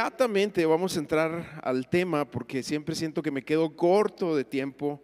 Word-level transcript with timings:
inmediatamente 0.00 0.64
vamos 0.64 0.96
a 0.96 0.98
entrar 0.98 1.60
al 1.62 1.86
tema 1.86 2.24
porque 2.24 2.62
siempre 2.62 2.94
siento 2.94 3.20
que 3.20 3.30
me 3.30 3.44
quedo 3.44 3.76
corto 3.76 4.34
de 4.34 4.44
tiempo. 4.44 5.02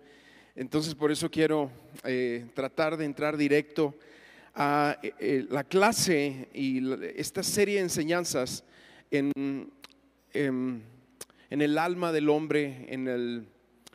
Entonces 0.55 0.95
por 0.95 1.13
eso 1.13 1.31
quiero 1.31 1.71
eh, 2.03 2.47
tratar 2.55 2.97
de 2.97 3.05
entrar 3.05 3.37
directo 3.37 3.95
a 4.55 4.97
eh, 5.03 5.13
eh, 5.19 5.47
la 5.51 5.65
clase 5.65 6.49
y 6.55 6.81
esta 7.15 7.43
serie 7.43 7.75
de 7.75 7.83
enseñanzas 7.83 8.65
en, 9.11 9.71
en, 10.33 10.83
en 11.51 11.61
el 11.61 11.77
alma 11.77 12.11
del 12.11 12.31
hombre, 12.31 12.87
en, 12.89 13.07
el, 13.07 13.49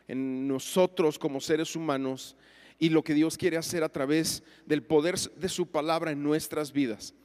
en 0.07 0.47
nosotros 0.47 1.17
como 1.17 1.41
seres 1.41 1.75
humanos 1.75 2.35
y 2.77 2.89
lo 2.89 3.03
que 3.03 3.15
Dios 3.15 3.39
quiere 3.39 3.57
hacer 3.57 3.83
a 3.83 3.89
través 3.89 4.43
del 4.67 4.83
poder 4.83 5.17
de 5.17 5.49
su 5.49 5.65
palabra 5.65 6.11
en 6.11 6.21
nuestras 6.21 6.71
vidas. 6.71 7.15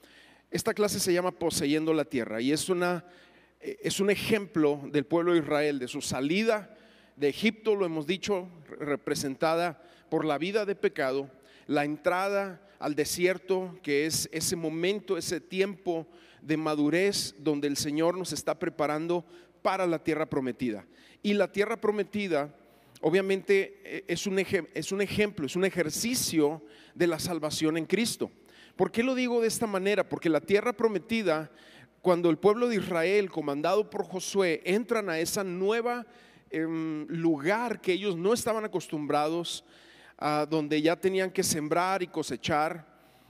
Esta 0.50 0.72
clase 0.72 0.98
se 0.98 1.12
llama 1.12 1.32
Poseyendo 1.32 1.92
la 1.92 2.06
Tierra 2.06 2.40
y 2.40 2.52
es, 2.52 2.70
una, 2.70 3.04
es 3.82 4.00
un 4.00 4.10
ejemplo 4.10 4.80
del 4.92 5.06
pueblo 5.06 5.32
de 5.32 5.40
Israel, 5.40 5.78
de 5.78 5.88
su 5.88 6.00
salida 6.00 6.76
de 7.16 7.28
Egipto, 7.28 7.74
lo 7.74 7.86
hemos 7.86 8.06
dicho, 8.06 8.48
representada 8.78 9.82
por 10.10 10.24
la 10.24 10.38
vida 10.38 10.64
de 10.64 10.76
pecado, 10.76 11.30
la 11.66 11.84
entrada 11.84 12.60
al 12.78 12.94
desierto, 12.94 13.78
que 13.82 14.06
es 14.06 14.28
ese 14.32 14.54
momento, 14.54 15.16
ese 15.16 15.40
tiempo 15.40 16.06
de 16.42 16.56
madurez 16.56 17.34
donde 17.38 17.66
el 17.68 17.76
Señor 17.76 18.16
nos 18.16 18.32
está 18.32 18.58
preparando 18.58 19.24
para 19.62 19.86
la 19.86 19.98
tierra 19.98 20.26
prometida. 20.26 20.86
Y 21.22 21.34
la 21.34 21.50
tierra 21.50 21.80
prometida, 21.80 22.54
obviamente, 23.00 23.80
eh, 23.84 24.04
es 24.06 24.26
un, 24.26 24.38
es 24.38 24.92
un 24.92 25.00
ejemplo, 25.00 25.46
es 25.46 25.56
un 25.56 25.64
ejercicio 25.64 26.62
de 26.94 27.06
la 27.06 27.18
salvación 27.18 27.78
en 27.78 27.86
Cristo. 27.86 28.30
¿Por 28.76 28.92
qué 28.92 29.02
lo 29.02 29.14
digo 29.14 29.40
de 29.40 29.48
esta 29.48 29.66
manera? 29.66 30.06
Porque 30.06 30.28
la 30.28 30.40
tierra 30.40 30.74
prometida, 30.74 31.50
cuando 32.06 32.30
el 32.30 32.38
pueblo 32.38 32.68
de 32.68 32.76
Israel, 32.76 33.32
comandado 33.32 33.90
por 33.90 34.04
Josué, 34.04 34.62
entran 34.64 35.10
a 35.10 35.18
esa 35.18 35.42
nueva 35.42 36.06
em, 36.50 37.04
lugar 37.08 37.80
que 37.80 37.94
ellos 37.94 38.16
no 38.16 38.32
estaban 38.32 38.64
acostumbrados, 38.64 39.64
a 40.16 40.46
donde 40.48 40.80
ya 40.80 40.94
tenían 40.94 41.32
que 41.32 41.42
sembrar 41.42 42.04
y 42.04 42.06
cosechar, 42.06 42.86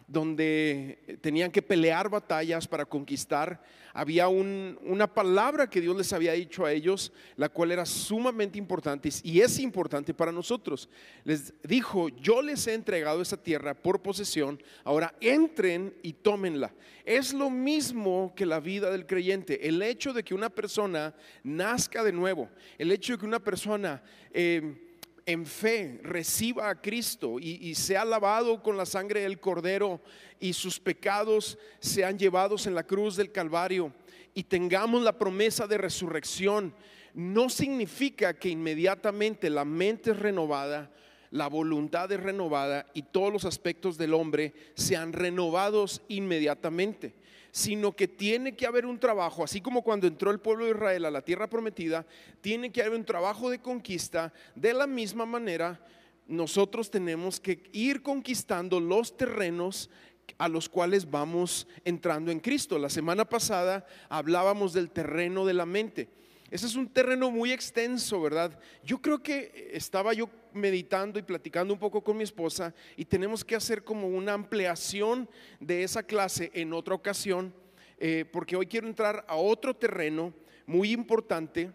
donde 0.09 1.19
tenían 1.21 1.51
que 1.51 1.63
pelear 1.63 2.09
batallas 2.09 2.69
para 2.69 2.85
conquistar. 2.85 3.63
Había 3.93 4.29
una 4.29 5.13
palabra 5.13 5.69
que 5.69 5.81
Dios 5.81 5.97
les 5.97 6.13
había 6.13 6.33
dicho 6.33 6.65
a 6.65 6.73
ellos, 6.73 7.13
la 7.37 7.49
cual 7.49 7.73
era 7.73 7.87
sumamente 7.87 8.59
importante 8.59 9.09
y 9.23 9.41
es 9.41 9.59
importante 9.59 10.13
para 10.13 10.31
nosotros. 10.31 10.89
Les 11.25 11.55
dijo, 11.63 12.09
yo 12.11 12.43
les 12.43 12.67
he 12.67 12.75
entregado 12.75 13.23
esa 13.23 13.43
tierra 13.43 13.75
por 13.75 14.03
posesión, 14.03 14.63
ahora 14.85 15.15
entren 15.21 15.95
y 16.03 16.13
tómenla. 16.13 16.73
Es 17.05 17.33
lo 17.33 17.51
mismo 17.51 18.33
que 18.37 18.47
la 18.47 18.61
vida 18.61 18.91
del 18.91 19.07
creyente. 19.07 19.67
El 19.67 19.81
hecho 19.81 20.13
de 20.13 20.23
que 20.23 20.35
una 20.35 20.51
persona 20.51 21.15
nazca 21.43 22.05
de 22.05 22.13
nuevo, 22.13 22.51
el 22.79 22.93
hecho 22.93 23.15
de 23.15 23.19
que 23.19 23.27
una 23.27 23.41
persona... 23.41 24.03
Eh, 24.33 24.83
en 25.27 25.45
fe 25.45 25.99
reciba 26.05 26.71
a 26.71 26.81
Cristo 26.81 27.39
y, 27.41 27.75
sea 27.75 28.05
lavado 28.05 28.63
con 28.63 28.77
la 28.77 28.87
sangre 28.87 29.23
del 29.23 29.41
Cordero 29.41 30.01
y 30.39 30.53
sus 30.53 30.79
pecados 30.79 31.59
sean 31.81 32.17
llevados 32.17 32.67
en 32.69 32.77
la 32.77 32.87
cruz 32.87 33.17
del 33.17 33.33
Calvario 33.33 33.93
y 34.35 34.45
tengamos 34.45 35.03
la 35.03 35.19
promesa 35.19 35.67
de 35.67 35.79
resurrección, 35.79 36.73
no 37.13 37.49
significa 37.49 38.39
que 38.39 38.51
inmediatamente 38.51 39.51
la 39.51 39.65
mente 39.65 40.13
es 40.13 40.19
renovada, 40.19 40.93
la 41.33 41.49
voluntad 41.49 42.13
es 42.13 42.21
renovada 42.21 42.87
y 42.95 43.03
todos 43.03 43.33
los 43.33 43.45
aspectos 43.45 43.99
del 43.99 44.15
hombre 44.15 44.55
sean 44.75 45.13
renovados 45.13 46.03
inmediatamente 46.09 47.15
sino 47.57 47.97
que 47.97 48.07
tiene 48.07 48.55
que 48.55 48.67
haber 48.67 48.85
un 48.85 48.99
trabajo, 48.99 49.43
así 49.43 49.63
como 49.63 49.81
cuando 49.81 50.07
entró 50.07 50.31
el 50.31 50.41
pueblo 50.41 50.67
de 50.67 50.73
Israel 50.73 51.07
a 51.07 51.11
la 51.11 51.23
tierra 51.23 51.49
prometida, 51.49 52.05
tiene 52.43 52.71
que 52.71 52.83
haber 52.83 52.93
un 52.93 53.07
trabajo 53.07 53.49
de 53.49 53.61
conquista. 53.61 54.31
De 54.55 54.75
la 54.75 54.87
misma 54.87 55.25
manera, 55.25 55.81
nosotros 56.27 56.91
tenemos 56.91 57.41
que 57.41 57.63
ir 57.73 58.03
conquistando 58.03 58.79
los 58.79 59.17
terrenos 59.17 59.89
a 60.37 60.49
los 60.49 60.69
cuales 60.69 61.11
vamos 61.11 61.67
entrando 61.83 62.31
en 62.31 62.41
Cristo. 62.41 62.79
La 62.79 62.91
semana 62.91 63.25
pasada 63.25 63.87
hablábamos 64.11 64.75
del 64.75 64.91
terreno 64.91 65.47
de 65.47 65.55
la 65.55 65.65
mente. 65.65 66.11
Ese 66.51 66.67
es 66.67 66.77
un 66.77 66.91
terreno 66.91 67.31
muy 67.31 67.53
extenso, 67.53 68.21
¿verdad? 68.21 68.61
Yo 68.85 69.01
creo 69.01 69.23
que 69.23 69.71
estaba 69.73 70.13
yo 70.13 70.29
meditando 70.57 71.19
y 71.19 71.23
platicando 71.23 71.73
un 71.73 71.79
poco 71.79 72.03
con 72.03 72.17
mi 72.17 72.25
esposa 72.25 72.75
y 72.97 73.05
tenemos 73.05 73.45
que 73.45 73.55
hacer 73.55 73.85
como 73.85 74.09
una 74.09 74.33
ampliación 74.33 75.29
de 75.61 75.83
esa 75.85 76.03
clase 76.03 76.51
en 76.55 76.73
otra 76.73 76.95
ocasión, 76.95 77.55
eh, 77.99 78.25
porque 78.33 78.57
hoy 78.57 78.67
quiero 78.67 78.89
entrar 78.89 79.25
a 79.29 79.37
otro 79.37 79.75
terreno 79.75 80.33
muy 80.67 80.93
importante 80.93 81.71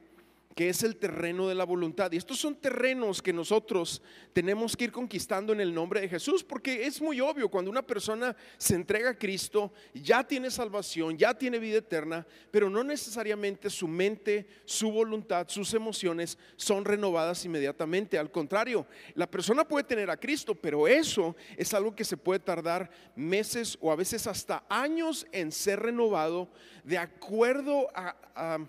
que 0.55 0.69
es 0.69 0.83
el 0.83 0.97
terreno 0.97 1.47
de 1.47 1.55
la 1.55 1.63
voluntad. 1.63 2.11
Y 2.11 2.17
estos 2.17 2.39
son 2.39 2.55
terrenos 2.55 3.21
que 3.21 3.33
nosotros 3.33 4.01
tenemos 4.33 4.75
que 4.75 4.85
ir 4.85 4.91
conquistando 4.91 5.53
en 5.53 5.61
el 5.61 5.73
nombre 5.73 6.01
de 6.01 6.09
Jesús, 6.09 6.43
porque 6.43 6.85
es 6.85 7.01
muy 7.01 7.21
obvio, 7.21 7.49
cuando 7.49 7.71
una 7.71 7.81
persona 7.81 8.35
se 8.57 8.75
entrega 8.75 9.11
a 9.11 9.17
Cristo, 9.17 9.71
ya 9.93 10.23
tiene 10.23 10.51
salvación, 10.51 11.17
ya 11.17 11.33
tiene 11.33 11.59
vida 11.59 11.77
eterna, 11.77 12.25
pero 12.49 12.69
no 12.69 12.83
necesariamente 12.83 13.69
su 13.69 13.87
mente, 13.87 14.47
su 14.65 14.91
voluntad, 14.91 15.47
sus 15.47 15.73
emociones 15.73 16.37
son 16.55 16.85
renovadas 16.85 17.43
inmediatamente. 17.45 18.17
Al 18.17 18.31
contrario, 18.31 18.85
la 19.15 19.29
persona 19.29 19.67
puede 19.67 19.83
tener 19.85 20.09
a 20.09 20.17
Cristo, 20.17 20.55
pero 20.55 20.87
eso 20.87 21.35
es 21.57 21.73
algo 21.73 21.95
que 21.95 22.03
se 22.03 22.17
puede 22.17 22.39
tardar 22.39 22.89
meses 23.15 23.77
o 23.81 23.91
a 23.91 23.95
veces 23.95 24.27
hasta 24.27 24.63
años 24.69 25.25
en 25.31 25.51
ser 25.51 25.79
renovado 25.79 26.49
de 26.83 26.97
acuerdo 26.97 27.87
a 27.95 28.59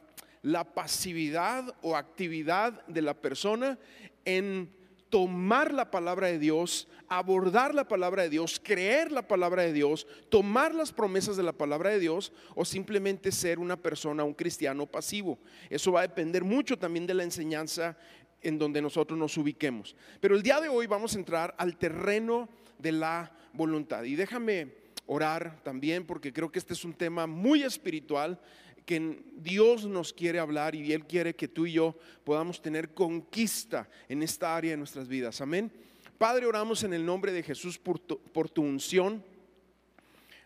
la 0.42 0.74
pasividad 0.74 1.74
o 1.82 1.96
actividad 1.96 2.84
de 2.86 3.02
la 3.02 3.14
persona 3.14 3.78
en 4.24 4.70
tomar 5.08 5.74
la 5.74 5.90
palabra 5.90 6.28
de 6.28 6.38
Dios, 6.38 6.88
abordar 7.06 7.74
la 7.74 7.86
palabra 7.86 8.22
de 8.22 8.30
Dios, 8.30 8.58
creer 8.62 9.12
la 9.12 9.28
palabra 9.28 9.62
de 9.62 9.72
Dios, 9.72 10.06
tomar 10.30 10.74
las 10.74 10.90
promesas 10.90 11.36
de 11.36 11.42
la 11.42 11.52
palabra 11.52 11.90
de 11.90 11.98
Dios 11.98 12.32
o 12.54 12.64
simplemente 12.64 13.30
ser 13.30 13.58
una 13.58 13.76
persona, 13.76 14.24
un 14.24 14.32
cristiano 14.32 14.86
pasivo. 14.86 15.38
Eso 15.68 15.92
va 15.92 16.00
a 16.00 16.08
depender 16.08 16.44
mucho 16.44 16.78
también 16.78 17.06
de 17.06 17.14
la 17.14 17.24
enseñanza 17.24 17.96
en 18.40 18.58
donde 18.58 18.80
nosotros 18.80 19.18
nos 19.18 19.36
ubiquemos. 19.36 19.94
Pero 20.20 20.34
el 20.34 20.42
día 20.42 20.60
de 20.60 20.68
hoy 20.68 20.86
vamos 20.86 21.14
a 21.14 21.18
entrar 21.18 21.54
al 21.58 21.76
terreno 21.76 22.48
de 22.78 22.92
la 22.92 23.32
voluntad. 23.52 24.02
Y 24.04 24.16
déjame 24.16 24.74
orar 25.06 25.62
también 25.62 26.06
porque 26.06 26.32
creo 26.32 26.50
que 26.50 26.58
este 26.58 26.72
es 26.72 26.86
un 26.86 26.94
tema 26.94 27.26
muy 27.26 27.62
espiritual 27.62 28.40
que 28.84 29.22
Dios 29.36 29.86
nos 29.86 30.12
quiere 30.12 30.38
hablar 30.38 30.74
y 30.74 30.92
Él 30.92 31.06
quiere 31.06 31.34
que 31.34 31.48
tú 31.48 31.66
y 31.66 31.72
yo 31.72 31.96
podamos 32.24 32.60
tener 32.60 32.94
conquista 32.94 33.88
en 34.08 34.22
esta 34.22 34.56
área 34.56 34.72
de 34.72 34.76
nuestras 34.76 35.08
vidas. 35.08 35.40
Amén. 35.40 35.72
Padre, 36.18 36.46
oramos 36.46 36.84
en 36.84 36.92
el 36.92 37.04
nombre 37.04 37.32
de 37.32 37.42
Jesús 37.42 37.78
por 37.78 37.98
tu, 37.98 38.62
unción, 38.62 39.24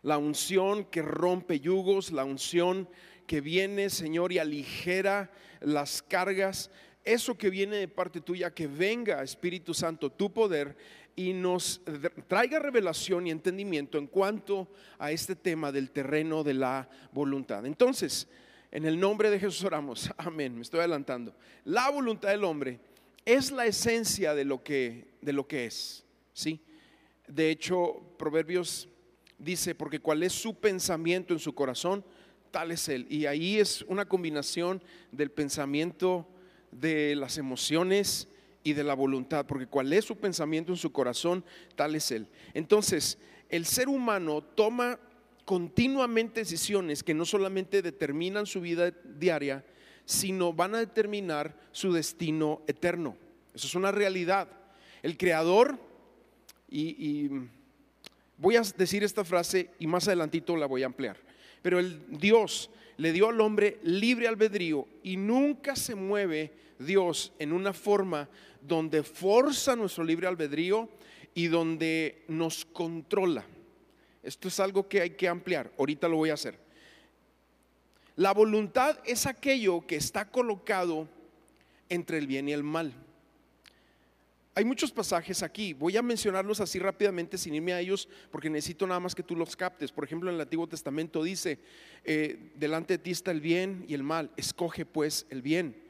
la 0.03 0.17
unción 0.17 0.85
que 0.85 1.03
rompe 1.03 1.61
yugos, 1.61 2.13
la 2.13 2.25
unción 2.25 2.89
que 3.27 3.43
viene, 3.43 3.91
Señor, 3.91 4.33
y 4.33 4.39
aligera 4.39 5.31
las 5.61 6.03
cargas. 6.03 6.71
Eso 7.05 7.37
que 7.37 7.51
viene 7.51 7.77
de 7.77 7.89
parte 7.89 8.23
tuya, 8.23 8.55
que 8.55 8.67
venga, 8.67 9.23
Espíritu 9.23 9.75
Santo, 9.75 10.11
tu 10.11 10.33
poder 10.33 10.77
y 11.17 11.33
nos 11.33 11.81
traiga 12.29 12.59
revelación 12.59 13.27
y 13.27 13.31
entendimiento 13.31 13.97
en 13.97 14.07
cuanto 14.07 14.69
a 14.99 15.11
este 15.11 15.35
tema 15.35 15.73
del 15.73 15.91
terreno 15.91 16.45
de 16.45 16.55
la 16.55 16.89
voluntad. 17.13 17.65
Entonces, 17.65 18.29
en 18.71 18.85
el 18.85 19.01
nombre 19.01 19.31
de 19.31 19.41
Jesús 19.41 19.65
oramos. 19.65 20.11
Amén. 20.19 20.55
Me 20.55 20.63
estoy 20.63 20.81
adelantando. 20.81 21.35
La 21.65 21.91
voluntad 21.91 22.29
del 22.29 22.45
hombre 22.45 22.79
es 23.25 23.51
la 23.51 23.65
esencia 23.65 24.35
de 24.35 24.45
lo 24.45 24.63
que 24.63 25.17
de 25.27 25.33
lo 25.33 25.49
que 25.49 25.67
es, 25.67 26.05
¿sí? 26.33 26.61
De 27.27 27.51
hecho, 27.51 28.15
Proverbios 28.17 28.89
dice, 29.39 29.75
porque 29.75 29.99
cuál 29.99 30.23
es 30.23 30.33
su 30.33 30.55
pensamiento 30.55 31.35
en 31.35 31.41
su 31.41 31.53
corazón, 31.53 32.05
tal 32.53 32.71
es 32.71 32.89
él. 32.89 33.07
Y 33.11 33.27
ahí 33.27 33.59
es 33.59 33.83
una 33.89 34.07
combinación 34.07 34.81
del 35.11 35.33
pensamiento 35.33 36.29
de 36.71 37.17
las 37.17 37.39
emociones 37.39 38.29
y 38.67 38.73
de 38.73 38.83
la 38.83 38.95
voluntad, 38.95 39.47
porque 39.47 39.69
cuál 39.69 39.93
es 39.93 40.05
su 40.05 40.17
pensamiento 40.17 40.73
en 40.73 40.77
su 40.77 40.91
corazón, 40.91 41.45
tal 41.77 41.95
es 41.95 42.11
él. 42.11 42.27
Entonces, 42.53 43.17
el 43.49 43.65
ser 43.65 43.89
humano 43.89 44.43
toma 44.43 44.99
continuamente 45.45 46.41
decisiones 46.41 47.05
que 47.05 47.15
no 47.15 47.25
solamente 47.25 47.81
determinan 47.81 48.45
su 48.45 48.61
vida 48.61 48.91
diaria, 48.91 49.65
sino 50.05 50.53
van 50.53 50.75
a 50.75 50.79
determinar 50.79 51.57
su 51.71 51.93
destino 51.93 52.63
eterno. 52.67 53.17
Eso 53.55 53.69
es 53.69 53.75
una 53.77 53.93
realidad. 53.93 54.49
El 55.01 55.17
creador, 55.17 55.79
y, 56.69 57.31
voy 58.37 58.57
a 58.57 58.63
decir 58.77 59.05
esta 59.05 59.25
frase 59.25 59.71
y 59.79 59.87
más 59.87 60.09
adelantito 60.09 60.57
la 60.57 60.67
voy 60.67 60.83
a 60.83 60.87
ampliar, 60.87 61.19
pero 61.63 61.79
el 61.79 62.19
Dios 62.19 62.69
le 62.97 63.13
dio 63.13 63.29
al 63.29 63.41
hombre 63.41 63.79
libre 63.85 64.27
albedrío 64.27 64.89
y 65.05 65.17
nunca 65.17 65.77
se 65.77 65.95
mueve 65.95 66.66
Dios 66.79 67.33
en 67.39 67.53
una 67.53 67.73
forma 67.73 68.29
donde 68.61 69.03
forza 69.03 69.77
nuestro 69.77 70.05
libre 70.05 70.27
albedrío 70.27 70.89
y 71.35 71.49
donde 71.49 72.25
nos 72.29 72.65
controla. 72.65 73.45
Esto 74.23 74.49
es 74.49 74.59
algo 74.59 74.89
que 74.89 75.01
hay 75.01 75.11
que 75.11 75.29
ampliar. 75.29 75.71
Ahorita 75.79 76.09
lo 76.09 76.17
voy 76.17 76.31
a 76.31 76.35
hacer. 76.35 76.59
La 78.17 78.33
voluntad 78.33 78.99
es 79.05 79.27
aquello 79.27 79.87
que 79.87 79.97
está 79.97 80.31
colocado 80.31 81.07
entre 81.89 82.19
el 82.19 82.27
bien 82.27 82.49
y 82.49 82.53
el 82.53 82.63
mal. 82.63 82.93
Hay 84.55 84.65
muchos 84.65 84.91
pasajes 84.91 85.43
aquí, 85.43 85.75
voy 85.75 85.99
a 85.99 86.03
mencionarlos 86.03 86.63
así 86.63 86.79
rápidamente 86.79 87.37
sin 87.37 87.55
irme 87.55 87.75
a 87.75 87.81
ellos 87.81 88.09
porque 88.31 88.49
necesito 88.49 88.87
nada 88.87 89.01
más 89.01 89.15
que 89.15 89.23
tú 89.23 89.37
los 89.37 89.55
captes. 89.55 89.93
Por 89.93 90.03
ejemplo, 90.03 90.31
en 90.31 90.37
el 90.37 90.41
Antiguo 90.41 90.67
Testamento 90.67 91.23
dice, 91.23 91.59
eh, 92.05 92.53
delante 92.55 92.95
de 92.95 92.99
ti 92.99 93.11
está 93.11 93.33
el 93.33 93.43
bien 93.43 93.85
y 93.87 93.93
el 93.93 94.03
mal, 94.03 94.31
escoge 94.39 94.87
pues 94.87 95.27
el 95.29 95.43
bien. 95.43 95.86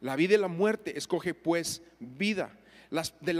La 0.00 0.16
vida 0.16 0.34
y 0.34 0.38
la 0.38 0.48
muerte, 0.48 0.96
escoge 0.96 1.34
pues 1.34 1.82
vida. 1.98 2.56
de, 3.20 3.34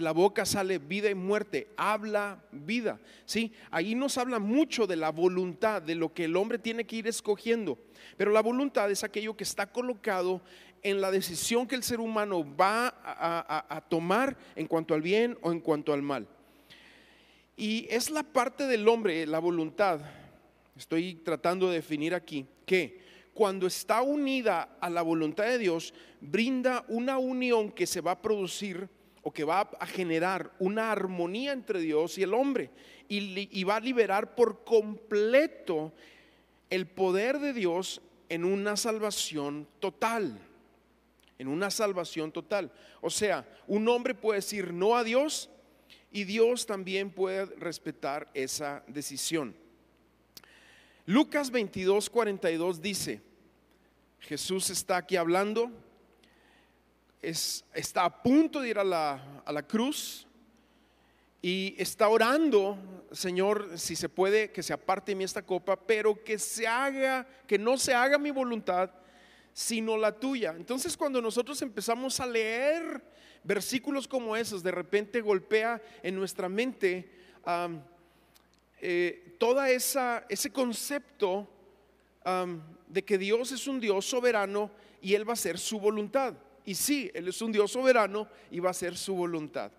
la 0.00 0.12
boca 0.12 0.44
sale 0.44 0.78
vida 0.78 1.08
y 1.08 1.14
muerte, 1.14 1.68
habla 1.76 2.44
vida. 2.50 3.00
¿sí? 3.24 3.52
Ahí 3.70 3.94
nos 3.94 4.18
habla 4.18 4.38
mucho 4.38 4.86
de 4.86 4.96
la 4.96 5.10
voluntad, 5.10 5.80
de 5.82 5.94
lo 5.94 6.12
que 6.12 6.24
el 6.24 6.36
hombre 6.36 6.58
tiene 6.58 6.84
que 6.84 6.96
ir 6.96 7.06
escogiendo. 7.06 7.78
Pero 8.16 8.32
la 8.32 8.42
voluntad 8.42 8.90
es 8.90 9.04
aquello 9.04 9.36
que 9.36 9.44
está 9.44 9.70
colocado 9.70 10.42
en 10.84 11.00
la 11.00 11.10
decisión 11.10 11.66
que 11.66 11.74
el 11.74 11.82
ser 11.82 11.98
humano 11.98 12.44
va 12.56 12.94
a, 13.02 13.80
tomar 13.88 14.36
en 14.54 14.66
cuanto 14.66 14.94
al 14.94 15.00
bien 15.00 15.36
o 15.40 15.50
en 15.50 15.60
cuanto 15.60 15.92
al 15.92 16.02
mal. 16.02 16.28
Y 17.56 17.86
es 17.88 18.10
la 18.10 18.22
parte 18.22 18.66
del 18.66 18.86
hombre, 18.86 19.26
la 19.26 19.38
voluntad, 19.38 20.00
estoy 20.76 21.14
tratando 21.14 21.68
de 21.70 21.76
definir 21.76 22.14
aquí, 22.14 22.46
que 22.66 23.03
cuando 23.34 23.66
está 23.66 24.00
unida 24.02 24.76
a 24.80 24.88
la 24.88 25.02
voluntad 25.02 25.44
de 25.44 25.58
Dios, 25.58 25.92
brinda 26.20 26.84
una 26.88 27.18
unión 27.18 27.72
que 27.72 27.86
se 27.86 28.00
va 28.00 28.12
a 28.12 28.22
producir 28.22 28.88
o 29.22 29.32
que 29.32 29.44
va 29.44 29.68
a 29.80 29.86
generar 29.86 30.52
una 30.58 30.92
armonía 30.92 31.52
entre 31.52 31.80
Dios 31.80 32.16
y 32.16 32.22
el 32.22 32.32
hombre 32.32 32.70
y, 33.08 33.64
va 33.64 33.76
a 33.76 33.80
liberar 33.80 34.34
por 34.34 34.64
completo 34.64 35.92
el 36.70 36.86
poder 36.86 37.38
de 37.40 37.52
Dios 37.52 38.00
en 38.28 38.44
una 38.44 38.76
salvación 38.76 39.66
total 39.80 40.40
en 41.38 41.48
una 41.48 41.70
salvación 41.70 42.30
total. 42.32 42.70
O 43.00 43.10
sea, 43.10 43.46
un 43.66 43.88
hombre 43.88 44.14
puede 44.14 44.38
decir 44.38 44.72
no 44.72 44.96
a 44.96 45.04
Dios 45.04 45.50
y 46.12 46.24
Dios 46.24 46.66
también 46.66 47.10
puede 47.10 47.46
respetar 47.56 48.30
esa 48.34 48.84
decisión. 48.86 49.54
Lucas 51.06 51.50
22, 51.50 52.08
42 52.08 52.80
dice, 52.80 53.20
Jesús 54.20 54.70
está 54.70 54.96
aquí 54.96 55.16
hablando, 55.16 55.70
es, 57.20 57.62
está 57.74 58.06
a 58.06 58.22
punto 58.22 58.60
de 58.60 58.70
ir 58.70 58.78
a 58.78 58.84
la, 58.84 59.42
a 59.44 59.52
la 59.52 59.62
cruz 59.62 60.26
y 61.42 61.74
está 61.76 62.08
orando, 62.08 62.78
Señor, 63.12 63.78
si 63.78 63.96
se 63.96 64.08
puede, 64.08 64.50
que 64.50 64.62
se 64.62 64.72
aparte 64.72 65.12
de 65.12 65.16
mí 65.16 65.24
esta 65.24 65.44
copa, 65.44 65.76
pero 65.76 66.24
que 66.24 66.38
se 66.38 66.66
haga, 66.66 67.26
que 67.46 67.58
no 67.58 67.76
se 67.76 67.92
haga 67.92 68.16
mi 68.16 68.30
voluntad, 68.30 68.90
sino 69.52 69.98
la 69.98 70.18
tuya. 70.18 70.54
Entonces 70.56 70.96
cuando 70.96 71.20
nosotros 71.20 71.60
empezamos 71.60 72.18
a 72.18 72.26
leer 72.26 73.04
versículos 73.42 74.08
como 74.08 74.36
esos, 74.36 74.62
de 74.62 74.70
repente 74.70 75.20
golpea 75.20 75.82
en 76.02 76.16
nuestra 76.16 76.48
mente 76.48 77.10
eh, 78.86 79.36
toda 79.38 79.70
esa 79.70 80.26
ese 80.28 80.50
concepto 80.50 81.48
de 82.88 83.04
que 83.04 83.18
Dios 83.18 83.52
es 83.52 83.66
un 83.66 83.80
Dios 83.80 84.06
soberano 84.06 84.70
y 85.02 85.14
Él 85.14 85.28
va 85.28 85.32
a 85.32 85.34
hacer 85.34 85.58
su 85.58 85.78
voluntad. 85.78 86.34
Y 86.64 86.74
sí, 86.74 87.10
Él 87.12 87.28
es 87.28 87.42
un 87.42 87.52
Dios 87.52 87.72
soberano 87.72 88.28
y 88.50 88.60
va 88.60 88.68
a 88.68 88.70
hacer 88.70 88.96
su 88.96 89.14
voluntad. 89.14 89.70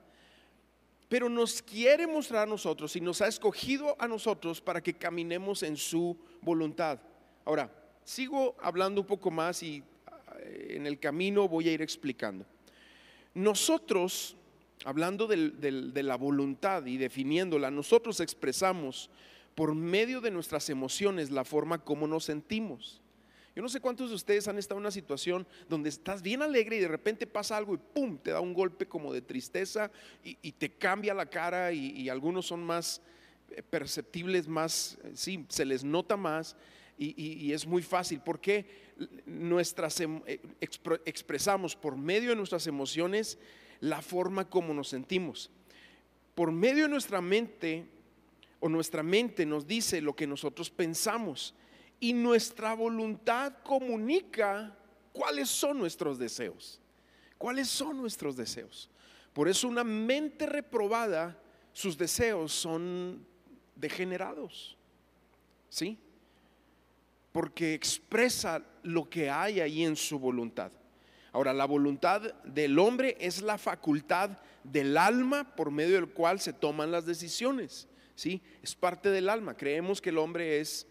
Pero 1.09 1.27
nos 1.27 1.61
quiere 1.61 2.05
mostrar 2.05 2.43
a 2.43 2.49
nosotros 2.49 2.95
y 2.95 3.01
nos 3.01 3.21
ha 3.21 3.27
escogido 3.27 3.95
a 3.97 4.07
nosotros 4.07 4.61
para 4.61 4.81
que 4.81 4.93
caminemos 4.93 5.63
en 5.63 5.75
su 5.75 6.15
voluntad. 6.41 6.99
Ahora, 7.45 7.71
Sigo 8.05 8.55
hablando 8.61 9.01
un 9.01 9.07
poco 9.07 9.31
más 9.31 9.63
y 9.63 9.83
eh, 10.37 10.75
en 10.75 10.85
el 10.85 10.99
camino 10.99 11.49
voy 11.49 11.67
a 11.67 11.71
ir 11.71 11.81
explicando. 11.81 12.45
Nosotros, 13.33 14.37
hablando 14.83 15.27
de 15.27 16.03
la 16.03 16.15
voluntad 16.17 16.85
y 16.85 16.97
definiéndola, 16.97 17.71
nosotros 17.71 18.19
expresamos 18.19 19.09
por 19.55 19.73
medio 19.73 20.19
de 20.19 20.31
nuestras 20.31 20.69
emociones 20.69 21.31
la 21.31 21.45
forma 21.45 21.83
como 21.83 22.07
nos 22.07 22.25
sentimos. 22.25 23.01
Yo 23.55 23.61
no 23.61 23.69
sé 23.69 23.79
cuántos 23.79 24.09
de 24.09 24.15
ustedes 24.15 24.49
han 24.49 24.57
estado 24.57 24.79
en 24.79 24.83
una 24.83 24.91
situación 24.91 25.47
donde 25.69 25.87
estás 25.87 26.21
bien 26.21 26.41
alegre 26.41 26.75
y 26.75 26.81
de 26.81 26.89
repente 26.89 27.25
pasa 27.25 27.55
algo 27.55 27.73
y 27.73 27.77
¡pum! 27.77 28.17
te 28.17 28.31
da 28.31 28.41
un 28.41 28.53
golpe 28.53 28.85
como 28.85 29.13
de 29.13 29.21
tristeza 29.21 29.89
y, 30.23 30.51
te 30.51 30.71
cambia 30.71 31.13
la 31.13 31.25
cara 31.25 31.71
y, 31.71 32.09
algunos 32.09 32.47
son 32.47 32.61
más 32.65 33.01
eh, 33.51 33.61
perceptibles, 33.63 34.49
más, 34.49 34.97
eh, 35.05 35.11
sí, 35.13 35.45
se 35.47 35.63
les 35.63 35.85
nota 35.85 36.17
más 36.17 36.57
y, 36.97 37.53
es 37.53 37.65
muy 37.65 37.81
fácil 37.81 38.19
porque 38.25 38.65
nuestras, 39.25 40.01
em, 40.01 40.21
eh, 40.25 40.41
expresamos 41.05 41.77
por 41.77 41.95
medio 41.95 42.31
de 42.31 42.35
nuestras 42.35 42.67
emociones 42.67 43.37
la 43.79 44.01
forma 44.01 44.49
como 44.49 44.73
nos 44.73 44.89
sentimos. 44.89 45.49
Por 46.33 46.51
medio 46.51 46.83
de 46.83 46.89
nuestra 46.89 47.21
mente 47.21 47.85
o 48.59 48.69
nuestra 48.69 49.03
mente 49.03 49.45
nos 49.45 49.67
dice 49.67 50.01
lo 50.01 50.15
que 50.15 50.27
nosotros 50.27 50.69
pensamos 50.69 51.53
y 51.99 52.13
nuestra 52.13 52.73
voluntad 52.73 53.53
comunica 53.63 54.77
cuáles 55.13 55.49
son 55.49 55.77
nuestros 55.77 56.17
deseos. 56.17 56.81
¿Cuáles 57.37 57.67
son 57.67 57.97
nuestros 57.97 58.35
deseos? 58.35 58.89
Por 59.33 59.49
eso 59.49 59.67
una 59.67 59.83
mente 59.83 60.45
reprobada, 60.45 61.37
sus 61.73 61.97
deseos 61.97 62.53
son 62.53 63.25
degenerados. 63.75 64.77
¿Sí? 65.69 65.97
porque 67.35 67.73
expresa 67.73 68.63
lo 68.83 69.09
que 69.09 69.29
hay 69.29 69.59
ahí 69.59 69.83
en 69.83 69.97
su 69.97 70.17
voluntad. 70.17 70.71
Ahora, 71.35 71.53
la 71.53 71.65
voluntad 71.65 72.21
del 72.45 72.79
hombre 72.79 73.17
es 73.19 73.41
la 73.41 73.57
facultad 73.57 74.37
del 74.63 74.95
alma 74.95 75.53
por 75.53 75.69
medio 75.69 75.95
del 75.95 76.07
cual 76.07 76.39
se 76.39 76.53
toman 76.53 76.93
las 76.93 77.05
decisiones. 77.05 77.89
¿sí? 78.15 78.41
Es 78.63 78.73
parte 78.73 79.09
del 79.09 79.27
alma. 79.27 79.57
Creemos 79.57 79.99
que 79.99 80.11
el 80.11 80.17
hombre 80.17 80.61
es, 80.61 80.87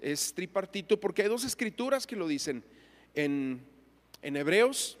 es 0.00 0.32
tripartito 0.32 1.00
porque 1.00 1.22
hay 1.22 1.28
dos 1.28 1.42
escrituras 1.42 2.06
que 2.06 2.14
lo 2.14 2.28
dicen 2.28 2.62
en, 3.16 3.66
en 4.22 4.36
Hebreos 4.36 4.96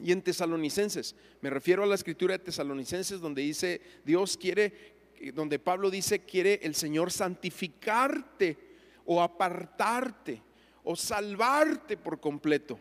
y 0.00 0.12
en 0.12 0.22
Tesalonicenses. 0.22 1.16
Me 1.40 1.50
refiero 1.50 1.82
a 1.82 1.86
la 1.86 1.96
escritura 1.96 2.38
de 2.38 2.44
Tesalonicenses 2.44 3.18
donde 3.18 3.42
dice 3.42 3.80
Dios 4.04 4.36
quiere, 4.36 4.94
donde 5.34 5.58
Pablo 5.58 5.90
dice 5.90 6.20
quiere 6.20 6.60
el 6.62 6.76
Señor 6.76 7.10
santificarte 7.10 8.58
o 9.06 9.20
apartarte 9.20 10.40
o 10.84 10.94
salvarte 10.94 11.96
por 11.96 12.20
completo, 12.20 12.78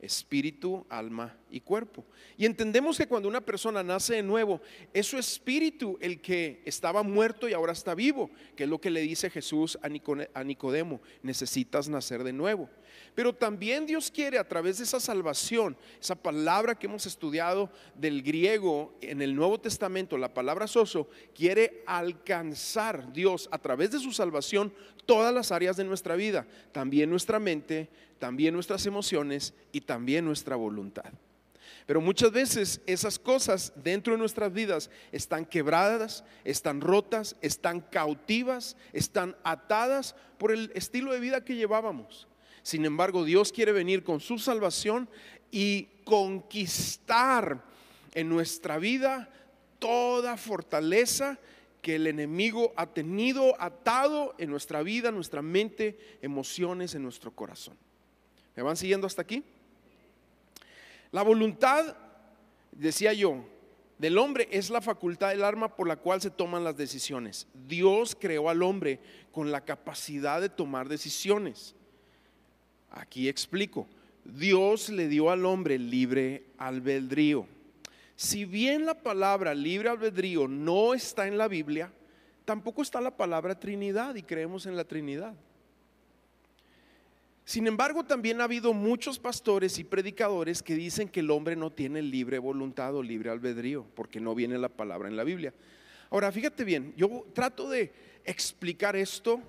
espíritu, 0.00 0.86
alma 0.88 1.36
y 1.50 1.60
cuerpo. 1.60 2.04
Y 2.36 2.46
entendemos 2.46 2.96
que 2.96 3.06
cuando 3.06 3.28
una 3.28 3.40
persona 3.40 3.82
nace 3.82 4.14
de 4.14 4.22
nuevo, 4.22 4.60
es 4.92 5.06
su 5.06 5.18
espíritu 5.18 5.98
el 6.00 6.20
que 6.20 6.62
estaba 6.64 7.02
muerto 7.02 7.48
y 7.48 7.52
ahora 7.52 7.72
está 7.72 7.94
vivo, 7.94 8.30
que 8.56 8.64
es 8.64 8.70
lo 8.70 8.80
que 8.80 8.90
le 8.90 9.00
dice 9.02 9.30
Jesús 9.30 9.78
a 9.82 10.42
Nicodemo, 10.42 11.00
necesitas 11.22 11.88
nacer 11.88 12.24
de 12.24 12.32
nuevo. 12.32 12.68
Pero 13.14 13.34
también 13.34 13.86
Dios 13.86 14.10
quiere 14.10 14.38
a 14.38 14.48
través 14.48 14.78
de 14.78 14.84
esa 14.84 15.00
salvación, 15.00 15.76
esa 16.00 16.14
palabra 16.14 16.74
que 16.74 16.86
hemos 16.86 17.06
estudiado 17.06 17.70
del 17.94 18.22
griego 18.22 18.96
en 19.00 19.20
el 19.20 19.34
Nuevo 19.34 19.60
Testamento, 19.60 20.16
la 20.16 20.32
palabra 20.32 20.66
soso, 20.66 21.08
quiere 21.34 21.82
alcanzar 21.86 23.12
Dios 23.12 23.48
a 23.52 23.58
través 23.58 23.90
de 23.90 23.98
su 23.98 24.12
salvación 24.12 24.72
todas 25.06 25.34
las 25.34 25.50
áreas 25.50 25.76
de 25.76 25.84
nuestra 25.84 26.14
vida, 26.14 26.46
también 26.72 27.10
nuestra 27.10 27.40
mente, 27.40 27.88
también 28.20 28.54
nuestras 28.54 28.86
emociones 28.86 29.54
y 29.72 29.80
también 29.80 30.24
nuestra 30.24 30.54
voluntad. 30.54 31.10
Pero 31.86 32.00
muchas 32.00 32.30
veces 32.30 32.80
esas 32.86 33.18
cosas 33.18 33.72
dentro 33.74 34.12
de 34.12 34.18
nuestras 34.18 34.52
vidas 34.52 34.90
están 35.10 35.44
quebradas, 35.44 36.22
están 36.44 36.80
rotas, 36.80 37.34
están 37.40 37.80
cautivas, 37.80 38.76
están 38.92 39.36
atadas 39.42 40.14
por 40.38 40.52
el 40.52 40.70
estilo 40.74 41.12
de 41.12 41.18
vida 41.18 41.44
que 41.44 41.56
llevábamos. 41.56 42.28
Sin 42.62 42.84
embargo, 42.84 43.24
Dios 43.24 43.50
quiere 43.50 43.72
venir 43.72 44.04
con 44.04 44.20
su 44.20 44.38
salvación 44.38 45.08
y 45.50 45.88
conquistar 46.04 47.64
en 48.14 48.28
nuestra 48.28 48.78
vida 48.78 49.30
toda 49.78 50.36
fortaleza 50.36 51.38
que 51.80 51.96
el 51.96 52.06
enemigo 52.06 52.74
ha 52.76 52.86
tenido 52.86 53.60
atado 53.60 54.34
en 54.38 54.50
nuestra 54.50 54.82
vida, 54.82 55.10
nuestra 55.10 55.40
mente, 55.40 55.98
emociones, 56.20 56.94
en 56.94 57.02
nuestro 57.02 57.32
corazón. 57.32 57.76
¿Me 58.60 58.64
van 58.64 58.76
siguiendo 58.76 59.06
hasta 59.06 59.22
aquí? 59.22 59.42
La 61.12 61.22
voluntad, 61.22 61.96
decía 62.72 63.14
yo, 63.14 63.42
del 63.96 64.18
hombre 64.18 64.48
es 64.50 64.68
la 64.68 64.82
facultad 64.82 65.30
del 65.30 65.44
arma 65.44 65.74
por 65.74 65.88
la 65.88 65.96
cual 65.96 66.20
se 66.20 66.28
toman 66.28 66.62
las 66.62 66.76
decisiones. 66.76 67.46
Dios 67.66 68.14
creó 68.14 68.50
al 68.50 68.62
hombre 68.62 69.00
con 69.32 69.50
la 69.50 69.62
capacidad 69.62 70.42
de 70.42 70.50
tomar 70.50 70.90
decisiones. 70.90 71.74
Aquí 72.90 73.30
explico. 73.30 73.88
Dios 74.26 74.90
le 74.90 75.08
dio 75.08 75.30
al 75.30 75.46
hombre 75.46 75.78
libre 75.78 76.44
albedrío. 76.58 77.46
Si 78.14 78.44
bien 78.44 78.84
la 78.84 78.92
palabra 79.02 79.54
libre 79.54 79.88
albedrío 79.88 80.48
no 80.48 80.92
está 80.92 81.26
en 81.26 81.38
la 81.38 81.48
Biblia, 81.48 81.90
tampoco 82.44 82.82
está 82.82 83.00
la 83.00 83.16
palabra 83.16 83.58
Trinidad 83.58 84.16
y 84.16 84.22
creemos 84.22 84.66
en 84.66 84.76
la 84.76 84.84
Trinidad. 84.84 85.34
Sin 87.50 87.66
embargo, 87.66 88.04
también 88.04 88.40
ha 88.40 88.44
habido 88.44 88.72
muchos 88.72 89.18
pastores 89.18 89.76
y 89.80 89.82
predicadores 89.82 90.62
que 90.62 90.76
dicen 90.76 91.08
que 91.08 91.18
el 91.18 91.32
hombre 91.32 91.56
no 91.56 91.72
tiene 91.72 92.00
libre 92.00 92.38
voluntad 92.38 92.94
o 92.94 93.02
libre 93.02 93.28
albedrío, 93.28 93.84
porque 93.96 94.20
no 94.20 94.36
viene 94.36 94.56
la 94.56 94.68
palabra 94.68 95.08
en 95.08 95.16
la 95.16 95.24
Biblia. 95.24 95.52
Ahora, 96.10 96.30
fíjate 96.30 96.62
bien, 96.62 96.94
yo 96.96 97.26
trato 97.34 97.68
de 97.68 97.92
explicar 98.24 98.94
esto 98.94 99.40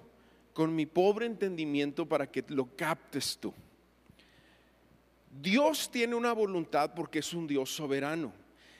con 0.51 0.75
mi 0.75 0.87
pobre 0.87 1.27
entendimiento 1.27 2.07
para 2.07 2.25
que 2.25 2.43
lo 2.47 2.75
captes 2.75 3.37
tú. 3.39 3.53
Dios 5.39 5.91
tiene 5.91 6.15
una 6.15 6.33
voluntad 6.33 6.95
porque 6.95 7.19
es 7.19 7.31
un 7.35 7.45
Dios 7.45 7.69
soberano 7.69 8.33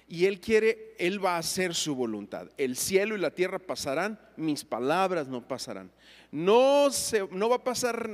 y 0.08 0.26
Él 0.26 0.40
quiere, 0.40 0.96
Él 0.98 1.24
va 1.24 1.36
a 1.36 1.38
hacer 1.38 1.76
su 1.76 1.94
voluntad. 1.94 2.50
El 2.58 2.76
cielo 2.76 3.16
y 3.16 3.20
la 3.20 3.30
tierra 3.30 3.60
pasarán, 3.60 4.20
mis 4.36 4.66
palabras 4.66 5.28
no 5.28 5.48
pasarán. 5.48 5.92
No, 6.32 6.90
se, 6.90 7.28
no 7.30 7.50
va 7.50 7.58
a 7.58 7.64
pasar, 7.64 8.10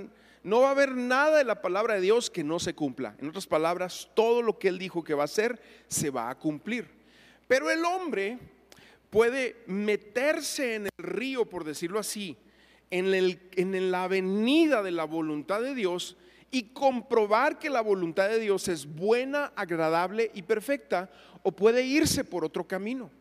no 0.47 0.61
va 0.61 0.69
a 0.69 0.71
haber 0.71 0.95
nada 0.95 1.39
de 1.39 1.43
la 1.43 1.61
palabra 1.61 1.95
de 1.95 1.99
Dios 1.99 2.29
que 2.29 2.41
no 2.41 2.57
se 2.57 2.73
cumpla. 2.73 3.17
En 3.19 3.27
otras 3.27 3.45
palabras, 3.45 4.09
todo 4.13 4.41
lo 4.41 4.57
que 4.57 4.69
Él 4.69 4.79
dijo 4.79 5.03
que 5.03 5.13
va 5.13 5.23
a 5.23 5.25
hacer, 5.25 5.59
se 5.89 6.09
va 6.09 6.29
a 6.29 6.39
cumplir. 6.39 6.87
Pero 7.49 7.69
el 7.69 7.83
hombre 7.83 8.39
puede 9.09 9.57
meterse 9.67 10.75
en 10.75 10.85
el 10.85 11.03
río, 11.03 11.43
por 11.43 11.65
decirlo 11.65 11.99
así, 11.99 12.37
en, 12.91 13.13
el, 13.13 13.41
en 13.57 13.91
la 13.91 14.05
avenida 14.05 14.81
de 14.83 14.91
la 14.91 15.03
voluntad 15.03 15.61
de 15.61 15.75
Dios 15.75 16.15
y 16.49 16.69
comprobar 16.69 17.59
que 17.59 17.69
la 17.69 17.81
voluntad 17.81 18.29
de 18.29 18.39
Dios 18.39 18.69
es 18.69 18.85
buena, 18.85 19.51
agradable 19.53 20.31
y 20.33 20.43
perfecta, 20.43 21.11
o 21.43 21.51
puede 21.51 21.83
irse 21.83 22.23
por 22.23 22.45
otro 22.45 22.65
camino. 22.65 23.11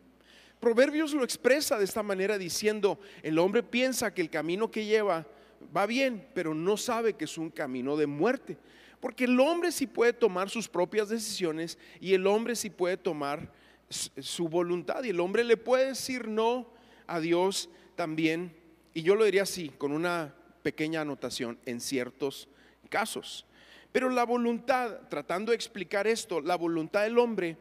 Proverbios 0.61 1.13
lo 1.13 1.25
expresa 1.25 1.77
de 1.77 1.83
esta 1.83 2.03
manera 2.03 2.37
diciendo, 2.37 3.01
el 3.21 3.37
hombre 3.37 3.63
piensa 3.63 4.13
que 4.13 4.21
el 4.21 4.29
camino 4.29 4.71
que 4.71 4.85
lleva 4.85 5.27
va 5.75 5.85
bien, 5.85 6.27
pero 6.33 6.53
no 6.53 6.77
sabe 6.77 7.13
que 7.13 7.25
es 7.25 7.37
un 7.37 7.49
camino 7.49 7.97
de 7.97 8.07
muerte. 8.07 8.57
Porque 8.99 9.25
el 9.25 9.39
hombre 9.39 9.71
sí 9.71 9.87
puede 9.87 10.13
tomar 10.13 10.49
sus 10.49 10.67
propias 10.67 11.09
decisiones 11.09 11.77
y 11.99 12.13
el 12.13 12.25
hombre 12.25 12.55
sí 12.55 12.69
puede 12.69 12.97
tomar 12.97 13.51
su 13.89 14.49
voluntad 14.49 15.03
y 15.03 15.09
el 15.09 15.19
hombre 15.19 15.43
le 15.43 15.55
puede 15.55 15.87
decir 15.87 16.27
no 16.27 16.67
a 17.05 17.19
Dios 17.19 17.69
también. 17.95 18.55
Y 18.93 19.03
yo 19.03 19.15
lo 19.15 19.25
diría 19.25 19.43
así, 19.43 19.69
con 19.69 19.91
una 19.91 20.33
pequeña 20.63 21.01
anotación, 21.01 21.59
en 21.65 21.79
ciertos 21.79 22.47
casos. 22.89 23.45
Pero 23.91 24.09
la 24.09 24.25
voluntad, 24.25 25.07
tratando 25.09 25.51
de 25.51 25.55
explicar 25.55 26.07
esto, 26.07 26.41
la 26.41 26.55
voluntad 26.55 27.03
del 27.03 27.17
hombre 27.17 27.57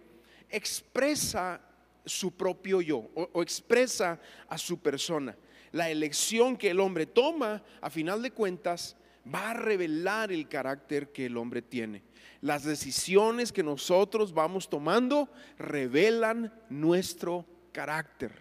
expresa 0.50 1.60
su 2.04 2.36
propio 2.36 2.80
yo 2.80 3.08
o, 3.14 3.42
expresa 3.42 4.20
a 4.48 4.56
su 4.56 4.78
persona. 4.78 5.36
La 5.76 5.90
elección 5.90 6.56
que 6.56 6.70
el 6.70 6.80
hombre 6.80 7.04
toma, 7.04 7.62
a 7.82 7.90
final 7.90 8.22
de 8.22 8.30
cuentas, 8.30 8.96
va 9.32 9.50
a 9.50 9.52
revelar 9.52 10.32
el 10.32 10.48
carácter 10.48 11.12
que 11.12 11.26
el 11.26 11.36
hombre 11.36 11.60
tiene. 11.60 12.02
Las 12.40 12.64
decisiones 12.64 13.52
que 13.52 13.62
nosotros 13.62 14.32
vamos 14.32 14.70
tomando 14.70 15.28
revelan 15.58 16.50
nuestro 16.70 17.44
carácter. 17.72 18.32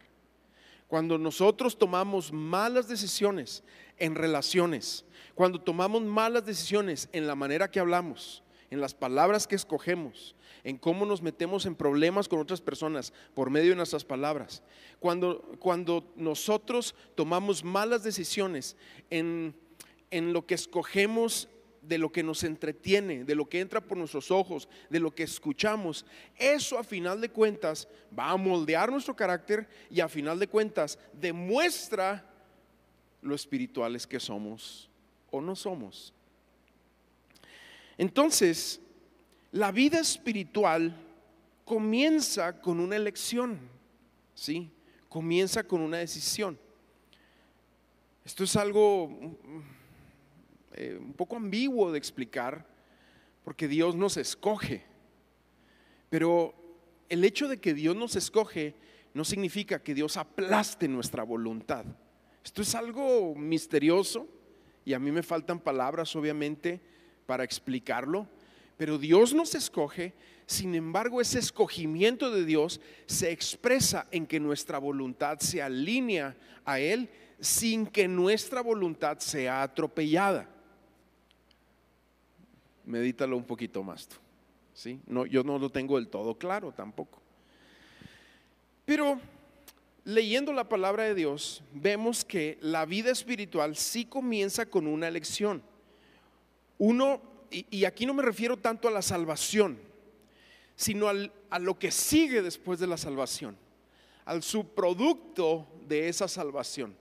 Cuando 0.88 1.18
nosotros 1.18 1.77
tomamos 1.77 2.32
malas 2.32 2.88
decisiones 2.88 3.65
en 3.98 4.15
relaciones, 4.15 5.04
cuando 5.34 5.60
tomamos 5.60 6.04
malas 6.04 6.46
decisiones 6.46 7.10
en 7.12 7.27
la 7.27 7.36
manera 7.36 7.70
que 7.70 7.82
hablamos, 7.82 8.45
en 8.72 8.81
las 8.81 8.93
palabras 8.93 9.48
que 9.48 9.55
escogemos, 9.55 10.36
en 10.63 10.77
cómo 10.77 11.05
nos 11.05 11.22
metemos 11.22 11.65
en 11.65 11.75
problemas 11.75 12.27
con 12.27 12.39
otras 12.39 12.62
personas 12.62 13.13
por 13.34 13.50
medio 13.50 13.72
de 13.72 13.75
nuestras 13.75 14.03
palabras, 14.03 14.63
cuando, 15.00 15.41
cuando 15.60 16.12
nosotros 16.15 16.95
tomamos 17.15 17.63
malas 17.63 18.03
decisiones 18.03 18.75
en, 19.10 19.55
en 20.12 20.34
lo 20.34 20.45
que 20.45 20.55
escogemos 20.55 21.50
de 21.88 21.98
lo 21.98 22.12
que 22.12 22.24
nos 22.24 22.43
entretiene, 22.43 23.24
de 23.24 23.36
lo 23.36 23.48
que 23.48 23.60
entra 23.60 23.81
por 23.81 23.98
nuestros 23.98 24.31
ojos, 24.31 24.67
de 24.89 25.00
lo 25.00 25.13
que 25.13 25.24
escuchamos, 25.24 26.05
eso 26.36 26.79
a 26.79 26.84
final 26.84 27.22
de 27.22 27.29
cuentas 27.29 27.88
va 28.17 28.31
a 28.31 28.38
moldear 28.38 28.91
nuestro 28.91 29.15
carácter 29.15 29.67
y 29.89 30.00
a 30.00 30.10
final 30.10 30.39
de 30.39 30.48
cuentas 30.48 30.98
demuestra 31.13 32.27
lo 33.22 33.36
espirituales 33.36 34.07
que 34.07 34.19
somos 34.19 34.89
o 35.31 35.41
no 35.41 35.55
somos. 35.55 36.13
Entonces, 37.98 38.82
la 39.52 39.72
vida 39.72 40.00
espiritual 40.00 40.96
comienza 41.64 42.60
con 42.62 42.80
una 42.80 42.96
elección, 42.96 43.60
¿sí? 44.34 44.72
Comienza 45.10 45.64
con 45.64 45.82
una 45.82 45.98
decisión. 45.98 46.60
Esto 48.25 48.44
es 48.44 48.56
algo 48.56 49.38
eh, 50.74 50.98
un 51.00 51.14
poco 51.14 51.38
ambiguo 51.38 51.92
de 51.92 51.98
explicar, 51.98 52.68
porque 53.44 53.68
Dios 53.68 53.96
nos 53.96 54.18
escoge. 54.18 54.84
Pero 56.10 56.54
el 57.08 57.24
hecho 57.24 57.48
de 57.48 57.60
que 57.60 57.74
Dios 57.74 57.96
nos 57.96 58.16
escoge 58.16 58.75
no 59.14 59.24
significa 59.24 59.82
que 59.82 59.94
Dios 59.94 60.18
aplaste 60.18 60.88
nuestra 60.88 61.24
voluntad. 61.24 61.86
Esto 62.44 62.62
es 62.62 62.75
algo 62.75 63.34
misterioso 63.36 64.28
y 64.84 64.94
a 64.94 65.00
mí 65.00 65.12
me 65.12 65.24
faltan 65.24 65.60
palabras, 65.60 66.16
obviamente, 66.16 66.82
para 67.25 67.44
explicarlo, 67.44 68.27
pero 68.77 68.98
Dios 68.98 69.34
nos 69.34 69.55
escoge, 69.55 70.13
sin 70.46 70.75
embargo 70.75 71.22
ese 71.22 71.39
escogimiento 71.39 72.32
de 72.32 72.46
Dios 72.46 72.82
se 73.05 73.32
expresa 73.32 74.08
en 74.12 74.27
que 74.27 74.39
nuestra 74.39 74.77
voluntad 74.77 75.39
se 75.39 75.62
alinea 75.62 76.36
a 76.65 76.79
Él 76.79 77.10
sin 77.39 77.88
que 77.88 78.08
nuestra 78.08 78.62
voluntad 78.62 79.20
sea 79.20 79.63
atropellada. 79.63 80.50
Medítalo 82.86 83.36
un 83.38 83.44
poquito 83.44 83.84
más 83.84 84.08
tú. 84.08 84.17
¿sí? 84.74 85.00
No, 85.08 85.25
yo 85.25 85.44
no 85.44 85.58
lo 85.58 85.70
tengo 85.70 85.96
del 85.96 86.08
todo 86.08 86.38
claro 86.38 86.72
tampoco. 86.72 87.22
Pero 88.86 89.20
leyendo 90.03 90.53
la 90.53 90.70
palabra 90.70 91.03
de 91.03 91.15
Dios, 91.15 91.63
vemos 91.74 92.24
que 92.24 92.58
la 92.62 92.86
vida 92.86 93.12
espiritual 93.12 93.75
sí 93.75 94.05
comienza 94.05 94.67
con 94.67 94.86
una 94.86 95.08
elección. 95.08 95.63
Uno, 96.77 97.22
y, 97.51 97.86
aquí 97.86 98.05
no 98.05 98.13
me 98.13 98.24
refiero 98.24 98.58
tanto 98.58 98.88
a 98.88 98.91
la 98.91 99.01
salvación, 99.01 99.79
sino 100.75 101.08
a 101.08 101.60
lo 101.60 101.79
que 101.79 101.91
sigue 101.91 102.41
después 102.41 102.79
de 102.79 102.88
la 102.88 102.98
salvación, 102.98 103.58
al 104.25 104.44
subproducto 104.44 105.67
de 105.88 106.10
esa 106.10 106.27
salvación. 106.27 106.96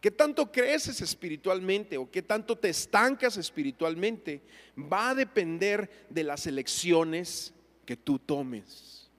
¿Qué 0.00 0.10
tanto 0.10 0.52
creces 0.52 1.00
espiritualmente 1.00 1.96
o 1.96 2.10
qué 2.10 2.20
tanto 2.20 2.56
te 2.56 2.68
estancas 2.68 3.38
espiritualmente? 3.38 4.42
Va 4.76 5.10
a 5.10 5.14
depender 5.14 6.06
de 6.10 6.24
las 6.24 6.46
elecciones 6.46 7.54
que 7.86 7.96
tú 7.96 8.18
tomes. 8.18 9.10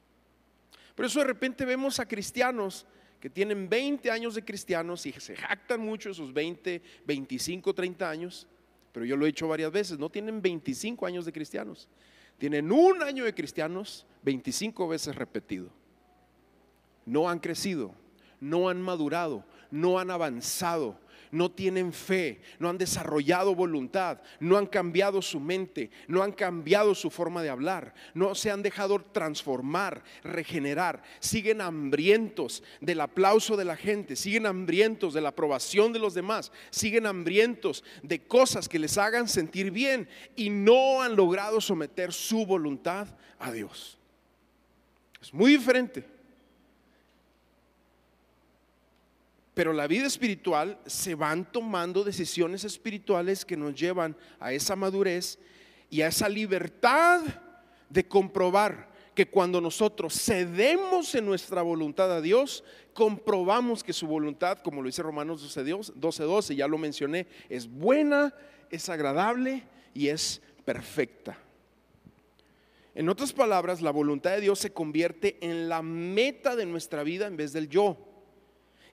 Por 0.94 1.06
eso 1.06 1.20
de 1.20 1.26
repente 1.26 1.66
vemos 1.66 2.00
a 2.00 2.08
cristianos 2.08 2.86
que 3.20 3.32
tienen 3.32 3.68
20 3.68 4.12
años 4.12 4.36
de 4.36 4.46
cristianos 4.46 5.06
y 5.08 5.12
se 5.14 5.36
jactan 5.36 5.82
mucho 5.82 6.12
esos 6.12 6.32
20, 6.32 6.82
25, 7.06 7.74
30 7.74 8.08
años, 8.08 8.48
pero 8.96 9.06
yo 9.06 9.18
lo 9.18 9.26
he 9.26 9.30
hecho 9.30 9.50
varias 9.50 9.74
veces, 9.74 10.00
no 10.00 10.10
tienen 10.10 10.42
25 10.42 11.06
años 11.06 11.26
de 11.26 11.34
cristianos, 11.34 11.90
tienen 12.38 12.72
un 12.72 13.04
año 13.04 13.26
de 13.26 13.36
cristianos 13.36 14.06
25 14.24 14.88
veces 14.88 15.14
repetido. 15.14 15.68
No 17.06 17.30
han 17.30 17.40
crecido, 17.40 17.94
no 18.40 18.70
han 18.70 18.82
madurado, 18.82 19.44
no 19.70 20.00
han 20.00 20.12
avanzado, 20.12 20.98
no 21.32 21.52
tienen 21.52 21.94
fe, 21.94 22.42
no 22.60 22.70
han 22.70 22.78
desarrollado 22.78 23.56
voluntad, 23.56 24.22
no 24.40 24.58
han 24.58 24.66
cambiado 24.66 25.22
su 25.22 25.40
mente, 25.40 25.90
no 26.08 26.24
han 26.24 26.32
cambiado 26.32 26.96
su 26.96 27.10
forma 27.10 27.44
de 27.44 27.50
hablar, 27.50 27.94
no 28.14 28.36
se 28.36 28.52
han 28.52 28.62
dejado 28.62 29.00
transformar, 29.00 30.04
regenerar, 30.24 31.04
siguen 31.20 31.62
hambrientos 31.62 32.64
del 32.82 33.02
aplauso 33.02 33.58
de 33.58 33.66
la 33.66 33.76
gente, 33.76 34.16
siguen 34.16 34.46
hambrientos 34.46 35.14
de 35.14 35.22
la 35.22 35.30
aprobación 35.30 35.94
de 35.94 36.00
los 36.00 36.14
demás, 36.14 36.52
siguen 36.70 37.06
hambrientos 37.06 37.84
de 38.04 38.26
cosas 38.26 38.70
que 38.70 38.80
les 38.80 38.98
hagan 38.98 39.28
sentir 39.28 39.72
bien 39.72 40.08
y 40.36 40.50
no 40.50 41.02
han 41.02 41.16
logrado 41.16 41.62
someter 41.62 42.14
su 42.14 42.46
voluntad 42.46 43.08
a 43.40 43.52
Dios. 43.52 43.98
Es 45.22 45.34
muy 45.34 45.52
diferente. 45.52 46.15
Pero 49.56 49.74
la 49.74 49.88
vida 49.88 50.06
espiritual 50.06 50.78
se 50.86 51.16
van 51.16 51.50
tomando 51.52 52.04
decisiones 52.04 52.66
espirituales 52.66 53.46
que 53.46 53.58
nos 53.58 53.74
llevan 53.74 54.16
a 54.40 54.54
esa 54.54 54.76
madurez 54.76 55.40
y 55.90 56.02
a 56.02 56.08
esa 56.08 56.30
libertad 56.30 57.22
de 57.90 58.08
comprobar 58.08 58.94
que 59.16 59.30
cuando 59.30 59.62
nosotros 59.62 60.14
cedemos 60.14 61.16
en 61.16 61.26
nuestra 61.26 61.62
voluntad 61.62 62.12
a 62.12 62.20
Dios, 62.20 62.66
comprobamos 62.94 63.82
que 63.82 63.94
su 63.94 64.08
voluntad, 64.08 64.60
como 64.60 64.82
lo 64.82 64.88
dice 64.88 65.02
Romanos 65.02 65.42
12, 65.42 65.94
12, 65.96 66.24
12 66.24 66.56
ya 66.56 66.68
lo 66.68 66.78
mencioné, 66.78 67.26
es 67.48 67.66
buena, 67.66 68.36
es 68.70 68.90
agradable 68.90 69.64
y 69.94 70.10
es 70.10 70.42
perfecta. 70.66 71.38
En 72.94 73.08
otras 73.08 73.32
palabras, 73.32 73.82
la 73.82 73.92
voluntad 73.92 74.32
de 74.32 74.42
Dios 74.42 74.60
se 74.60 74.74
convierte 74.74 75.38
en 75.40 75.70
la 75.70 75.82
meta 75.82 76.58
de 76.58 76.66
nuestra 76.66 77.04
vida 77.04 77.28
en 77.28 77.38
vez 77.38 77.54
del 77.54 77.70
yo. 77.70 78.15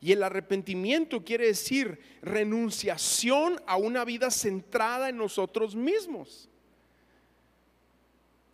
Y 0.03 0.11
el 0.11 0.25
arrepentimiento 0.25 1.25
quiere 1.25 1.47
decir 1.47 2.01
renunciación 2.23 3.63
a 3.69 3.77
una 3.77 4.05
vida 4.05 4.33
centrada 4.33 5.09
en 5.09 5.17
nosotros 5.17 5.77
mismos. 5.77 6.51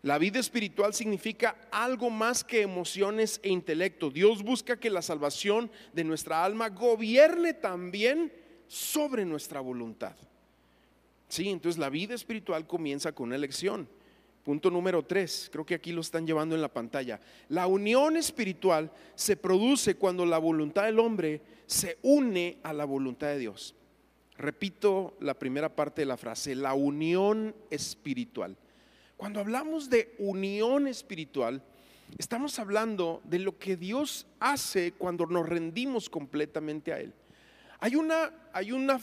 La 0.02 0.18
vida 0.18 0.38
espiritual 0.38 0.92
significa 0.92 1.56
algo 1.72 2.10
más 2.10 2.44
que 2.44 2.60
emociones 2.60 3.40
e 3.42 3.48
intelecto. 3.48 4.10
Dios 4.10 4.42
busca 4.42 4.78
que 4.78 4.90
la 4.90 5.00
salvación 5.00 5.70
de 5.94 6.04
nuestra 6.04 6.44
alma 6.44 6.68
gobierne 6.68 7.54
también 7.54 8.30
sobre 8.68 9.24
nuestra 9.24 9.60
voluntad. 9.60 10.16
Sí, 11.28 11.48
entonces 11.48 11.78
la 11.78 11.88
vida 11.88 12.14
espiritual 12.14 12.66
comienza 12.66 13.12
con 13.12 13.28
una 13.28 13.36
elección. 13.36 13.88
Punto 14.44 14.70
número 14.70 15.04
tres, 15.04 15.48
creo 15.52 15.66
que 15.66 15.74
aquí 15.74 15.92
lo 15.92 16.00
están 16.00 16.26
llevando 16.26 16.54
en 16.54 16.62
la 16.62 16.72
pantalla. 16.72 17.20
La 17.48 17.66
unión 17.66 18.16
espiritual 18.16 18.90
se 19.14 19.36
produce 19.36 19.96
cuando 19.96 20.24
la 20.24 20.38
voluntad 20.38 20.84
del 20.84 20.98
hombre 20.98 21.42
se 21.66 21.98
une 22.02 22.58
a 22.62 22.72
la 22.72 22.86
voluntad 22.86 23.28
de 23.28 23.38
Dios. 23.38 23.74
Repito 24.38 25.16
la 25.20 25.34
primera 25.34 25.74
parte 25.74 26.02
de 26.02 26.06
la 26.06 26.16
frase, 26.16 26.54
la 26.54 26.72
unión 26.72 27.54
espiritual. 27.70 28.56
Cuando 29.16 29.40
hablamos 29.40 29.90
de 29.90 30.14
unión 30.18 30.86
espiritual, 30.86 31.62
estamos 32.16 32.58
hablando 32.58 33.20
de 33.24 33.40
lo 33.40 33.58
que 33.58 33.76
Dios 33.76 34.26
hace 34.38 34.92
cuando 34.92 35.26
nos 35.26 35.48
rendimos 35.48 36.08
completamente 36.08 36.92
a 36.92 37.00
Él. 37.00 37.12
Hay 37.80 37.96
una, 37.96 38.32
hay 38.52 38.72
una 38.72 39.00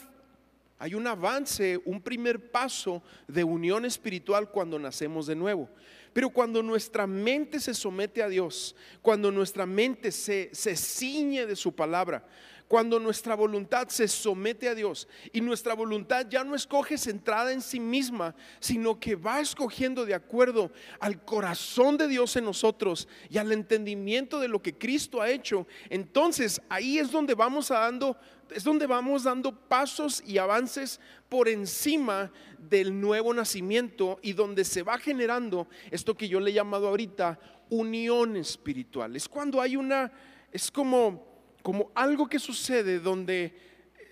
hay 0.78 0.94
un 0.94 1.08
avance, 1.08 1.80
un 1.86 2.02
primer 2.02 2.52
paso 2.52 3.02
de 3.28 3.44
unión 3.44 3.86
espiritual 3.86 4.50
cuando 4.50 4.78
nacemos 4.78 5.28
de 5.28 5.36
nuevo. 5.36 5.70
Pero 6.12 6.30
cuando 6.30 6.62
nuestra 6.64 7.08
mente 7.08 7.60
se 7.60 7.74
somete 7.74 8.22
a 8.24 8.30
Dios, 8.30 8.76
cuando 9.02 9.32
nuestra 9.32 9.66
mente 9.66 10.12
se, 10.12 10.50
se 10.54 10.76
ciñe 10.76 11.46
de 11.46 11.56
su 11.56 11.74
palabra, 11.74 12.26
cuando 12.68 13.00
nuestra 13.00 13.36
voluntad 13.36 13.88
se 13.90 14.08
somete 14.08 14.68
a 14.70 14.76
Dios 14.76 15.08
y 15.32 15.42
nuestra 15.42 15.74
voluntad 15.74 16.26
ya 16.30 16.44
no 16.44 16.56
escoge 16.56 16.98
centrada 16.98 17.52
en 17.52 17.62
sí 17.62 17.80
misma, 17.80 18.36
sino 18.60 19.00
que 19.00 19.16
va 19.16 19.40
escogiendo 19.40 20.06
de 20.06 20.16
acuerdo 20.16 20.72
al 21.00 21.24
corazón 21.24 21.98
de 21.98 22.08
Dios 22.08 22.36
en 22.36 22.46
nosotros 22.46 23.08
y 23.30 23.38
al 23.38 23.52
entendimiento 23.52 24.40
de 24.40 24.48
lo 24.48 24.62
que 24.62 24.78
Cristo 24.78 25.22
ha 25.22 25.30
hecho, 25.30 25.68
entonces 25.90 26.62
ahí 26.70 26.98
es 26.98 27.12
donde 27.12 27.36
vamos 27.36 27.70
dando 27.70 28.18
es 28.52 28.64
donde 28.64 28.86
vamos 28.86 29.24
dando 29.24 29.52
pasos 29.52 30.22
y 30.24 30.38
avances 30.38 31.00
por 31.30 31.50
encima 31.50 32.32
del 32.60 33.00
nuevo 33.00 33.34
nacimiento 33.34 34.20
y 34.22 34.34
donde 34.34 34.64
se 34.64 34.84
va 34.84 35.00
generando 35.00 35.68
esto 35.90 36.16
que 36.16 36.28
yo 36.28 36.40
le 36.40 36.52
he 36.52 36.54
llamado 36.54 36.88
ahorita 36.88 37.40
unión 37.70 38.36
espiritual. 38.36 39.16
Es 39.16 39.28
cuando 39.28 39.62
hay 39.62 39.76
una, 39.76 40.12
es 40.52 40.70
como, 40.70 41.35
como 41.66 41.90
algo 41.96 42.28
que 42.28 42.38
sucede 42.38 43.00
donde 43.00 43.52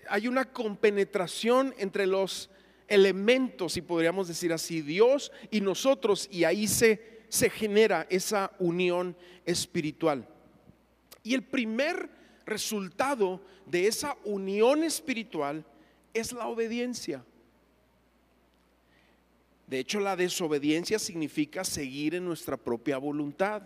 hay 0.08 0.26
una 0.26 0.44
compenetración 0.44 1.72
entre 1.78 2.04
los 2.04 2.50
elementos, 2.88 3.74
si 3.74 3.80
podríamos 3.80 4.26
decir 4.26 4.52
así, 4.52 4.82
Dios 4.82 5.30
y 5.52 5.60
nosotros, 5.60 6.28
y 6.32 6.42
ahí 6.42 6.66
se, 6.66 7.22
se 7.28 7.48
genera 7.50 8.08
esa 8.10 8.50
unión 8.58 9.16
espiritual. 9.46 10.26
Y 11.22 11.34
el 11.34 11.44
primer 11.44 12.10
resultado 12.44 13.40
de 13.66 13.86
esa 13.86 14.16
unión 14.24 14.82
espiritual 14.82 15.64
es 16.12 16.32
la 16.32 16.48
obediencia. 16.48 17.24
De 19.68 19.78
hecho, 19.78 20.00
la 20.00 20.16
desobediencia 20.16 20.98
significa 20.98 21.62
seguir 21.62 22.16
en 22.16 22.24
nuestra 22.24 22.56
propia 22.56 22.98
voluntad. 22.98 23.62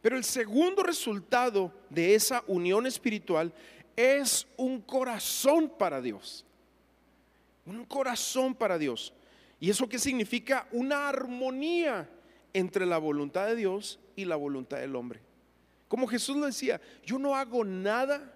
Pero 0.00 0.16
el 0.16 0.24
segundo 0.24 0.82
resultado 0.82 1.72
de 1.90 2.14
esa 2.14 2.42
unión 2.46 2.86
espiritual 2.86 3.52
es 3.96 4.46
un 4.56 4.80
corazón 4.80 5.72
para 5.78 6.00
Dios. 6.00 6.46
Un 7.66 7.84
corazón 7.84 8.54
para 8.54 8.78
Dios. 8.78 9.12
¿Y 9.58 9.68
eso 9.68 9.88
qué 9.88 9.98
significa? 9.98 10.66
Una 10.72 11.08
armonía 11.08 12.08
entre 12.54 12.86
la 12.86 12.98
voluntad 12.98 13.46
de 13.46 13.56
Dios 13.56 14.00
y 14.16 14.24
la 14.24 14.36
voluntad 14.36 14.78
del 14.78 14.96
hombre. 14.96 15.20
Como 15.86 16.06
Jesús 16.06 16.36
lo 16.36 16.46
decía, 16.46 16.80
yo 17.04 17.18
no 17.18 17.36
hago 17.36 17.64
nada 17.64 18.34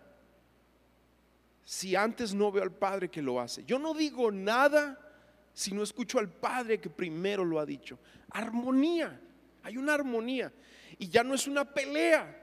si 1.64 1.96
antes 1.96 2.34
no 2.34 2.52
veo 2.52 2.62
al 2.62 2.72
Padre 2.72 3.08
que 3.08 3.22
lo 3.22 3.40
hace. 3.40 3.64
Yo 3.64 3.78
no 3.78 3.94
digo 3.94 4.30
nada 4.30 5.00
si 5.54 5.72
no 5.72 5.82
escucho 5.82 6.18
al 6.18 6.28
Padre 6.28 6.78
que 6.80 6.90
primero 6.90 7.44
lo 7.44 7.58
ha 7.58 7.64
dicho. 7.64 7.98
Armonía, 8.30 9.18
hay 9.62 9.78
una 9.78 9.94
armonía. 9.94 10.52
Y 11.04 11.08
ya 11.10 11.22
no 11.22 11.34
es 11.34 11.46
una 11.46 11.66
pelea. 11.66 12.40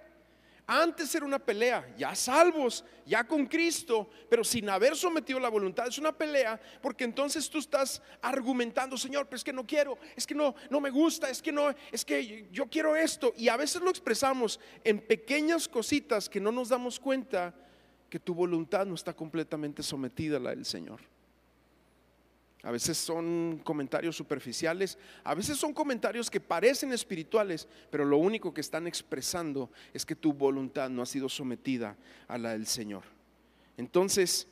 Antes 0.67 1.15
era 1.15 1.26
una 1.26 1.39
pelea, 1.39 1.95
ya 1.97 2.13
salvos, 2.13 2.86
ya 3.08 3.24
con 3.24 3.47
Cristo, 3.47 4.08
pero 4.30 4.43
sin 4.43 4.69
haber 4.69 4.95
sometido 4.95 5.39
la 5.39 5.50
voluntad. 5.50 5.88
Es 5.88 5.97
una 5.97 6.15
pelea 6.15 6.62
porque 6.80 7.04
entonces 7.04 7.50
tú 7.50 7.58
estás 7.58 8.04
argumentando, 8.21 8.95
Señor, 8.97 9.26
pero 9.26 9.38
es 9.38 9.43
que 9.43 9.52
no 9.52 9.65
quiero, 9.65 9.97
es 10.15 10.28
que 10.28 10.36
no, 10.36 10.54
no 10.69 10.80
me 10.80 10.91
gusta, 10.91 11.28
es 11.28 11.41
que 11.41 11.52
no, 11.52 11.74
es 11.91 12.06
que 12.06 12.47
yo 12.52 12.67
quiero 12.69 12.95
esto. 12.95 13.34
Y 13.36 13.50
a 13.50 13.58
veces 13.58 13.82
lo 13.82 13.89
expresamos 13.89 14.60
en 14.84 15.00
pequeñas 15.00 15.67
cositas 15.67 16.30
que 16.30 16.39
no 16.39 16.52
nos 16.52 16.69
damos 16.69 17.00
cuenta 17.00 17.56
que 18.12 18.19
tu 18.19 18.36
voluntad 18.36 18.86
no 18.86 18.93
está 18.93 19.15
completamente 19.15 19.82
sometida 19.82 20.38
a 20.38 20.39
la 20.39 20.50
del 20.52 20.65
Señor. 20.65 21.02
A 22.63 22.69
veces 22.71 22.97
son 22.97 23.60
comentarios 23.63 24.15
superficiales, 24.15 24.97
a 25.24 25.34
veces 25.34 25.58
son 25.58 25.74
comentarios 25.74 26.30
que 26.30 26.39
parecen 26.39 26.93
espirituales, 26.93 27.67
pero 27.89 28.06
lo 28.06 28.17
único 28.17 28.54
que 28.54 28.62
están 28.62 28.86
expresando 28.86 29.71
es 29.93 30.06
que 30.06 30.15
tu 30.15 30.32
voluntad 30.32 30.89
no 30.89 31.02
ha 31.02 31.08
sido 31.08 31.28
sometida 31.28 31.95
a 32.28 32.38
la 32.38 32.52
del 32.52 32.67
Señor. 32.67 33.04
Entonces, 33.78 34.47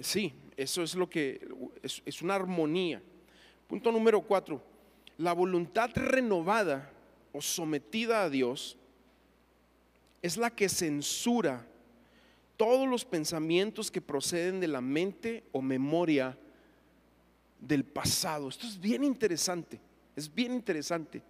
sí, 0.00 0.32
eso 0.56 0.82
es 0.84 0.94
lo 0.94 1.10
que 1.10 1.40
es, 1.82 2.22
una 2.22 2.36
armonía. 2.36 3.02
Punto 3.66 3.90
número 3.90 4.20
cuatro, 4.20 4.62
la 5.18 5.32
voluntad 5.32 5.90
renovada 5.94 6.88
o 7.32 7.40
sometida 7.40 8.22
a 8.22 8.30
Dios 8.30 8.76
es 10.20 10.36
la 10.36 10.50
que 10.50 10.68
censura 10.68 11.66
todos 12.62 12.88
los 12.88 13.04
pensamientos 13.04 13.90
que 13.90 14.00
proceden 14.00 14.60
de 14.60 14.68
la 14.68 14.80
mente 14.80 15.42
o 15.50 15.60
memoria 15.60 16.38
del 17.58 17.82
pasado. 17.82 18.48
Esto 18.48 18.68
es 18.68 18.78
bien 18.78 19.02
interesante, 19.02 19.80
es 20.14 20.32
bien 20.32 20.52
interesante. 20.52 21.24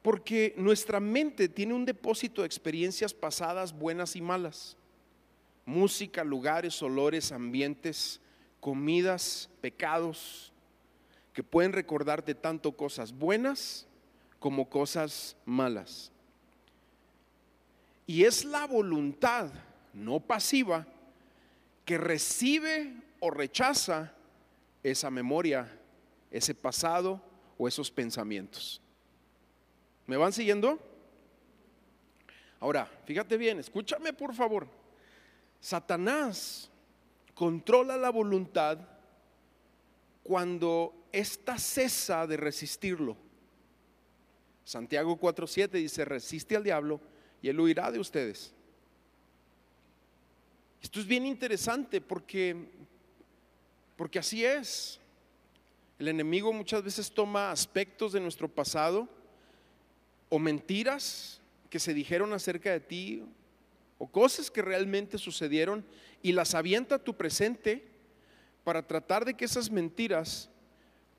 Porque 0.00 0.54
nuestra 0.56 0.98
mente 0.98 1.46
tiene 1.46 1.74
un 1.74 1.84
depósito 1.84 2.40
de 2.40 2.46
experiencias 2.46 3.12
pasadas 3.12 3.70
buenas 3.70 4.16
y 4.16 4.22
malas. 4.22 4.78
Música, 5.66 6.24
lugares, 6.24 6.82
olores, 6.82 7.32
ambientes, 7.32 8.18
comidas, 8.60 9.50
pecados, 9.60 10.54
que 11.34 11.42
pueden 11.42 11.74
recordarte 11.74 12.34
tanto 12.34 12.72
cosas 12.72 13.12
buenas 13.12 13.86
como 14.38 14.70
cosas 14.70 15.36
malas. 15.44 16.10
Y 18.06 18.24
es 18.24 18.46
la 18.46 18.66
voluntad 18.66 19.50
no 19.92 20.20
pasiva, 20.20 20.86
que 21.84 21.98
recibe 21.98 22.94
o 23.20 23.30
rechaza 23.30 24.12
esa 24.82 25.10
memoria, 25.10 25.68
ese 26.30 26.54
pasado 26.54 27.20
o 27.58 27.68
esos 27.68 27.90
pensamientos. 27.90 28.80
¿Me 30.06 30.16
van 30.16 30.32
siguiendo? 30.32 30.78
Ahora, 32.58 32.90
fíjate 33.04 33.36
bien, 33.36 33.58
escúchame 33.58 34.12
por 34.12 34.34
favor. 34.34 34.66
Satanás 35.60 36.70
controla 37.34 37.96
la 37.96 38.10
voluntad 38.10 38.78
cuando 40.22 41.08
ésta 41.12 41.58
cesa 41.58 42.26
de 42.26 42.36
resistirlo. 42.36 43.16
Santiago 44.64 45.18
4:7 45.18 45.70
dice, 45.70 46.04
resiste 46.04 46.56
al 46.56 46.64
diablo 46.64 47.00
y 47.42 47.48
él 47.48 47.58
huirá 47.58 47.90
de 47.90 47.98
ustedes. 47.98 48.54
Esto 50.82 51.00
es 51.00 51.06
bien 51.06 51.26
interesante 51.26 52.00
porque, 52.00 52.56
porque 53.96 54.18
así 54.18 54.44
es. 54.44 54.98
El 55.98 56.08
enemigo 56.08 56.52
muchas 56.52 56.82
veces 56.82 57.10
toma 57.10 57.50
aspectos 57.50 58.12
de 58.12 58.20
nuestro 58.20 58.48
pasado 58.48 59.06
o 60.30 60.38
mentiras 60.38 61.40
que 61.68 61.78
se 61.78 61.92
dijeron 61.92 62.32
acerca 62.32 62.70
de 62.70 62.80
ti 62.80 63.22
o 63.98 64.06
cosas 64.06 64.50
que 64.50 64.62
realmente 64.62 65.18
sucedieron 65.18 65.84
y 66.22 66.32
las 66.32 66.54
avienta 66.54 66.94
a 66.94 67.04
tu 67.04 67.14
presente 67.14 67.86
para 68.64 68.86
tratar 68.86 69.26
de 69.26 69.34
que 69.34 69.44
esas 69.44 69.70
mentiras 69.70 70.48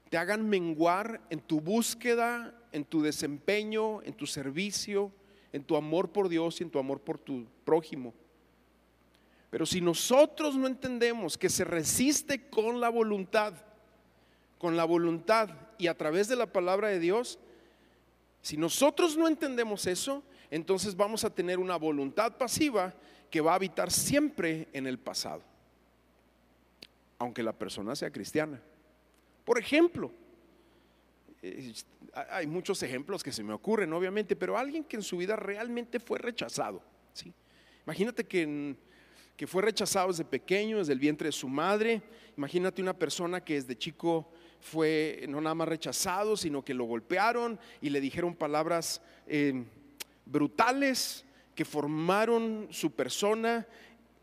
te 0.10 0.18
hagan 0.18 0.50
menguar 0.50 1.22
en 1.30 1.40
tu 1.40 1.62
búsqueda, 1.62 2.54
en 2.72 2.84
tu 2.84 3.02
desempeño, 3.02 4.02
en 4.02 4.14
tu 4.14 4.26
servicio, 4.26 5.12
en 5.54 5.64
tu 5.64 5.76
amor 5.76 6.12
por 6.12 6.28
Dios 6.28 6.60
y 6.60 6.64
en 6.64 6.72
tu 6.72 6.80
amor 6.80 7.00
por 7.00 7.20
tu 7.20 7.46
prójimo. 7.64 8.14
Pero 9.52 9.66
si 9.66 9.82
nosotros 9.82 10.56
no 10.56 10.66
entendemos 10.66 11.38
que 11.38 11.50
se 11.50 11.66
resiste 11.66 12.50
con 12.50 12.80
la 12.80 12.90
voluntad, 12.90 13.54
con 14.58 14.76
la 14.76 14.86
voluntad 14.86 15.50
y 15.78 15.88
a 15.88 15.98
través 15.98 16.28
de 16.28 16.38
la 16.38 16.48
palabra 16.48 16.88
de 16.88 17.00
Dios, 17.00 17.38
Si 18.44 18.58
nosotros 18.58 19.16
no 19.18 19.28
entendemos 19.28 19.86
eso, 19.86 20.24
entonces 20.50 20.96
vamos 20.96 21.24
a 21.24 21.30
tener 21.30 21.60
una 21.60 21.76
voluntad 21.76 22.38
pasiva 22.38 22.92
que 23.30 23.40
va 23.40 23.52
a 23.52 23.56
habitar 23.56 23.92
siempre 23.92 24.68
en 24.74 24.88
el 24.88 24.98
pasado, 24.98 25.44
aunque 27.20 27.44
la 27.44 27.54
persona 27.54 27.96
sea 27.96 28.10
cristiana. 28.10 28.60
Por 29.46 29.60
ejemplo, 29.60 30.12
eh, 31.42 31.74
hay 32.32 32.48
muchos 32.48 32.82
ejemplos 32.84 33.24
que 33.24 33.32
se 33.32 33.44
me 33.44 33.54
ocurren, 33.54 33.94
obviamente, 33.94 34.36
pero 34.36 34.58
alguien 34.58 34.84
que 34.84 34.98
en 34.98 35.04
su 35.04 35.18
vida 35.18 35.36
realmente 35.36 36.00
fue 36.00 36.18
rechazado. 36.18 36.82
¿sí? 37.14 37.32
Imagínate 37.86 38.24
que, 38.24 38.76
que 39.36 39.48
fue 39.48 39.62
rechazado 39.62 40.10
desde 40.10 40.26
pequeño, 40.26 40.78
desde 40.78 40.94
el 40.94 41.00
vientre 41.00 41.28
de 41.28 41.32
su 41.32 41.48
madre. 41.48 42.02
Imagínate 42.38 42.82
una 42.82 42.94
persona 42.94 43.44
que 43.44 43.56
desde 43.56 43.78
chico 43.78 44.32
fue 44.60 45.26
no 45.28 45.42
nada 45.42 45.56
más 45.56 45.68
rechazado, 45.68 46.38
sino 46.38 46.64
que 46.64 46.74
lo 46.74 46.86
golpearon 46.86 47.60
y 47.82 47.90
le 47.90 48.00
dijeron 48.00 48.36
palabras 48.36 49.02
eh, 49.28 49.64
brutales 50.26 51.26
que 51.56 51.66
formaron 51.66 52.68
su 52.72 52.92
persona, 52.92 53.68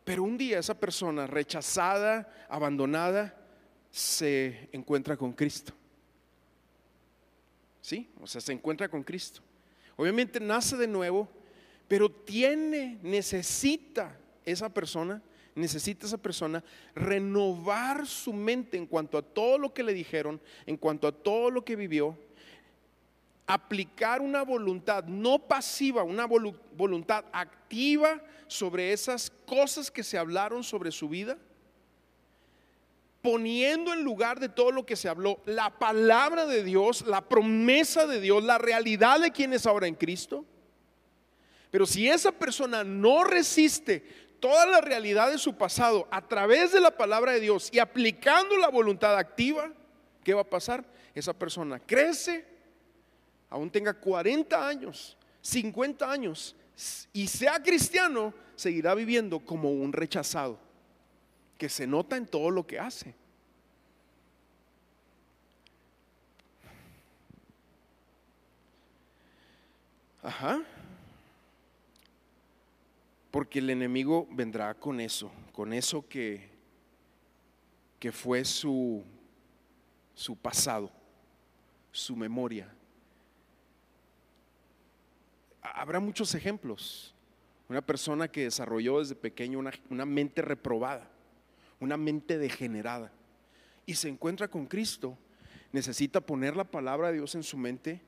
pero 0.05 0.23
un 0.23 0.39
día 0.39 0.59
esa 0.59 0.79
persona 0.79 1.27
rechazada, 1.27 2.47
abandonada, 2.49 3.35
se 3.91 4.69
encuentra 4.73 5.17
con 5.17 5.33
Cristo. 5.33 5.73
¿Sí? 7.81 8.09
O 8.21 8.27
sea, 8.27 8.41
se 8.41 8.53
encuentra 8.53 8.89
con 8.89 9.03
Cristo. 9.03 9.41
Obviamente 9.97 10.41
nace 10.41 10.77
de 10.77 10.87
nuevo, 10.87 11.29
pero 11.89 12.11
tiene, 12.11 12.99
necesita 13.03 14.17
esa 14.51 14.69
persona 14.69 15.23
necesita 15.55 16.07
esa 16.07 16.19
persona 16.19 16.63
renovar 16.95 18.07
su 18.07 18.33
mente 18.33 18.77
en 18.77 18.87
cuanto 18.87 19.19
a 19.19 19.23
todo 19.23 19.59
lo 19.59 19.75
que 19.75 19.83
le 19.83 19.93
dijeron, 19.93 20.41
en 20.67 20.77
cuanto 20.77 21.07
a 21.09 21.13
todo 21.13 21.51
lo 21.51 21.65
que 21.65 21.77
vivió, 21.77 22.17
aplicar 23.47 24.21
una 24.21 24.43
voluntad 24.43 25.05
no 25.05 25.39
pasiva, 25.39 26.03
una 26.03 26.27
voluntad 26.27 27.25
activa 27.33 28.23
sobre 28.47 28.93
esas 28.93 29.31
cosas 29.47 29.91
que 29.91 30.05
se 30.05 30.19
hablaron 30.19 30.63
sobre 30.63 30.93
su 30.93 31.09
vida, 31.09 31.39
poniendo 33.23 33.93
en 33.93 34.05
lugar 34.05 34.39
de 34.39 34.49
todo 34.49 34.71
lo 34.71 34.87
que 34.87 34.97
se 34.97 35.09
habló 35.09 35.41
la 35.45 35.77
palabra 35.79 36.47
de 36.47 36.63
Dios, 36.63 37.05
la 37.07 37.29
promesa 37.29 38.07
de 38.07 38.21
Dios, 38.21 38.45
la 38.45 38.59
realidad 38.59 39.21
de 39.21 39.33
quien 39.33 39.53
es 39.53 39.67
ahora 39.67 39.87
en 39.87 39.95
Cristo. 39.95 40.45
Pero 41.71 41.85
si 41.85 42.09
esa 42.09 42.33
persona 42.33 42.85
no 42.85 43.25
resiste 43.25 44.28
toda 44.41 44.67
la 44.67 44.81
realidad 44.81 45.31
de 45.31 45.39
su 45.39 45.57
pasado 45.57 46.07
a 46.11 46.27
través 46.27 46.73
de 46.73 46.81
la 46.81 46.91
palabra 46.91 47.33
de 47.33 47.41
Dios 47.41 47.71
y 47.73 47.79
aplicando 47.79 48.57
la 48.57 48.69
voluntad 48.69 49.17
activa, 49.17 49.73
¿qué 50.25 50.35
va 50.35 50.43
a 50.43 50.49
pasar? 50.49 50.85
Esa 51.15 51.33
persona 51.33 51.81
crece, 51.81 52.45
aún 53.51 53.71
tenga 53.71 53.95
40 53.95 54.69
años, 54.69 55.17
50 55.41 56.11
años, 56.11 56.55
y 57.13 57.27
sea 57.27 57.63
cristiano, 57.63 58.33
seguirá 58.55 58.95
viviendo 58.95 59.41
como 59.41 59.71
un 59.71 59.93
rechazado, 59.93 60.59
que 61.57 61.69
se 61.69 61.87
nota 61.87 62.17
en 62.17 62.27
todo 62.27 62.51
lo 62.51 62.67
que 62.67 62.79
hace. 62.79 63.15
Ajá. 70.23 70.63
Porque 73.31 73.59
el 73.59 73.71
enemigo 73.71 74.27
vendrá 74.31 74.75
con 74.75 75.01
eso, 75.01 75.31
con 75.53 75.73
eso 75.73 76.09
que, 76.09 76.49
que 77.99 78.11
fue 78.11 78.45
su, 78.45 79.05
su 80.15 80.37
pasado, 80.37 80.91
su 81.93 82.17
memoria. 82.17 82.73
Habrá 85.61 86.01
muchos 86.01 86.35
ejemplos. 86.35 87.15
Una 87.69 87.83
persona 87.83 88.29
que 88.29 88.45
desarrolló 88.45 89.01
desde 89.01 89.15
pequeño 89.15 89.59
una, 89.59 89.73
una 89.91 90.07
mente 90.07 90.41
reprobada, 90.41 91.11
una 91.81 91.99
mente 91.99 92.39
degenerada, 92.39 93.13
y 93.85 93.95
se 93.95 94.09
encuentra 94.09 94.49
con 94.49 94.67
Cristo, 94.67 95.19
necesita 95.71 96.23
poner 96.23 96.57
la 96.57 96.65
palabra 96.65 97.09
de 97.09 97.15
Dios 97.15 97.35
en 97.35 97.43
su 97.43 97.59
mente 97.59 98.01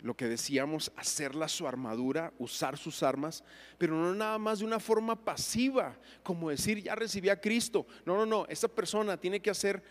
lo 0.00 0.14
que 0.14 0.26
decíamos, 0.26 0.92
hacerla 0.96 1.48
su 1.48 1.66
armadura, 1.66 2.32
usar 2.38 2.76
sus 2.76 3.02
armas, 3.02 3.42
pero 3.78 3.94
no 3.94 4.14
nada 4.14 4.38
más 4.38 4.58
de 4.58 4.64
una 4.64 4.78
forma 4.78 5.16
pasiva, 5.16 5.96
como 6.22 6.50
decir, 6.50 6.82
ya 6.82 6.94
recibí 6.94 7.28
a 7.28 7.40
Cristo. 7.40 7.86
No, 8.04 8.16
no, 8.16 8.26
no, 8.26 8.46
esa 8.46 8.68
persona 8.68 9.16
tiene 9.16 9.40
que 9.40 9.50
hacer 9.50 9.82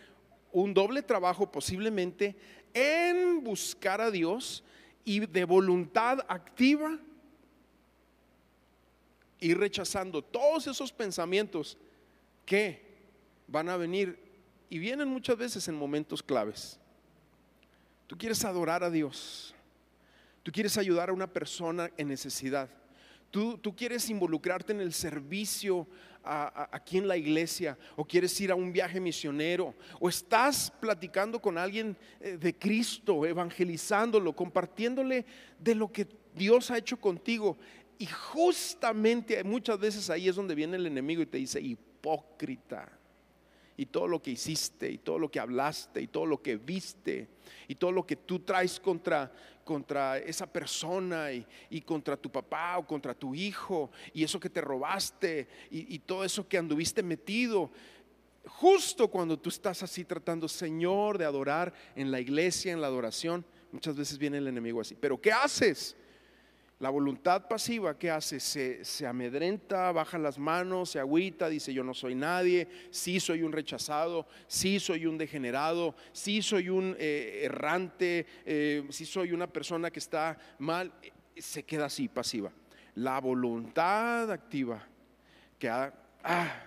un 0.52 0.72
doble 0.72 1.02
trabajo 1.02 1.50
posiblemente 1.50 2.36
en 2.72 3.42
buscar 3.42 4.00
a 4.00 4.10
Dios 4.10 4.62
y 5.04 5.20
de 5.20 5.44
voluntad 5.44 6.18
activa 6.28 6.98
ir 9.40 9.58
rechazando 9.58 10.22
todos 10.22 10.66
esos 10.66 10.92
pensamientos 10.92 11.76
que 12.44 12.84
van 13.46 13.68
a 13.68 13.76
venir 13.76 14.18
y 14.70 14.78
vienen 14.78 15.08
muchas 15.08 15.36
veces 15.36 15.68
en 15.68 15.74
momentos 15.74 16.22
claves. 16.22 16.78
Tú 18.06 18.16
quieres 18.16 18.44
adorar 18.44 18.82
a 18.82 18.90
Dios 18.90 19.55
Tú 20.46 20.52
quieres 20.52 20.78
ayudar 20.78 21.08
a 21.08 21.12
una 21.12 21.26
persona 21.26 21.90
en 21.96 22.06
necesidad. 22.06 22.70
Tú, 23.32 23.58
tú 23.58 23.74
quieres 23.74 24.08
involucrarte 24.08 24.72
en 24.72 24.80
el 24.80 24.92
servicio 24.92 25.88
aquí 26.22 26.98
en 26.98 27.08
la 27.08 27.16
iglesia 27.16 27.76
o 27.96 28.04
quieres 28.04 28.40
ir 28.40 28.52
a 28.52 28.54
un 28.54 28.72
viaje 28.72 29.00
misionero 29.00 29.74
o 29.98 30.08
estás 30.08 30.72
platicando 30.80 31.40
con 31.40 31.58
alguien 31.58 31.96
eh, 32.20 32.36
de 32.36 32.56
Cristo, 32.56 33.26
evangelizándolo, 33.26 34.36
compartiéndole 34.36 35.26
de 35.58 35.74
lo 35.74 35.90
que 35.90 36.06
Dios 36.32 36.70
ha 36.70 36.78
hecho 36.78 36.96
contigo. 36.96 37.58
Y 37.98 38.06
justamente 38.06 39.42
muchas 39.42 39.80
veces 39.80 40.10
ahí 40.10 40.28
es 40.28 40.36
donde 40.36 40.54
viene 40.54 40.76
el 40.76 40.86
enemigo 40.86 41.22
y 41.22 41.26
te 41.26 41.38
dice, 41.38 41.60
hipócrita 41.60 42.96
y 43.76 43.86
todo 43.86 44.06
lo 44.06 44.22
que 44.22 44.30
hiciste 44.30 44.90
y 44.90 44.98
todo 44.98 45.18
lo 45.18 45.30
que 45.30 45.40
hablaste 45.40 46.00
y 46.00 46.06
todo 46.06 46.24
lo 46.24 46.40
que 46.40 46.56
viste 46.56 47.28
y 47.68 47.74
todo 47.74 47.92
lo 47.92 48.06
que 48.06 48.16
tú 48.16 48.40
traes 48.40 48.80
contra, 48.80 49.32
contra 49.66 50.18
esa 50.18 50.46
persona 50.46 51.32
y, 51.32 51.80
contra 51.82 52.16
tu 52.16 52.30
papá 52.30 52.78
o 52.78 52.86
contra 52.86 53.12
tu 53.12 53.34
hijo 53.34 53.90
y 54.14 54.22
eso 54.22 54.38
que 54.38 54.48
te 54.48 54.60
robaste 54.60 55.48
y, 55.72 55.92
y 55.92 55.98
todo 55.98 56.24
eso 56.24 56.46
que 56.48 56.56
anduviste 56.56 57.02
metido. 57.02 57.72
Justo 58.46 59.08
cuando 59.08 59.36
tú 59.36 59.48
estás 59.48 59.82
así 59.82 60.04
tratando, 60.04 60.46
Señor, 60.46 61.18
de 61.18 61.24
adorar 61.24 61.74
en 61.96 62.12
la 62.12 62.20
iglesia, 62.20 62.72
en 62.72 62.80
la 62.80 62.86
adoración, 62.86 63.44
muchas 63.72 63.96
veces 63.96 64.18
viene 64.18 64.38
el 64.38 64.46
enemigo 64.46 64.80
así. 64.80 64.94
Pero 64.94 65.20
¿qué 65.20 65.32
haces? 65.32 65.96
La 66.78 66.90
voluntad 66.90 67.48
pasiva, 67.48 67.96
¿qué 67.98 68.10
hace? 68.10 68.38
Se, 68.38 69.06
amedrenta, 69.06 69.90
baja 69.92 70.18
las 70.18 70.38
manos, 70.38 70.90
se 70.90 71.00
agüita, 71.00 71.48
dice 71.48 71.72
yo 71.72 71.82
no 71.82 71.94
soy 71.94 72.14
nadie, 72.14 72.68
sí 72.90 73.18
soy 73.18 73.42
un 73.42 73.52
rechazado, 73.52 74.26
sí 74.46 74.78
soy 74.78 75.06
un 75.06 75.16
degenerado, 75.16 75.94
sí 76.12 76.42
soy 76.42 76.68
un 76.68 76.94
eh, 76.98 77.40
errante, 77.44 78.26
eh, 78.44 78.86
sí 78.90 79.06
soy 79.06 79.32
una 79.32 79.46
persona 79.46 79.90
que 79.90 80.00
está 80.00 80.38
mal, 80.58 80.92
se 81.34 81.62
queda 81.62 81.86
así, 81.86 82.08
pasiva. 82.08 82.52
La 82.94 83.20
voluntad 83.20 84.30
activa, 84.30 84.86
que 85.58 85.70
ha, 85.70 85.94
ah, 86.24 86.62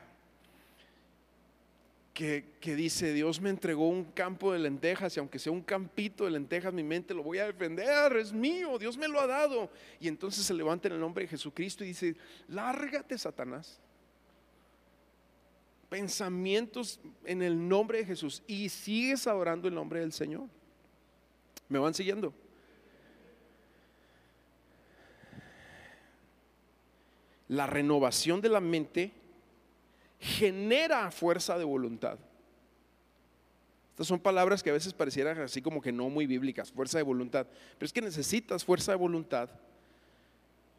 que, 2.20 2.76
dice, 2.76 3.14
Dios 3.14 3.40
me 3.40 3.50
entregó 3.50 3.88
un 3.88 4.04
campo 4.04 4.52
de 4.52 4.60
lentejas 4.60 5.16
y 5.16 5.22
aunque 5.22 5.40
sea 5.40 5.54
un 5.54 5.62
campito 5.62 6.26
de 6.26 6.32
lentejas, 6.32 6.74
mi 6.74 6.84
mente 6.84 7.14
lo 7.14 7.24
voy 7.24 7.38
a 7.38 7.46
defender, 7.46 8.18
es 8.18 8.34
mío, 8.34 8.78
Dios 8.78 8.98
me 8.98 9.08
lo 9.08 9.22
ha 9.22 9.26
dado. 9.26 9.70
Y 10.02 10.10
entonces 10.10 10.46
se 10.46 10.54
levanta 10.54 10.90
en 10.90 10.96
el 10.96 11.00
nombre 11.00 11.24
de 11.24 11.30
Jesucristo 11.30 11.86
y 11.86 11.88
dice, 11.88 12.18
lárgate 12.50 13.18
Satanás. 13.18 13.80
Pensamientos 15.88 17.00
en 17.24 17.42
el 17.42 17.70
nombre 17.70 18.00
de 18.00 18.06
Jesús 18.06 18.44
y 18.46 18.68
sigues 18.68 19.26
adorando 19.26 19.70
el 19.70 19.74
nombre 19.74 20.02
del 20.02 20.12
Señor. 20.12 20.44
¿Me 21.70 21.80
van 21.80 21.94
siguiendo? 21.94 22.34
La 27.48 27.66
renovación 27.66 28.42
de 28.42 28.50
la 28.50 28.60
mente 28.60 29.14
genera 30.20 31.10
fuerza 31.12 31.58
de 31.58 31.64
voluntad. 31.64 32.20
Estas 33.92 34.08
son 34.08 34.20
palabras 34.20 34.64
que 34.64 34.70
a 34.70 34.74
veces 34.74 34.94
parecieran 34.94 35.40
así 35.40 35.62
como 35.62 35.82
que 35.82 35.92
no 35.92 36.10
muy 36.10 36.26
bíblicas, 36.26 36.72
fuerza 36.72 36.98
de 36.98 37.04
voluntad. 37.04 37.48
Pero 37.78 37.86
es 37.86 37.94
que 37.94 38.02
necesitas 38.02 38.64
fuerza 38.64 38.92
de 38.94 38.98
voluntad 38.98 39.50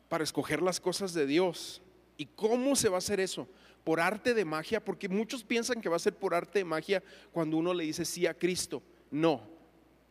para 0.08 0.24
escoger 0.24 0.62
las 0.62 0.80
cosas 0.80 1.12
de 1.12 1.26
Dios. 1.26 1.82
¿Y 2.16 2.26
cómo 2.26 2.74
se 2.76 2.88
va 2.88 2.96
a 2.96 2.98
hacer 2.98 3.20
eso? 3.20 3.46
Por 3.84 4.00
arte 4.00 4.34
de 4.34 4.44
magia, 4.44 4.84
porque 4.84 5.08
muchos 5.08 5.44
piensan 5.44 5.80
que 5.80 5.88
va 5.88 5.96
a 5.96 6.00
ser 6.00 6.14
por 6.14 6.34
arte 6.34 6.60
de 6.60 6.64
magia 6.64 7.02
cuando 7.32 7.56
uno 7.56 7.72
le 7.74 7.84
dice 7.84 8.04
sí 8.04 8.26
a 8.26 8.34
Cristo. 8.34 8.82
No, 9.10 9.42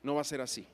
no 0.03 0.15
va 0.15 0.21
a 0.21 0.23
ser 0.23 0.41
así. 0.41 0.65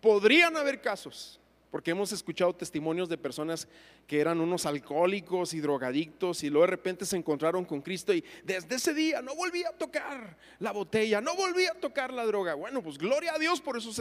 Podrían 0.00 0.56
haber 0.56 0.80
casos, 0.80 1.40
porque 1.74 1.90
hemos 1.90 2.12
escuchado 2.12 2.54
testimonios 2.54 3.08
de 3.08 3.18
personas 3.18 3.66
que 4.06 4.20
eran 4.20 4.40
unos 4.40 4.64
alcohólicos 4.64 5.54
y 5.54 5.60
drogadictos 5.60 6.44
y 6.44 6.48
luego 6.48 6.66
de 6.66 6.70
repente 6.70 7.04
se 7.04 7.16
encontraron 7.16 7.64
con 7.64 7.82
Cristo 7.82 8.14
y 8.14 8.22
desde 8.44 8.76
ese 8.76 8.94
día 8.94 9.20
no 9.22 9.34
volví 9.34 9.64
a 9.64 9.72
tocar 9.72 10.36
la 10.60 10.70
botella, 10.70 11.20
no 11.20 11.34
volví 11.34 11.66
a 11.66 11.74
tocar 11.74 12.12
la 12.12 12.24
droga. 12.26 12.54
Bueno, 12.54 12.80
pues 12.80 12.96
gloria 12.96 13.34
a 13.34 13.40
Dios 13.40 13.60
por 13.60 13.76
esos 13.76 14.00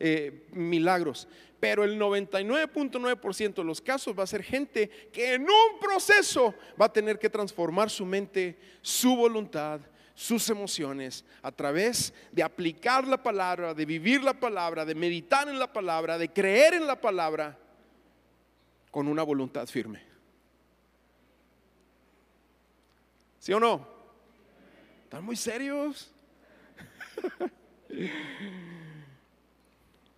eh, 0.00 0.48
milagros. 0.50 1.28
Pero 1.60 1.84
el 1.84 1.96
99.9% 1.96 3.54
de 3.54 3.64
los 3.64 3.80
casos 3.80 4.18
va 4.18 4.24
a 4.24 4.26
ser 4.26 4.42
gente 4.42 4.90
que 5.12 5.34
en 5.34 5.42
un 5.42 5.78
proceso 5.80 6.52
va 6.80 6.86
a 6.86 6.92
tener 6.92 7.20
que 7.20 7.30
transformar 7.30 7.88
su 7.88 8.04
mente, 8.04 8.58
su 8.80 9.14
voluntad, 9.14 9.80
sus 10.14 10.48
emociones 10.50 11.24
a 11.42 11.50
través 11.50 12.12
de 12.30 12.42
aplicar 12.42 13.06
la 13.06 13.22
palabra, 13.22 13.74
de 13.74 13.86
vivir 13.86 14.22
la 14.22 14.34
palabra, 14.34 14.84
de 14.84 14.94
meditar 14.94 15.48
en 15.48 15.58
la 15.58 15.72
palabra, 15.72 16.18
de 16.18 16.28
creer 16.28 16.74
en 16.74 16.86
la 16.86 17.00
palabra 17.00 17.58
con 18.90 19.08
una 19.08 19.22
voluntad 19.22 19.66
firme. 19.66 20.02
¿Sí 23.38 23.52
o 23.52 23.60
no? 23.60 23.88
¿Están 25.04 25.24
muy 25.24 25.36
serios? 25.36 26.12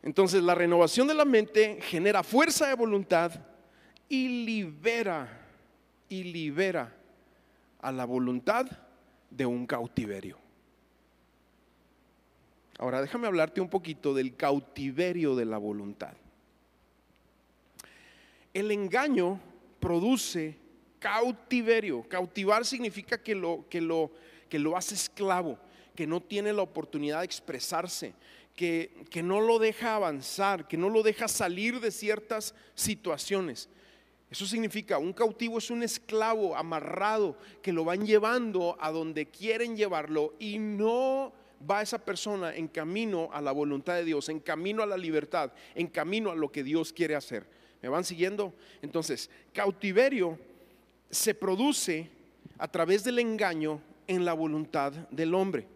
Entonces 0.03 0.43
la 0.43 0.55
renovación 0.55 1.09
de 1.09 1.15
la 1.15 1.25
mente 1.25 1.81
genera 1.81 2.23
fuerza 2.23 2.67
de 2.69 2.75
voluntad 2.75 3.33
y 4.09 4.45
libera, 4.45 5.49
y 6.09 6.25
libera 6.25 6.93
a 7.81 7.91
la 7.91 8.05
voluntad 8.05 8.67
de 9.37 9.47
un 9.47 9.67
cautiverio. 9.67 10.39
Ahora 12.79 13.01
déjame 13.01 13.27
hablarte 13.27 13.61
un 13.61 13.69
poquito 13.69 14.15
del 14.15 14.37
cautiverio 14.37 15.35
de 15.35 15.45
la 15.45 15.59
voluntad. 15.59 16.15
El 18.53 18.71
engaño 18.71 19.41
produce 19.81 20.57
cautiverio. 20.99 22.03
Cautivar 22.09 22.65
significa 22.65 23.23
que 23.23 23.35
lo, 23.35 23.67
que 23.69 23.81
lo, 23.81 24.11
que 24.49 24.59
lo 24.59 24.77
hace 24.77 24.95
esclavo, 24.95 25.59
que 25.95 26.07
no 26.07 26.21
tiene 26.21 26.53
la 26.53 26.63
oportunidad 26.63 27.21
de 27.21 27.27
expresarse, 27.27 28.15
que, 28.55 29.05
que 29.11 29.23
no 29.23 29.41
lo 29.41 29.59
deja 29.59 29.97
avanzar, 29.97 30.69
que 30.69 30.77
no 30.77 30.89
lo 30.89 31.03
deja 31.03 31.29
salir 31.29 31.81
de 31.81 31.91
ciertas 31.91 32.55
situaciones. 32.75 33.69
Eso 34.31 34.47
significa, 34.47 34.99
un 34.99 35.13
cautivo 35.13 35.59
es 35.59 35.71
un 35.71 35.83
esclavo 35.83 36.57
amarrado 36.57 37.37
que 37.63 37.73
lo 37.73 37.85
van 37.85 38.05
llevando 38.05 38.77
a 38.81 38.91
donde 38.91 39.27
quieren 39.27 39.77
llevarlo 39.77 40.35
y 40.39 40.59
no 40.59 41.33
va 41.71 41.83
esa 41.83 41.99
persona 41.99 42.55
en 42.55 42.69
camino 42.69 43.29
a 43.33 43.41
la 43.41 43.53
voluntad 43.53 43.95
de 43.95 44.05
Dios, 44.05 44.29
en 44.29 44.41
camino 44.41 44.83
a 44.83 44.87
la 44.87 44.97
libertad, 44.97 45.53
en 45.75 45.87
camino 45.87 46.31
a 46.31 46.35
lo 46.35 46.51
que 46.51 46.65
Dios 46.65 46.93
quiere 46.93 47.15
hacer. 47.15 47.47
¿Me 47.83 47.89
van 47.89 48.05
siguiendo? 48.05 48.55
Entonces, 48.83 49.31
cautiverio 49.53 50.39
se 51.11 51.35
produce 51.35 52.11
a 52.59 52.69
través 52.69 53.05
del 53.05 53.19
engaño 53.19 53.81
en 54.07 54.25
la 54.25 54.33
voluntad 54.33 54.93
del 55.11 55.35
hombre. 55.35 55.67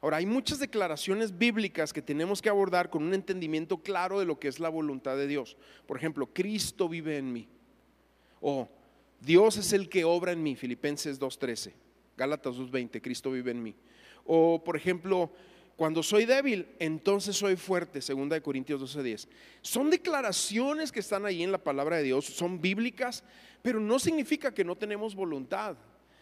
Ahora, 0.00 0.18
hay 0.18 0.26
muchas 0.26 0.58
declaraciones 0.58 1.36
bíblicas 1.36 1.92
que 1.92 2.02
tenemos 2.02 2.42
que 2.42 2.50
abordar 2.50 2.90
con 2.90 3.02
un 3.02 3.14
entendimiento 3.14 3.78
claro 3.78 4.20
de 4.20 4.26
lo 4.26 4.38
que 4.38 4.48
es 4.48 4.60
la 4.60 4.68
voluntad 4.68 5.16
de 5.16 5.26
Dios. 5.26 5.56
Por 5.86 5.96
ejemplo, 5.96 6.26
Cristo 6.26 6.88
vive 6.88 7.16
en 7.16 7.32
mí. 7.32 7.48
O 8.46 8.68
Dios 9.20 9.56
es 9.56 9.72
el 9.72 9.88
que 9.88 10.04
obra 10.04 10.32
en 10.32 10.42
mí, 10.42 10.54
Filipenses 10.54 11.18
2.13, 11.18 11.72
Gálatas 12.14 12.56
2.20, 12.56 13.00
Cristo 13.00 13.30
vive 13.30 13.52
en 13.52 13.62
mí. 13.62 13.74
O 14.26 14.62
por 14.62 14.76
ejemplo, 14.76 15.32
cuando 15.76 16.02
soy 16.02 16.26
débil, 16.26 16.68
entonces 16.78 17.36
soy 17.36 17.56
fuerte, 17.56 18.00
2 18.00 18.40
Corintios 18.42 18.82
12.10. 18.82 19.28
Son 19.62 19.88
declaraciones 19.88 20.92
que 20.92 21.00
están 21.00 21.24
ahí 21.24 21.42
en 21.42 21.52
la 21.52 21.64
palabra 21.64 21.96
de 21.96 22.02
Dios, 22.02 22.26
son 22.26 22.60
bíblicas, 22.60 23.24
pero 23.62 23.80
no 23.80 23.98
significa 23.98 24.52
que 24.52 24.62
no 24.62 24.76
tenemos 24.76 25.14
voluntad. 25.14 25.78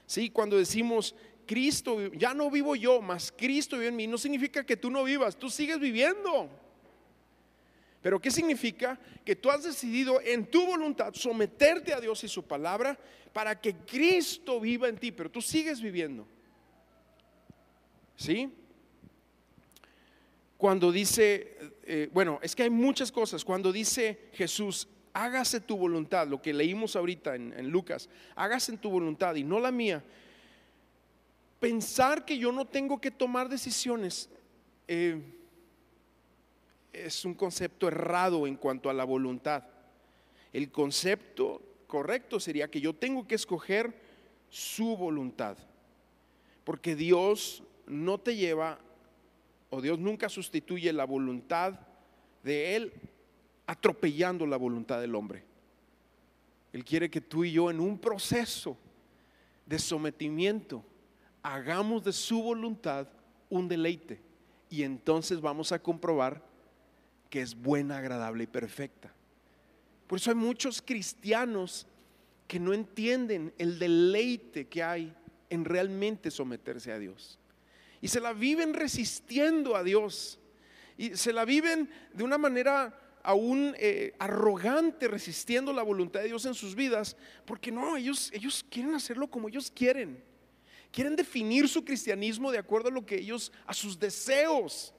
Sí, 0.07 0.31
cuando 0.31 0.57
decimos 0.57 1.17
Cristo, 1.45 2.13
ya 2.13 2.35
no 2.35 2.53
vivo 2.53 2.77
yo, 2.77 3.03
más 3.03 3.35
Cristo 3.37 3.79
vive 3.79 3.89
en 3.89 3.97
mí, 3.97 4.07
no 4.07 4.17
significa 4.17 4.65
que 4.65 4.77
tú 4.77 4.93
no 4.93 5.03
vivas, 5.03 5.37
tú 5.37 5.51
sigues 5.51 5.81
viviendo. 5.81 6.49
Pero 8.03 8.21
¿qué 8.21 8.31
significa? 8.31 8.99
Que 9.25 9.37
tú 9.37 9.51
has 9.51 9.63
decidido 9.63 10.21
en 10.21 10.47
tu 10.47 10.67
voluntad 10.67 11.15
someterte 11.15 11.95
a 11.95 12.01
Dios 12.01 12.23
y 12.25 12.29
su 12.29 12.43
palabra 12.43 12.99
para 13.33 13.59
que 13.61 13.75
Cristo 13.77 14.61
viva 14.61 14.89
en 14.89 14.99
ti, 14.99 15.13
pero 15.13 15.31
tú 15.31 15.41
sigues 15.41 15.81
viviendo. 15.81 16.27
¿Sí? 18.17 18.53
Cuando 20.59 20.93
dice, 20.93 21.57
eh, 21.85 22.09
bueno, 22.13 22.39
es 22.43 22.55
que 22.55 22.65
hay 22.65 22.71
muchas 22.71 23.11
cosas. 23.11 23.45
Cuando 23.45 23.73
dice 23.73 24.31
Jesús, 24.33 24.89
hágase 25.13 25.61
tu 25.61 25.77
voluntad, 25.77 26.27
lo 26.27 26.43
que 26.43 26.53
leímos 26.53 26.97
ahorita 26.97 27.35
en, 27.37 27.69
Lucas, 27.69 28.09
hágase 28.35 28.73
en 28.73 28.79
tu 28.79 28.91
voluntad 28.91 29.35
y 29.37 29.45
no 29.45 29.61
la 29.61 29.71
mía. 29.71 30.03
Pensar 31.61 32.25
que 32.25 32.37
yo 32.37 32.51
no 32.51 32.67
tengo 32.67 33.01
que 33.01 33.13
tomar 33.13 33.49
decisiones. 33.49 34.29
Eh, 34.89 35.21
es 36.93 37.25
un 37.25 37.35
concepto 37.35 37.89
errado 37.89 38.47
en 38.47 38.57
cuanto 38.57 38.91
a 38.91 38.95
la 38.95 39.05
voluntad. 39.05 39.65
El 40.53 40.71
concepto 40.71 41.63
correcto 41.87 42.39
sería 42.39 42.71
que 42.71 42.81
yo 42.81 42.95
tengo 42.95 43.27
que 43.27 43.35
escoger 43.35 43.95
su 44.51 44.97
voluntad. 44.97 45.57
Porque 46.65 46.95
Dios 46.95 47.63
no 47.87 48.19
te 48.19 48.37
lleva, 48.37 48.79
o 49.71 49.81
Dios 49.81 49.99
nunca 49.99 50.29
sustituye 50.29 50.93
la 50.93 51.05
voluntad 51.05 51.81
de 52.43 52.77
Él 52.77 52.93
atropellando 53.67 54.47
la 54.47 54.57
voluntad 54.57 55.01
del 55.01 55.15
hombre. 55.15 55.45
Él 56.73 56.85
quiere 56.85 57.11
que 57.11 57.21
tú 57.21 57.45
y 57.45 57.53
yo 57.53 57.71
en 57.71 57.81
un 57.81 57.99
proceso 57.99 58.77
de 59.67 59.79
sometimiento 59.79 60.85
hagamos 61.43 62.05
de 62.05 62.13
su 62.13 62.43
voluntad 62.43 63.09
un 63.51 63.69
deleite. 63.69 64.21
Y 64.71 64.83
entonces 64.83 65.41
vamos 65.41 65.73
a 65.73 65.83
comprobar 65.83 66.43
que 67.33 67.41
es 67.41 67.55
buena, 67.55 67.97
agradable 67.97 68.45
y 68.45 68.47
perfecta. 68.47 69.11
Por 70.07 70.19
eso 70.19 70.29
hay 70.29 70.37
muchos 70.37 70.83
cristianos 70.83 71.87
que 72.47 72.61
no 72.61 72.75
entienden 72.75 73.55
el 73.57 73.79
deleite 73.79 74.69
que 74.69 74.83
hay 74.83 75.17
en 75.49 75.65
realmente 75.65 76.31
someterse 76.31 76.93
a 76.93 76.99
Dios. 76.99 77.39
Y 78.03 78.09
se 78.09 78.21
la 78.21 78.35
viven 78.35 78.75
resistiendo 78.75 79.75
a 79.77 79.83
Dios. 79.83 80.41
Y 80.99 81.17
se 81.17 81.33
la 81.33 81.47
viven 81.47 81.89
de 82.13 82.23
una 82.23 82.37
manera 82.37 83.01
aún 83.23 83.75
eh, 83.79 84.13
arrogante, 84.19 85.09
resistiendo 85.09 85.73
la 85.73 85.83
voluntad 85.83 86.21
de 86.21 86.27
Dios 86.27 86.45
en 86.45 86.53
sus 86.53 86.75
vidas, 86.75 87.17
porque 87.47 87.73
no, 87.73 87.97
ellos, 87.97 88.31
ellos 88.35 88.63
quieren 88.69 88.95
hacerlo 88.95 89.31
como 89.31 89.49
ellos 89.49 89.73
quieren. 89.75 90.23
Quieren 90.91 91.17
definir 91.17 91.67
su 91.67 91.83
cristianismo 91.83 92.53
de 92.53 92.59
acuerdo 92.59 92.91
a 92.91 92.93
lo 92.93 93.07
que 93.07 93.15
ellos, 93.15 93.51
a 93.65 93.73
sus 93.73 93.99
deseos. 93.99 94.93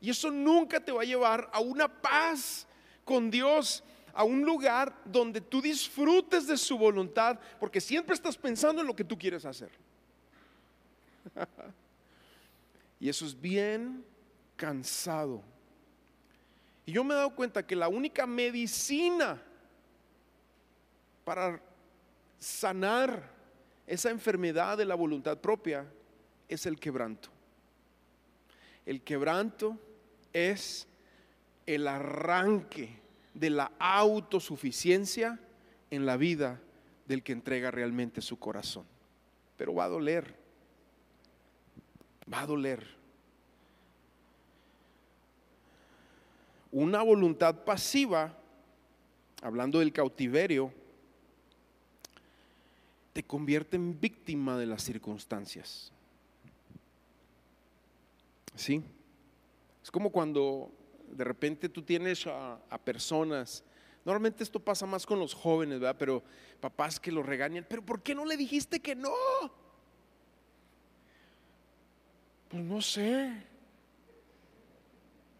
Y 0.00 0.10
eso 0.10 0.30
nunca 0.30 0.80
te 0.80 0.92
va 0.92 1.02
a 1.02 1.04
llevar 1.04 1.48
a 1.52 1.60
una 1.60 1.88
paz 1.88 2.66
con 3.04 3.30
Dios, 3.30 3.82
a 4.12 4.24
un 4.24 4.44
lugar 4.44 4.94
donde 5.04 5.40
tú 5.40 5.60
disfrutes 5.60 6.46
de 6.46 6.56
su 6.56 6.78
voluntad, 6.78 7.38
porque 7.58 7.80
siempre 7.80 8.14
estás 8.14 8.36
pensando 8.36 8.80
en 8.80 8.86
lo 8.86 8.94
que 8.94 9.04
tú 9.04 9.18
quieres 9.18 9.44
hacer. 9.44 9.70
y 13.00 13.08
eso 13.08 13.24
es 13.24 13.38
bien 13.38 14.04
cansado. 14.56 15.42
Y 16.86 16.92
yo 16.92 17.02
me 17.02 17.14
he 17.14 17.16
dado 17.16 17.34
cuenta 17.34 17.66
que 17.66 17.74
la 17.74 17.88
única 17.88 18.26
medicina 18.26 19.42
para 21.24 21.60
sanar 22.38 23.32
esa 23.86 24.10
enfermedad 24.10 24.76
de 24.76 24.84
la 24.84 24.94
voluntad 24.94 25.38
propia 25.38 25.86
es 26.48 26.66
el 26.66 26.78
quebranto. 26.78 27.30
El 28.86 29.02
quebranto 29.02 29.78
es 30.32 30.86
el 31.66 31.86
arranque 31.88 32.90
de 33.32 33.50
la 33.50 33.72
autosuficiencia 33.78 35.40
en 35.90 36.06
la 36.06 36.16
vida 36.16 36.60
del 37.06 37.22
que 37.22 37.32
entrega 37.32 37.70
realmente 37.70 38.20
su 38.20 38.38
corazón. 38.38 38.84
Pero 39.56 39.74
va 39.74 39.84
a 39.84 39.88
doler, 39.88 40.34
va 42.32 42.40
a 42.40 42.46
doler. 42.46 42.86
Una 46.72 47.02
voluntad 47.02 47.64
pasiva, 47.64 48.36
hablando 49.40 49.78
del 49.78 49.92
cautiverio, 49.92 50.72
te 53.12 53.22
convierte 53.22 53.76
en 53.76 54.00
víctima 54.00 54.58
de 54.58 54.66
las 54.66 54.82
circunstancias. 54.82 55.93
¿Sí? 58.54 58.82
Es 59.82 59.90
como 59.90 60.10
cuando 60.10 60.72
de 61.08 61.24
repente 61.24 61.68
tú 61.68 61.82
tienes 61.82 62.26
a, 62.26 62.58
personas, 62.84 63.64
normalmente 64.04 64.42
esto 64.42 64.60
pasa 64.60 64.86
más 64.86 65.06
con 65.06 65.18
los 65.18 65.34
jóvenes, 65.34 65.80
¿verdad? 65.80 65.96
Pero 65.98 66.22
papás 66.60 66.98
que 66.98 67.12
lo 67.12 67.22
regañan, 67.22 67.66
pero 67.68 67.84
¿por 67.84 68.02
qué 68.02 68.14
no 68.14 68.24
le 68.24 68.36
dijiste 68.36 68.80
que 68.80 68.94
no? 68.94 69.12
Pues 72.48 72.64
no 72.64 72.80
sé. 72.80 73.42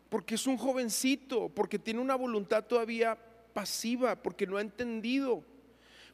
Porque 0.09 0.37
es 0.37 0.46
un 0.46 0.57
jovencito, 0.57 1.48
porque 1.48 1.79
tiene 1.79 2.00
una 2.00 2.14
voluntad 2.14 2.64
todavía 2.64 3.18
pasiva 3.55 4.20
porque 4.20 4.46
no 4.46 4.59
ha 4.59 4.61
entendido 4.61 5.42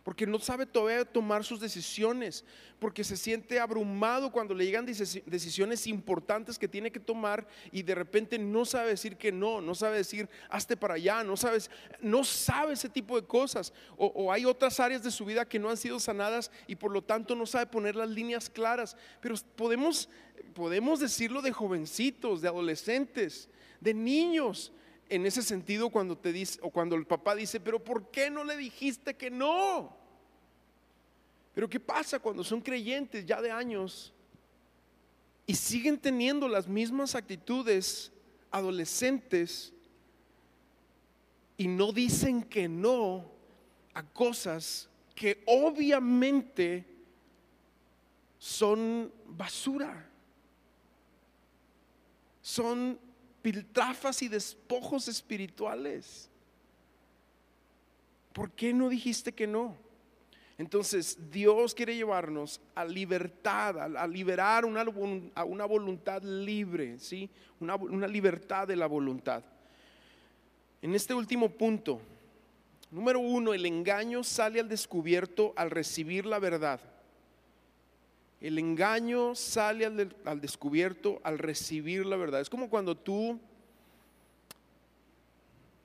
porque 0.04 0.26
no 0.26 0.38
sabe 0.38 0.66
todavía 0.66 1.04
tomar 1.04 1.44
sus 1.44 1.60
decisiones, 1.60 2.44
porque 2.78 3.04
se 3.04 3.16
siente 3.16 3.60
abrumado 3.60 4.32
cuando 4.32 4.54
le 4.54 4.64
llegan 4.64 4.86
decisiones 4.86 5.86
importantes 5.86 6.58
que 6.58 6.68
tiene 6.68 6.90
que 6.90 7.00
tomar 7.00 7.46
y 7.70 7.82
de 7.82 7.94
repente 7.94 8.38
no 8.38 8.64
sabe 8.64 8.90
decir 8.90 9.16
que 9.16 9.30
no, 9.30 9.60
no 9.60 9.74
sabe 9.74 9.98
decir 9.98 10.28
hazte 10.48 10.76
para 10.76 10.94
allá, 10.94 11.22
no 11.22 11.36
sabes, 11.36 11.70
no 12.00 12.24
sabe 12.24 12.72
ese 12.72 12.88
tipo 12.88 13.20
de 13.20 13.26
cosas. 13.26 13.72
O, 13.96 14.06
o 14.06 14.32
hay 14.32 14.46
otras 14.46 14.80
áreas 14.80 15.02
de 15.02 15.10
su 15.10 15.24
vida 15.24 15.46
que 15.46 15.58
no 15.58 15.68
han 15.68 15.76
sido 15.76 16.00
sanadas 16.00 16.50
y 16.66 16.76
por 16.76 16.90
lo 16.90 17.02
tanto 17.02 17.34
no 17.34 17.44
sabe 17.44 17.66
poner 17.66 17.96
las 17.96 18.08
líneas 18.08 18.48
claras. 18.48 18.96
Pero 19.20 19.34
podemos, 19.56 20.08
podemos 20.54 21.00
decirlo 21.00 21.42
de 21.42 21.52
jovencitos, 21.52 22.40
de 22.40 22.48
adolescentes, 22.48 23.50
de 23.80 23.92
niños 23.92 24.72
en 25.10 25.26
ese 25.26 25.42
sentido 25.42 25.90
cuando 25.90 26.16
te 26.16 26.32
dice 26.32 26.58
o 26.62 26.70
cuando 26.70 26.94
el 26.94 27.04
papá 27.04 27.34
dice, 27.34 27.60
"Pero 27.60 27.82
¿por 27.82 28.10
qué 28.10 28.30
no 28.30 28.44
le 28.44 28.56
dijiste 28.56 29.14
que 29.14 29.30
no?" 29.30 29.96
Pero 31.52 31.68
¿qué 31.68 31.80
pasa 31.80 32.20
cuando 32.20 32.44
son 32.44 32.60
creyentes 32.60 33.26
ya 33.26 33.42
de 33.42 33.50
años 33.50 34.14
y 35.46 35.54
siguen 35.54 35.98
teniendo 35.98 36.48
las 36.48 36.68
mismas 36.68 37.16
actitudes 37.16 38.12
adolescentes 38.52 39.72
y 41.56 41.66
no 41.66 41.92
dicen 41.92 42.44
que 42.44 42.68
no 42.68 43.28
a 43.92 44.04
cosas 44.04 44.88
que 45.16 45.42
obviamente 45.44 46.86
son 48.38 49.12
basura? 49.26 50.08
Son 52.40 52.98
piltrafas 53.42 54.22
y 54.22 54.28
despojos 54.28 55.08
espirituales. 55.08 56.28
¿Por 58.32 58.50
qué 58.52 58.72
no 58.72 58.88
dijiste 58.88 59.32
que 59.32 59.46
no? 59.46 59.76
Entonces 60.58 61.18
Dios 61.30 61.74
quiere 61.74 61.96
llevarnos 61.96 62.60
a 62.74 62.84
libertad, 62.84 63.96
a, 63.96 64.06
liberar 64.06 64.66
una, 64.66 64.84
a 65.34 65.44
una 65.44 65.64
voluntad 65.64 66.22
libre, 66.22 66.98
¿sí? 66.98 67.30
Una, 67.60 67.76
una 67.76 68.06
libertad 68.06 68.68
de 68.68 68.76
la 68.76 68.86
voluntad. 68.86 69.42
En 70.82 70.94
este 70.94 71.14
último 71.14 71.48
punto, 71.48 72.00
número 72.90 73.20
uno, 73.20 73.54
el 73.54 73.64
engaño 73.64 74.22
sale 74.22 74.60
al 74.60 74.68
descubierto 74.68 75.54
al 75.56 75.70
recibir 75.70 76.26
la 76.26 76.38
verdad. 76.38 76.80
El 78.40 78.58
engaño 78.58 79.34
sale 79.34 79.84
al, 79.84 80.40
descubierto 80.40 81.20
al 81.22 81.38
recibir 81.38 82.06
la 82.06 82.16
verdad. 82.16 82.40
Es 82.40 82.48
como 82.48 82.70
cuando 82.70 82.96
tú 82.96 83.38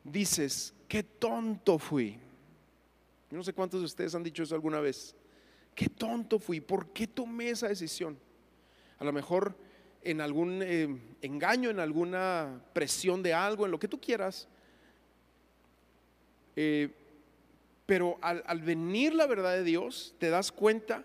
dices, 0.06 0.74
qué 0.88 1.04
tonto 1.04 1.78
fui. 1.78 2.18
Yo 3.30 3.38
no 3.38 3.44
sé 3.44 3.52
cuántos 3.52 3.82
de 3.82 3.86
ustedes 3.86 4.16
han 4.16 4.24
dicho 4.24 4.44
eso 4.44 4.56
alguna 4.56 4.80
vez. 4.80 5.16
Qué 5.74 5.90
tonto 5.90 6.40
fui. 6.40 6.62
¿Por 6.62 6.94
qué 6.94 7.08
tomé 7.08 7.50
esa 7.50 7.68
decisión? 7.68 8.18
A 9.00 9.04
lo 9.04 9.12
mejor 9.12 9.58
en 10.02 10.22
algún 10.22 10.62
eh, 10.64 10.98
engaño, 11.22 11.70
en 11.70 11.82
alguna 11.82 12.62
presión 12.72 13.22
de 13.22 13.34
algo, 13.34 13.66
en 13.66 13.72
lo 13.72 13.80
que 13.80 13.90
tú 13.90 14.00
quieras. 14.00 14.48
Eh, 16.56 16.90
pero 17.86 18.18
al 18.22 18.62
venir 18.62 19.14
la 19.14 19.28
verdad 19.28 19.52
de 19.52 19.64
Dios, 19.64 20.16
te 20.18 20.30
das 20.30 20.52
cuenta 20.52 21.04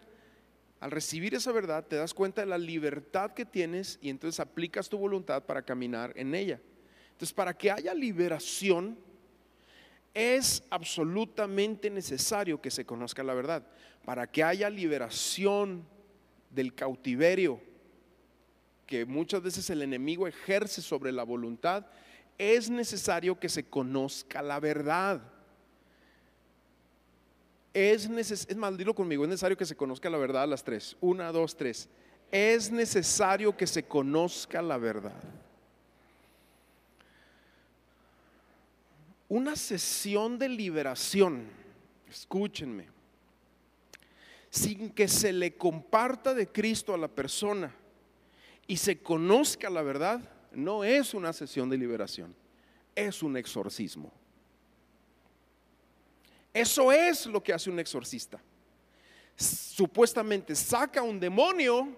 al 0.81 0.91
recibir 0.91 1.35
esa 1.35 1.53
verdad, 1.53 1.87
te 1.87 1.97
das 1.97 2.15
cuenta 2.15 2.41
de 2.41 2.47
la 2.47 2.59
libertad 2.59 3.33
que 3.33 3.45
tienes 3.45 3.99
y 4.01 4.09
entonces 4.09 4.41
aplicas 4.41 4.89
tu 4.89 4.97
voluntad 4.97 5.45
para 5.45 5.63
caminar 5.63 6.13
en 6.17 6.35
ella. 6.35 6.61
Entonces, 7.13 7.35
para 7.35 7.57
que 7.57 7.71
haya 7.71 7.93
liberación, 7.93 8.99
es 10.15 10.63
absolutamente 10.71 11.91
necesario 11.91 12.61
que 12.61 12.71
se 12.71 12.87
conozca 12.87 13.23
la 13.23 13.35
verdad. 13.35 13.67
Para 14.07 14.27
que 14.27 14.43
haya 14.43 14.71
liberación 14.71 15.87
del 16.51 16.75
cautiverio 16.75 17.61
que 18.87 19.05
muchas 19.07 19.41
veces 19.41 19.71
el 19.71 19.83
enemigo 19.83 20.27
ejerce 20.27 20.83
sobre 20.83 21.13
la 21.13 21.23
voluntad, 21.23 21.87
es 22.39 22.71
necesario 22.71 23.39
que 23.39 23.49
se 23.49 23.69
conozca 23.69 24.43
la 24.43 24.59
verdad. 24.59 25.23
Es 27.73 28.09
necesario, 28.09 28.53
es 28.53 28.57
más, 28.57 28.77
dilo 28.77 28.95
conmigo, 28.95 29.25
es 29.25 29.31
necesario 29.31 29.57
que 29.57 29.65
se 29.65 29.77
conozca 29.77 30.11
la 30.11 30.19
verdad 30.19 30.43
a 30.43 30.47
las 30.47 30.65
tres. 30.65 30.97
Una, 31.01 31.31
dos, 31.31 31.57
tres. 31.57 31.89
Es 32.31 32.71
necesario 32.71 33.57
que 33.57 33.67
se 33.67 33.85
conozca 33.85 34.61
la 34.61 34.77
verdad. 34.77 35.15
Una 39.29 39.55
sesión 39.55 40.39
de 40.39 40.49
liberación, 40.49 41.45
escúchenme, 42.09 42.89
sin 44.51 44.91
que 44.91 45.07
se 45.07 45.33
le 45.33 45.57
comparta 45.57 46.35
de 46.35 46.49
Cristo 46.49 46.93
a 46.93 46.99
la 46.99 47.07
persona 47.07 47.73
y 48.67 48.77
se 48.77 49.01
conozca 49.01 49.71
la 49.71 49.83
verdad, 49.83 50.21
no 50.53 50.83
es 50.83 51.15
una 51.15 51.33
sesión 51.33 51.71
de 51.71 51.79
liberación, 51.79 52.35
es 52.97 53.23
un 53.23 53.37
exorcismo. 53.37 54.13
Eso 56.53 56.91
es 56.93 57.27
lo 57.27 57.43
que 57.43 57.53
hace 57.53 57.71
un 57.71 57.79
exorcista. 57.79 58.41
Supuestamente 59.37 60.55
saca 60.55 61.03
un 61.03 61.19
demonio 61.19 61.97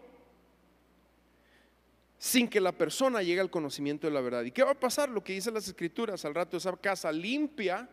sin 2.23 2.47
que 2.47 2.61
la 2.61 2.71
persona 2.71 3.21
llegue 3.21 3.41
al 3.41 3.51
conocimiento 3.51 4.07
de 4.07 4.13
la 4.13 4.21
verdad. 4.21 4.45
¿Y 4.45 4.53
qué 4.53 4.63
va 4.63 4.71
a 4.71 4.79
pasar? 4.79 5.09
Lo 5.09 5.25
que 5.25 5.33
dicen 5.33 5.55
las 5.55 5.67
escrituras, 5.67 6.25
al 6.25 6.35
rato 6.35 6.57
esa 6.57 6.77
casa 6.77 7.11
limpia, 7.11 7.89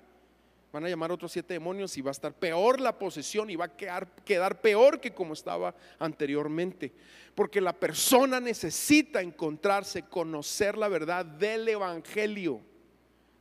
van 0.71 0.85
a 0.85 0.89
llamar 0.89 1.11
otros 1.11 1.31
siete 1.31 1.55
demonios 1.55 1.97
y 1.97 2.01
va 2.01 2.11
a 2.11 2.13
estar 2.13 2.33
peor 2.33 2.79
la 2.79 2.99
posesión 2.99 3.49
y 3.49 3.55
va 3.55 3.65
a 3.65 3.75
quedar, 3.75 4.07
quedar 4.23 4.61
peor 4.61 4.99
que 4.99 5.15
como 5.15 5.33
estaba 5.33 5.73
anteriormente. 5.97 6.93
Porque 7.33 7.59
la 7.59 7.73
persona 7.73 8.39
necesita 8.39 9.19
encontrarse, 9.21 10.03
conocer 10.03 10.77
la 10.77 10.89
verdad 10.89 11.25
del 11.25 11.67
Evangelio. 11.67 12.61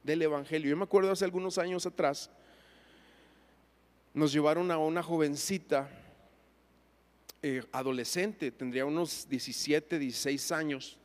Del 0.02 0.22
Evangelio. 0.22 0.70
Yo 0.70 0.76
me 0.78 0.84
acuerdo 0.84 1.12
hace 1.12 1.26
algunos 1.26 1.58
años 1.58 1.84
atrás, 1.84 2.30
nos 4.18 4.32
llevaron 4.32 4.70
a 4.72 4.78
una 4.78 5.02
jovencita, 5.02 5.88
eh, 7.40 7.62
adolescente, 7.70 8.50
tendría 8.50 8.84
unos 8.84 9.28
17, 9.28 9.96
16 9.96 10.52
años, 10.52 10.98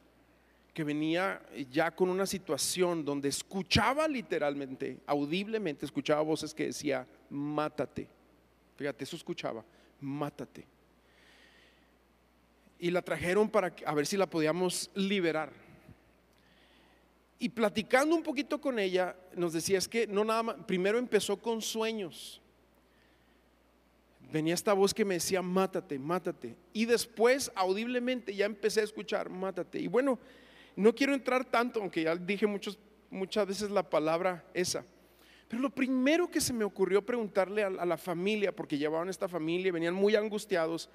que 0.74 0.84
venía 0.84 1.46
ya 1.70 1.92
con 1.92 2.10
una 2.10 2.26
situación 2.26 3.06
donde 3.06 3.30
escuchaba 3.30 4.08
literalmente, 4.08 4.98
audiblemente, 5.06 5.86
escuchaba 5.86 6.24
voces 6.24 6.56
que 6.56 6.66
decía, 6.66 7.08
mátate. 7.30 8.08
Fíjate, 8.76 9.04
eso 9.04 9.16
escuchaba, 9.16 9.64
mátate. 10.02 10.66
Y 12.80 12.90
la 12.90 13.04
trajeron 13.04 13.48
para 13.48 13.76
a 13.86 13.94
ver 13.94 14.08
si 14.08 14.18
la 14.18 14.28
podíamos 14.28 14.90
liberar. 14.96 15.54
Y 17.38 17.50
platicando 17.50 18.16
un 18.16 18.24
poquito 18.24 18.60
con 18.60 18.80
ella, 18.80 19.16
nos 19.36 19.54
decía, 19.54 19.78
es 19.78 19.88
que 19.88 20.08
no 20.08 20.26
nada 20.26 20.42
más, 20.42 20.56
primero 20.66 20.98
empezó 20.98 21.38
con 21.38 21.62
sueños 21.62 22.42
venía 24.34 24.56
esta 24.56 24.74
voz 24.74 24.96
que 24.96 25.06
me 25.06 25.14
decía, 25.14 25.44
mátate, 25.44 26.00
mátate. 26.00 26.56
Y 26.74 26.86
después, 26.86 27.52
audiblemente, 27.54 28.34
ya 28.36 28.48
empecé 28.48 28.82
a 28.82 28.84
escuchar, 28.84 29.30
mátate. 29.30 29.80
Y 29.80 29.88
bueno, 29.88 30.18
no 30.76 30.96
quiero 30.96 31.14
entrar 31.14 31.46
tanto, 31.46 31.80
aunque 31.80 32.02
ya 32.02 32.16
dije 32.16 32.48
muchos, 32.48 32.80
muchas 33.12 33.46
veces 33.46 33.70
la 33.70 33.88
palabra 33.88 34.44
esa. 34.56 34.84
Pero 35.48 35.62
lo 35.62 35.70
primero 35.70 36.32
que 36.32 36.42
se 36.42 36.52
me 36.52 36.66
ocurrió 36.66 37.06
preguntarle 37.06 37.64
a, 37.64 37.68
a 37.68 37.86
la 37.86 37.96
familia, 37.96 38.56
porque 38.56 38.80
llevaban 38.80 39.08
esta 39.08 39.28
familia, 39.28 39.72
venían 39.72 39.94
muy 39.94 40.16
angustiados, 40.16 40.90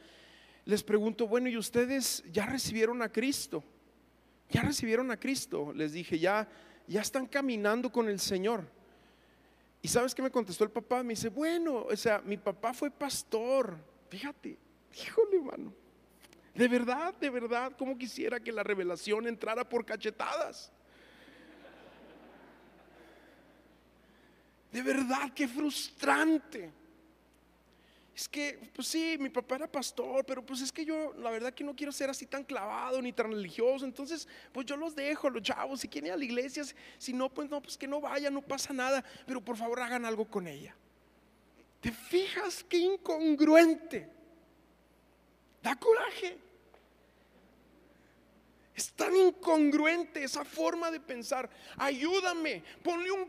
les 0.65 0.83
pregunto, 0.83 1.29
bueno, 1.29 1.49
¿y 1.49 1.57
ustedes 1.57 2.25
ya 2.33 2.45
recibieron 2.45 3.01
a 3.03 3.13
Cristo? 3.13 3.63
¿Ya 4.51 4.63
recibieron 4.63 5.13
a 5.13 5.17
Cristo? 5.17 5.73
Les 5.73 5.93
dije, 5.93 6.19
ya, 6.19 6.49
ya 6.89 7.03
están 7.03 7.27
caminando 7.27 7.93
con 7.93 8.09
el 8.09 8.19
Señor. 8.19 8.65
¿Y 9.81 9.89
sabes 9.89 10.15
qué 10.15 10.23
me 10.23 10.31
contestó 10.31 10.65
el 10.65 10.71
papá? 10.71 11.03
Me 11.03 11.11
dice, 11.11 11.29
bueno, 11.29 11.87
o 11.89 11.97
sea, 11.97 12.21
mi 12.25 12.37
papá 12.37 12.75
fue 12.75 12.91
pastor. 12.91 13.77
Fíjate, 14.09 14.59
híjole, 14.95 15.41
mano. 15.41 15.73
De 16.55 16.67
verdad, 16.67 17.15
de 17.15 17.31
verdad, 17.31 17.73
como 17.77 17.97
quisiera 17.97 18.41
que 18.41 18.51
la 18.51 18.65
revelación 18.65 19.29
entrara 19.29 19.69
por 19.69 19.85
cachetadas. 19.85 20.73
De 24.73 24.83
verdad, 24.83 25.33
qué 25.33 25.47
frustrante. 25.47 26.73
Es 28.19 28.29
que, 28.29 28.59
pues 28.75 28.89
sí, 28.89 29.17
mi 29.21 29.29
papá 29.29 29.55
era 29.55 29.71
pastor, 29.71 30.25
pero 30.27 30.45
pues 30.45 30.61
es 30.61 30.73
que 30.73 30.85
yo, 30.85 31.15
la 31.19 31.31
verdad 31.31 31.55
que 31.55 31.63
no 31.63 31.77
quiero 31.77 31.93
ser 31.93 32.11
así 32.11 32.27
tan 32.27 32.43
clavado 32.43 33.01
ni 33.01 33.13
tan 33.13 33.31
religioso. 33.31 33.85
Entonces, 33.85 34.27
pues 34.51 34.67
yo 34.67 34.77
los 34.77 34.97
dejo, 34.97 35.31
los 35.31 35.41
chavos, 35.41 35.79
si 35.79 35.87
quieren 35.87 36.09
ir 36.09 36.13
a 36.15 36.17
la 36.17 36.25
iglesia, 36.25 36.65
si 36.99 37.13
no, 37.13 37.33
pues 37.33 37.49
no, 37.49 37.63
pues 37.63 37.79
que 37.79 37.87
no 37.87 38.01
vayan, 38.01 38.35
no 38.35 38.43
pasa 38.43 38.73
nada. 38.73 39.05
Pero 39.25 39.41
por 39.41 39.57
favor 39.57 39.79
hagan 39.79 40.05
algo 40.05 40.25
con 40.25 40.49
ella. 40.49 40.75
¿Te 41.81 41.93
fijas 41.93 42.65
qué 42.69 42.79
incongruente? 42.79 44.09
Da 45.63 45.77
coraje. 45.77 46.39
Es 48.79 48.93
tan 48.93 49.17
incongruente 49.17 50.23
esa 50.23 50.45
forma 50.45 50.89
de 50.89 51.01
pensar. 51.01 51.51
Ayúdame, 51.77 52.63
ponle 52.81 53.11
un, 53.11 53.27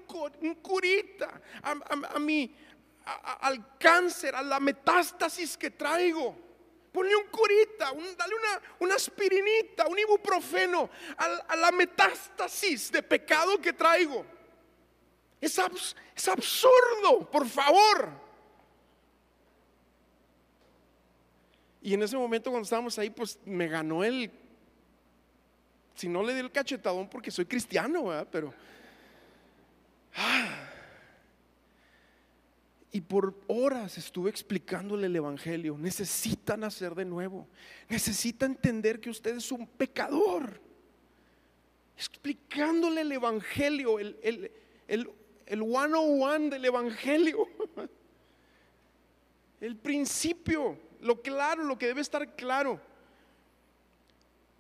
curita 0.62 1.42
a, 1.64 2.20
mi, 2.20 2.56
al 3.42 3.78
cáncer, 3.78 4.36
a 4.36 4.42
la 4.42 4.60
metástasis 4.60 5.58
que 5.58 5.72
traigo. 5.72 6.36
Ponle 6.92 7.16
un 7.16 7.28
curita, 7.28 7.92
dale 8.18 8.36
una, 8.36 8.62
una, 8.80 8.96
aspirinita, 8.96 9.88
un 9.88 10.00
ibuprofeno 10.00 10.90
a, 11.18 11.56
la 11.56 11.72
metástasis 11.72 12.92
de 12.92 13.04
pecado 13.04 13.60
que 13.60 13.74
traigo. 13.74 14.26
Es, 15.40 15.60
es 16.16 16.28
absurdo, 16.28 17.30
por 17.30 17.48
favor. 17.48 18.10
Y 21.82 21.94
en 21.94 22.04
ese 22.04 22.18
momento 22.18 22.50
cuando 22.50 22.64
estábamos 22.64 22.98
ahí, 22.98 23.10
pues 23.10 23.40
me 23.46 23.68
ganó 23.68 24.04
el 24.04 24.32
si 26.00 26.08
no 26.08 26.24
le 26.24 26.34
di 26.34 26.40
el 26.40 26.52
cachetadón 26.52 27.10
porque 27.10 27.30
soy 27.30 27.46
cristiano, 27.46 28.26
pero... 28.32 28.54
Ah. 30.16 30.59
Y 32.92 33.02
por 33.02 33.36
horas 33.48 33.98
estuve 33.98 34.30
explicándole 34.30 35.08
el 35.08 35.16
Evangelio. 35.16 35.78
Necesitan 35.78 36.64
hacer 36.64 36.96
de 36.96 37.06
nuevo. 37.06 37.48
Necesita 37.88 38.46
entender 38.46 39.00
que 39.00 39.10
usted 39.10 39.38
es 39.38 39.52
un 39.52 39.68
pecador. 39.68 40.60
Explicándole 41.96 43.02
el 43.02 43.12
Evangelio, 43.12 44.00
el, 44.00 44.18
el, 44.24 44.52
el, 44.88 45.10
el 45.46 45.62
one 45.62 46.50
del 46.50 46.66
Evangelio. 46.66 47.48
El 49.62 49.76
principio, 49.76 50.78
lo 51.02 51.22
claro, 51.22 51.66
lo 51.66 51.78
que 51.78 51.88
debe 51.88 52.00
estar 52.00 52.34
claro. 52.38 52.80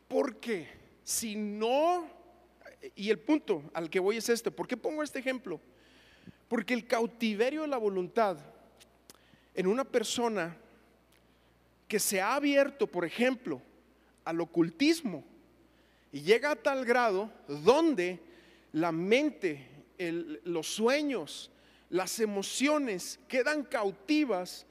¿Por 0.10 0.42
qué? 0.42 0.68
si 1.10 1.36
no, 1.36 2.08
y 2.96 3.10
el 3.10 3.18
punto 3.18 3.64
al 3.74 3.90
que 3.90 4.00
voy 4.00 4.18
es 4.18 4.30
este, 4.30 4.52
¿por 4.52 4.68
qué 4.68 4.78
pongo 4.78 5.02
este 5.02 5.18
ejemplo? 5.18 5.60
Porque 6.50 6.74
el 6.74 6.86
cautiverio 6.86 7.62
de 7.62 7.70
la 7.70 7.78
voluntad 7.78 8.38
en 9.54 9.68
una 9.68 9.86
persona 9.86 10.58
que 11.88 12.00
se 12.00 12.20
ha 12.20 12.36
abierto, 12.36 12.88
por 12.88 13.06
ejemplo, 13.06 13.62
al 14.26 14.42
ocultismo 14.42 15.24
y 16.12 16.22
llega 16.22 16.52
a 16.52 16.56
tal 16.56 16.86
grado 16.86 17.32
donde 17.48 18.20
la 18.74 18.92
mente, 18.92 19.68
los 20.44 20.68
sueños, 20.68 21.52
las 21.90 22.20
emociones 22.20 23.20
quedan 23.28 23.64
cautivas 23.64 24.66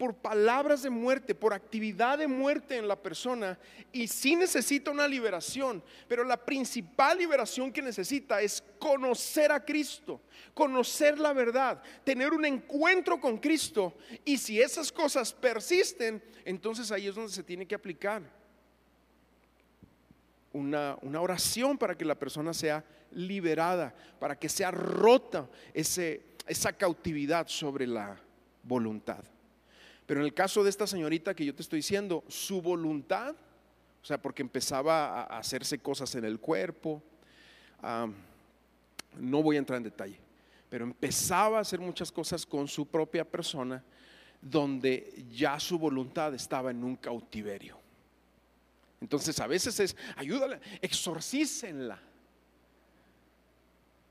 por 0.00 0.14
palabras 0.14 0.82
de 0.82 0.88
muerte, 0.88 1.34
por 1.34 1.52
actividad 1.52 2.16
de 2.16 2.26
muerte 2.26 2.78
en 2.78 2.88
la 2.88 2.96
persona 2.96 3.58
y 3.92 4.08
sí 4.08 4.34
necesita 4.34 4.90
una 4.90 5.06
liberación, 5.06 5.84
pero 6.08 6.24
la 6.24 6.38
principal 6.38 7.18
liberación 7.18 7.70
que 7.70 7.82
necesita 7.82 8.40
es 8.40 8.64
conocer 8.78 9.52
a 9.52 9.62
Cristo, 9.62 10.22
conocer 10.54 11.18
la 11.18 11.34
verdad, 11.34 11.82
tener 12.02 12.32
un 12.32 12.46
encuentro 12.46 13.20
con 13.20 13.36
Cristo 13.36 13.94
y 14.24 14.38
si 14.38 14.58
esas 14.58 14.90
cosas 14.90 15.34
persisten, 15.34 16.22
entonces 16.46 16.90
ahí 16.90 17.06
es 17.06 17.14
donde 17.14 17.30
se 17.30 17.42
tiene 17.42 17.66
que 17.66 17.74
aplicar 17.74 18.22
una, 20.54 20.96
oración 21.20 21.76
para 21.76 21.94
que 21.94 22.06
la 22.06 22.14
persona 22.14 22.54
sea 22.54 22.82
liberada, 23.10 23.94
para 24.18 24.34
que 24.34 24.48
sea 24.48 24.70
rota 24.70 25.46
esa 25.74 26.72
cautividad 26.72 27.48
sobre 27.48 27.86
la 27.86 28.18
voluntad. 28.62 29.22
Pero 30.10 30.22
en 30.22 30.26
el 30.26 30.34
caso 30.34 30.64
de 30.64 30.70
esta 30.70 30.88
señorita 30.88 31.34
que 31.34 31.44
yo 31.44 31.54
te 31.54 31.62
estoy 31.62 31.78
diciendo, 31.78 32.24
su 32.26 32.60
voluntad, 32.60 33.30
o 33.30 34.04
sea, 34.04 34.20
porque 34.20 34.42
empezaba 34.42 35.22
a 35.22 35.38
hacerse 35.38 35.78
cosas 35.78 36.12
en 36.16 36.24
el 36.24 36.40
cuerpo, 36.40 37.00
no 39.20 39.40
voy 39.40 39.54
a 39.54 39.60
entrar 39.60 39.76
en 39.76 39.84
detalle, 39.84 40.18
pero 40.68 40.84
empezaba 40.84 41.58
a 41.58 41.60
hacer 41.60 41.78
muchas 41.78 42.10
cosas 42.10 42.44
con 42.44 42.66
su 42.66 42.88
propia 42.88 43.24
persona, 43.24 43.84
donde 44.42 45.14
ya 45.30 45.60
su 45.60 45.78
voluntad 45.78 46.34
estaba 46.34 46.72
en 46.72 46.82
un 46.82 46.96
cautiverio. 46.96 47.78
Entonces 49.00 49.38
a 49.38 49.46
veces 49.46 49.78
es, 49.78 49.96
ayúdale, 50.16 50.58
exorcícenla. 50.82 52.00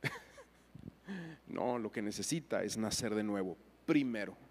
no, 1.47 1.77
lo 1.77 1.91
que 1.91 2.01
necesita 2.01 2.63
es 2.63 2.77
nacer 2.77 3.13
de 3.13 3.23
nuevo, 3.23 3.57
primero. 3.85 4.47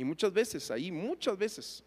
Y 0.00 0.04
muchas 0.04 0.32
veces, 0.32 0.70
ahí, 0.70 0.90
muchas 0.90 1.36
veces, 1.36 1.84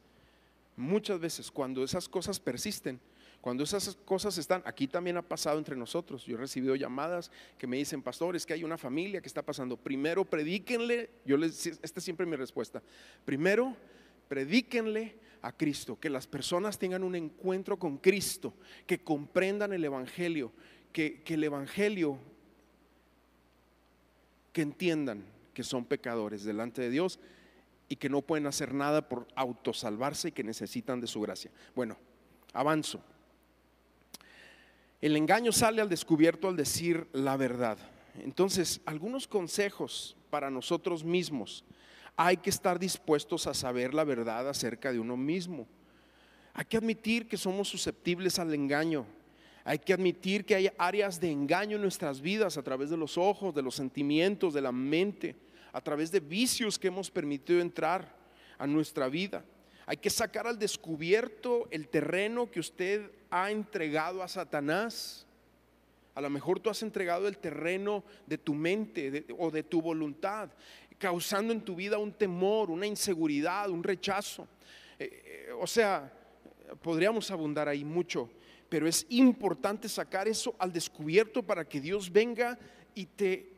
muchas 0.77 1.19
veces, 1.19 1.49
cuando 1.49 1.83
esas 1.83 2.07
cosas 2.07 2.39
persisten, 2.39 2.99
cuando 3.41 3.63
esas 3.63 3.97
cosas 4.05 4.37
están, 4.37 4.61
aquí 4.65 4.87
también 4.87 5.17
ha 5.17 5.23
pasado 5.23 5.57
entre 5.57 5.75
nosotros. 5.75 6.23
Yo 6.23 6.35
he 6.35 6.39
recibido 6.39 6.75
llamadas 6.75 7.31
que 7.57 7.65
me 7.65 7.77
dicen, 7.77 8.03
pastores, 8.03 8.45
que 8.45 8.53
hay 8.53 8.63
una 8.63 8.77
familia 8.77 9.19
que 9.19 9.27
está 9.27 9.41
pasando. 9.41 9.77
Primero, 9.77 10.25
predíquenle, 10.25 11.09
yo 11.25 11.37
les, 11.37 11.65
esta 11.65 11.99
es 11.99 12.03
siempre 12.03 12.27
mi 12.27 12.35
respuesta. 12.35 12.83
Primero, 13.25 13.75
predíquenle 14.27 15.15
a 15.41 15.51
Cristo, 15.51 15.99
que 15.99 16.11
las 16.11 16.27
personas 16.27 16.77
tengan 16.77 17.03
un 17.03 17.15
encuentro 17.15 17.79
con 17.79 17.97
Cristo, 17.97 18.53
que 18.85 19.03
comprendan 19.03 19.73
el 19.73 19.83
Evangelio, 19.83 20.51
que, 20.91 21.23
que 21.23 21.33
el 21.33 21.45
Evangelio, 21.45 22.19
que 24.51 24.61
entiendan 24.61 25.25
que 25.55 25.63
son 25.63 25.83
pecadores 25.83 26.43
delante 26.43 26.83
de 26.83 26.91
Dios 26.91 27.19
y 27.93 27.95
que 27.95 28.09
no 28.09 28.23
pueden 28.23 28.47
hacer 28.47 28.73
nada 28.73 29.07
por 29.07 29.27
autosalvarse 29.35 30.29
y 30.29 30.31
que 30.31 30.43
necesitan 30.43 30.99
de 30.99 31.05
su 31.05 31.21
gracia. 31.21 31.51
Bueno, 31.75 31.95
avanzo. 32.51 32.99
El 34.99 35.15
engaño 35.15 35.51
sale 35.51 35.79
al 35.79 35.89
descubierto 35.89 36.47
al 36.47 36.55
decir 36.55 37.07
la 37.13 37.37
verdad. 37.37 37.77
Entonces, 38.15 38.81
algunos 38.87 39.27
consejos 39.27 40.17
para 40.31 40.49
nosotros 40.49 41.03
mismos. 41.03 41.63
Hay 42.17 42.37
que 42.37 42.49
estar 42.49 42.79
dispuestos 42.79 43.45
a 43.45 43.53
saber 43.53 43.93
la 43.93 44.05
verdad 44.05 44.49
acerca 44.49 44.91
de 44.91 44.99
uno 44.99 45.15
mismo. 45.15 45.67
Hay 46.55 46.65
que 46.65 46.77
admitir 46.77 47.27
que 47.27 47.37
somos 47.37 47.67
susceptibles 47.67 48.39
al 48.39 48.55
engaño. 48.55 49.05
Hay 49.65 49.77
que 49.77 49.93
admitir 49.93 50.45
que 50.45 50.55
hay 50.55 50.71
áreas 50.79 51.19
de 51.19 51.29
engaño 51.29 51.75
en 51.75 51.83
nuestras 51.83 52.21
vidas 52.21 52.57
a 52.57 52.63
través 52.63 52.89
de 52.89 52.97
los 52.97 53.19
ojos, 53.19 53.53
de 53.53 53.61
los 53.61 53.75
sentimientos, 53.75 54.55
de 54.55 54.61
la 54.61 54.71
mente 54.71 55.35
a 55.73 55.81
través 55.81 56.11
de 56.11 56.19
vicios 56.19 56.79
que 56.79 56.87
hemos 56.87 57.09
permitido 57.11 57.59
entrar 57.59 58.15
a 58.57 58.67
nuestra 58.67 59.09
vida. 59.09 59.43
Hay 59.85 59.97
que 59.97 60.09
sacar 60.09 60.47
al 60.47 60.57
descubierto 60.57 61.67
el 61.71 61.89
terreno 61.89 62.49
que 62.49 62.59
usted 62.61 63.11
ha 63.29 63.51
entregado 63.51 64.23
a 64.23 64.27
Satanás. 64.27 65.25
A 66.15 66.21
lo 66.21 66.29
mejor 66.29 66.59
tú 66.59 66.69
has 66.69 66.83
entregado 66.83 67.27
el 67.27 67.37
terreno 67.37 68.03
de 68.25 68.37
tu 68.37 68.53
mente 68.53 69.25
o 69.37 69.51
de 69.51 69.63
tu 69.63 69.81
voluntad, 69.81 70.49
causando 70.97 71.51
en 71.51 71.61
tu 71.61 71.75
vida 71.75 71.97
un 71.97 72.13
temor, 72.13 72.69
una 72.69 72.85
inseguridad, 72.85 73.69
un 73.69 73.83
rechazo. 73.83 74.47
Eh, 74.99 75.47
eh, 75.49 75.51
o 75.59 75.67
sea, 75.67 76.13
podríamos 76.81 77.29
abundar 77.31 77.67
ahí 77.67 77.83
mucho, 77.83 78.29
pero 78.69 78.87
es 78.87 79.05
importante 79.09 79.89
sacar 79.89 80.27
eso 80.27 80.55
al 80.59 80.71
descubierto 80.71 81.43
para 81.43 81.67
que 81.67 81.81
Dios 81.81 82.11
venga 82.11 82.57
y 82.95 83.07
te 83.07 83.52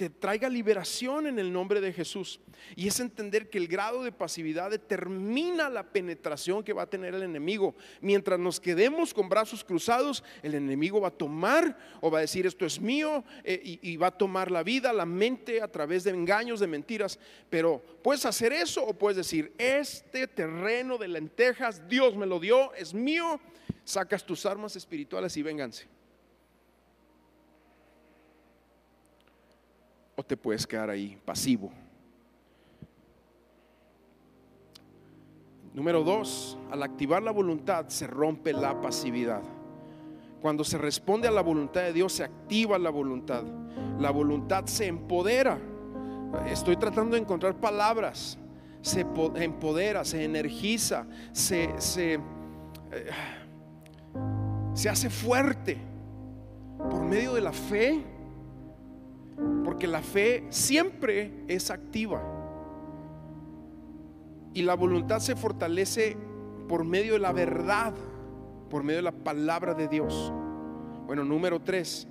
te 0.00 0.08
traiga 0.08 0.48
liberación 0.48 1.26
en 1.26 1.38
el 1.38 1.52
nombre 1.52 1.78
de 1.78 1.92
Jesús. 1.92 2.40
Y 2.74 2.88
es 2.88 2.98
entender 3.00 3.50
que 3.50 3.58
el 3.58 3.68
grado 3.68 4.02
de 4.02 4.12
pasividad 4.12 4.70
determina 4.70 5.68
la 5.68 5.82
penetración 5.92 6.64
que 6.64 6.72
va 6.72 6.84
a 6.84 6.88
tener 6.88 7.14
el 7.14 7.22
enemigo. 7.22 7.74
Mientras 8.00 8.40
nos 8.40 8.60
quedemos 8.60 9.12
con 9.12 9.28
brazos 9.28 9.62
cruzados, 9.62 10.24
el 10.42 10.54
enemigo 10.54 11.02
va 11.02 11.08
a 11.08 11.10
tomar 11.10 11.76
o 12.00 12.10
va 12.10 12.16
a 12.16 12.20
decir 12.22 12.46
esto 12.46 12.64
es 12.64 12.80
mío 12.80 13.22
eh, 13.44 13.60
y, 13.62 13.90
y 13.92 13.98
va 13.98 14.06
a 14.06 14.16
tomar 14.16 14.50
la 14.50 14.62
vida, 14.62 14.90
la 14.94 15.04
mente 15.04 15.60
a 15.60 15.68
través 15.68 16.04
de 16.04 16.12
engaños, 16.12 16.60
de 16.60 16.66
mentiras. 16.66 17.18
Pero 17.50 17.84
puedes 18.02 18.24
hacer 18.24 18.54
eso 18.54 18.82
o 18.82 18.94
puedes 18.94 19.18
decir, 19.18 19.52
este 19.58 20.26
terreno 20.26 20.96
de 20.96 21.08
lentejas, 21.08 21.86
Dios 21.90 22.16
me 22.16 22.24
lo 22.24 22.40
dio, 22.40 22.72
es 22.72 22.94
mío. 22.94 23.38
Sacas 23.84 24.24
tus 24.24 24.46
armas 24.46 24.76
espirituales 24.76 25.36
y 25.36 25.42
vénganse. 25.42 25.99
Te 30.22 30.36
puedes 30.36 30.66
quedar 30.66 30.90
ahí 30.90 31.18
pasivo. 31.24 31.70
Número 35.72 36.02
dos, 36.02 36.58
al 36.70 36.82
activar 36.82 37.22
la 37.22 37.30
voluntad 37.30 37.86
se 37.88 38.06
rompe 38.06 38.52
la 38.52 38.80
pasividad. 38.80 39.42
Cuando 40.40 40.64
se 40.64 40.78
responde 40.78 41.28
a 41.28 41.30
la 41.30 41.42
voluntad 41.42 41.82
de 41.82 41.92
Dios, 41.92 42.14
se 42.14 42.24
activa 42.24 42.78
la 42.78 42.90
voluntad. 42.90 43.44
La 43.98 44.10
voluntad 44.10 44.64
se 44.66 44.86
empodera. 44.86 45.58
Estoy 46.46 46.76
tratando 46.76 47.14
de 47.14 47.22
encontrar 47.22 47.54
palabras. 47.54 48.38
Se 48.82 49.06
empodera, 49.36 50.04
se 50.04 50.24
energiza, 50.24 51.06
se, 51.32 51.74
se, 51.78 52.14
eh, 52.14 52.20
se 54.72 54.88
hace 54.88 55.10
fuerte 55.10 55.76
por 56.78 57.02
medio 57.02 57.34
de 57.34 57.42
la 57.42 57.52
fe 57.52 58.02
porque 59.64 59.86
la 59.86 60.02
fe 60.02 60.46
siempre 60.50 61.44
es 61.48 61.70
activa. 61.70 62.22
Y 64.52 64.62
la 64.62 64.74
voluntad 64.74 65.20
se 65.20 65.36
fortalece 65.36 66.16
por 66.68 66.84
medio 66.84 67.14
de 67.14 67.18
la 67.20 67.32
verdad 67.32 67.94
por 68.70 68.84
medio 68.84 68.98
de 68.98 69.02
la 69.02 69.12
palabra 69.12 69.74
de 69.74 69.88
Dios. 69.88 70.32
Bueno, 71.06 71.24
número 71.24 71.60
tres, 71.60 72.06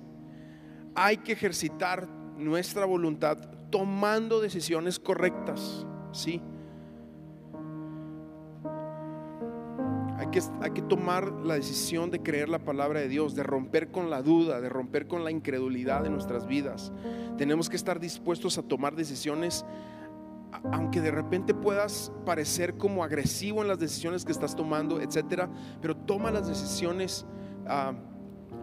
hay 0.94 1.16
que 1.16 1.32
ejercitar 1.32 2.06
nuestra 2.36 2.84
voluntad 2.84 3.38
tomando 3.70 4.40
decisiones 4.40 4.98
correctas, 4.98 5.86
¿sí? 6.12 6.40
Hay 10.60 10.70
que, 10.70 10.82
tomar 10.82 11.32
la 11.44 11.54
decisión 11.54 12.10
de 12.10 12.22
creer 12.22 12.48
la 12.48 12.60
palabra 12.60 13.00
de 13.00 13.08
Dios, 13.08 13.34
de 13.34 13.42
romper 13.42 13.90
con 13.90 14.10
la 14.10 14.22
duda, 14.22 14.60
de 14.60 14.68
romper 14.68 15.08
con 15.08 15.24
la 15.24 15.30
incredulidad 15.30 16.02
de 16.02 16.10
nuestras 16.10 16.46
vidas. 16.46 16.92
Tenemos 17.36 17.68
que 17.68 17.76
estar 17.76 17.98
dispuestos 17.98 18.56
a 18.58 18.62
tomar 18.62 18.94
decisiones 18.94 19.64
aunque 20.72 21.00
de 21.00 21.10
repente 21.10 21.54
puedas 21.54 22.12
parecer 22.26 22.76
como 22.76 23.04
agresivo 23.04 23.62
en 23.62 23.68
las 23.68 23.78
decisiones 23.78 24.24
que 24.24 24.32
estás 24.32 24.56
tomando, 24.56 25.00
etcétera, 25.00 25.48
pero 25.80 25.96
toma 25.96 26.30
las 26.30 26.48
decisiones 26.48 27.24
ah, 27.66 27.92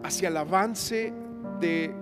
hacia 0.02 0.28
el 0.28 0.36
avance 0.36 1.12
de, 1.60 1.94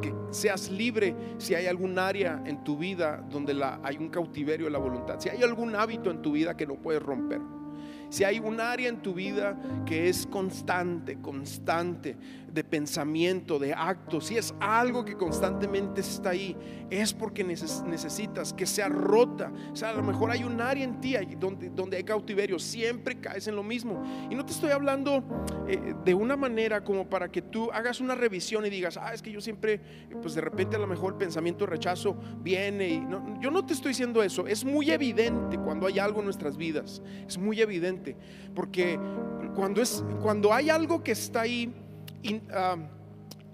que 0.00 0.14
seas 0.30 0.70
libre 0.70 1.14
si 1.38 1.54
hay 1.54 1.66
algún 1.66 1.98
área 1.98 2.42
en 2.46 2.64
tu 2.64 2.78
vida 2.78 3.22
donde 3.30 3.54
hay 3.82 3.96
un 3.98 4.08
cautiverio 4.08 4.66
de 4.66 4.72
la 4.72 4.78
voluntad, 4.78 5.18
si 5.18 5.28
hay 5.28 5.42
algún 5.42 5.76
hábito 5.76 6.10
en 6.10 6.22
tu 6.22 6.32
vida 6.32 6.56
que 6.56 6.66
no 6.66 6.76
puedes 6.76 7.02
romper. 7.02 7.40
Si 8.08 8.24
hay 8.24 8.38
un 8.38 8.60
área 8.60 8.88
en 8.88 9.02
tu 9.02 9.14
vida 9.14 9.56
que 9.86 10.08
es 10.08 10.26
constante, 10.26 11.18
constante, 11.20 12.16
de 12.54 12.62
pensamiento, 12.62 13.58
de 13.58 13.74
acto, 13.74 14.20
si 14.20 14.36
es 14.36 14.54
algo 14.60 15.04
que 15.04 15.16
constantemente 15.16 16.00
está 16.00 16.30
ahí, 16.30 16.56
es 16.88 17.12
porque 17.12 17.42
necesitas 17.42 18.52
que 18.52 18.64
sea 18.64 18.88
rota. 18.88 19.52
O 19.72 19.76
sea, 19.76 19.90
a 19.90 19.94
lo 19.94 20.04
mejor 20.04 20.30
hay 20.30 20.44
un 20.44 20.60
área 20.60 20.84
en 20.84 21.00
ti 21.00 21.16
donde, 21.38 21.68
donde 21.70 21.96
hay 21.96 22.04
cautiverio, 22.04 22.60
siempre 22.60 23.18
caes 23.18 23.48
en 23.48 23.56
lo 23.56 23.64
mismo. 23.64 24.04
Y 24.30 24.36
no 24.36 24.46
te 24.46 24.52
estoy 24.52 24.70
hablando 24.70 25.24
eh, 25.66 25.94
de 26.04 26.14
una 26.14 26.36
manera 26.36 26.84
como 26.84 27.08
para 27.08 27.28
que 27.28 27.42
tú 27.42 27.70
hagas 27.72 28.00
una 28.00 28.14
revisión 28.14 28.64
y 28.64 28.70
digas, 28.70 28.96
ah, 28.96 29.12
es 29.12 29.20
que 29.20 29.32
yo 29.32 29.40
siempre, 29.40 29.80
pues 30.22 30.34
de 30.34 30.40
repente 30.40 30.76
a 30.76 30.78
lo 30.78 30.86
mejor 30.86 31.14
el 31.14 31.18
pensamiento 31.18 31.64
de 31.64 31.72
rechazo 31.72 32.16
viene. 32.38 33.00
No, 33.00 33.40
yo 33.40 33.50
no 33.50 33.66
te 33.66 33.72
estoy 33.72 33.90
diciendo 33.90 34.22
eso, 34.22 34.46
es 34.46 34.64
muy 34.64 34.92
evidente 34.92 35.58
cuando 35.58 35.88
hay 35.88 35.98
algo 35.98 36.20
en 36.20 36.26
nuestras 36.26 36.56
vidas, 36.56 37.02
es 37.26 37.36
muy 37.36 37.60
evidente, 37.60 38.16
porque 38.54 38.98
cuando, 39.56 39.82
es, 39.82 40.04
cuando 40.22 40.52
hay 40.52 40.70
algo 40.70 41.02
que 41.02 41.12
está 41.12 41.42
ahí, 41.42 41.72
Ah, 42.52 42.76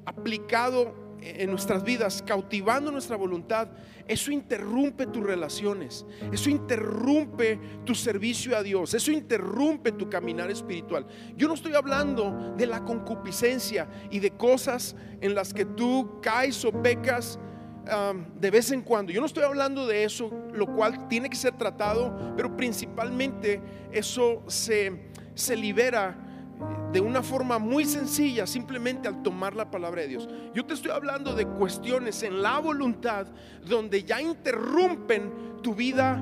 aplicado 0.06 0.94
en 1.22 1.50
nuestras 1.50 1.84
vidas, 1.84 2.22
cautivando 2.26 2.90
nuestra 2.90 3.16
voluntad, 3.16 3.68
eso 4.08 4.32
interrumpe 4.32 5.06
tus 5.06 5.22
relaciones, 5.22 6.06
eso 6.32 6.48
interrumpe 6.48 7.60
tu 7.84 7.94
servicio 7.94 8.56
a 8.56 8.62
Dios, 8.62 8.94
eso 8.94 9.12
interrumpe 9.12 9.92
tu 9.92 10.08
caminar 10.08 10.50
espiritual. 10.50 11.06
Yo 11.36 11.46
no 11.46 11.54
estoy 11.54 11.74
hablando 11.74 12.54
de 12.56 12.66
la 12.66 12.84
concupiscencia 12.84 13.88
y 14.10 14.18
de 14.18 14.30
cosas 14.30 14.96
en 15.20 15.34
las 15.34 15.52
que 15.52 15.64
tú 15.64 16.20
caes 16.22 16.64
o 16.64 16.72
pecas 16.72 17.38
ah, 17.88 18.14
de 18.34 18.50
vez 18.50 18.72
en 18.72 18.82
cuando. 18.82 19.12
Yo 19.12 19.20
no 19.20 19.26
estoy 19.26 19.44
hablando 19.44 19.86
de 19.86 20.04
eso, 20.04 20.30
lo 20.52 20.74
cual 20.74 21.06
tiene 21.08 21.28
que 21.28 21.36
ser 21.36 21.56
tratado, 21.56 22.34
pero 22.34 22.56
principalmente 22.56 23.60
eso 23.92 24.42
se, 24.46 25.10
se 25.34 25.54
libera 25.54 26.29
de 26.92 27.00
una 27.00 27.22
forma 27.22 27.58
muy 27.58 27.84
sencilla, 27.84 28.46
simplemente 28.46 29.08
al 29.08 29.22
tomar 29.22 29.54
la 29.54 29.70
palabra 29.70 30.02
de 30.02 30.08
Dios. 30.08 30.28
Yo 30.54 30.64
te 30.66 30.74
estoy 30.74 30.90
hablando 30.90 31.34
de 31.34 31.46
cuestiones 31.46 32.22
en 32.22 32.42
la 32.42 32.58
voluntad 32.58 33.26
donde 33.64 34.02
ya 34.02 34.20
interrumpen 34.20 35.60
tu 35.62 35.74
vida, 35.74 36.20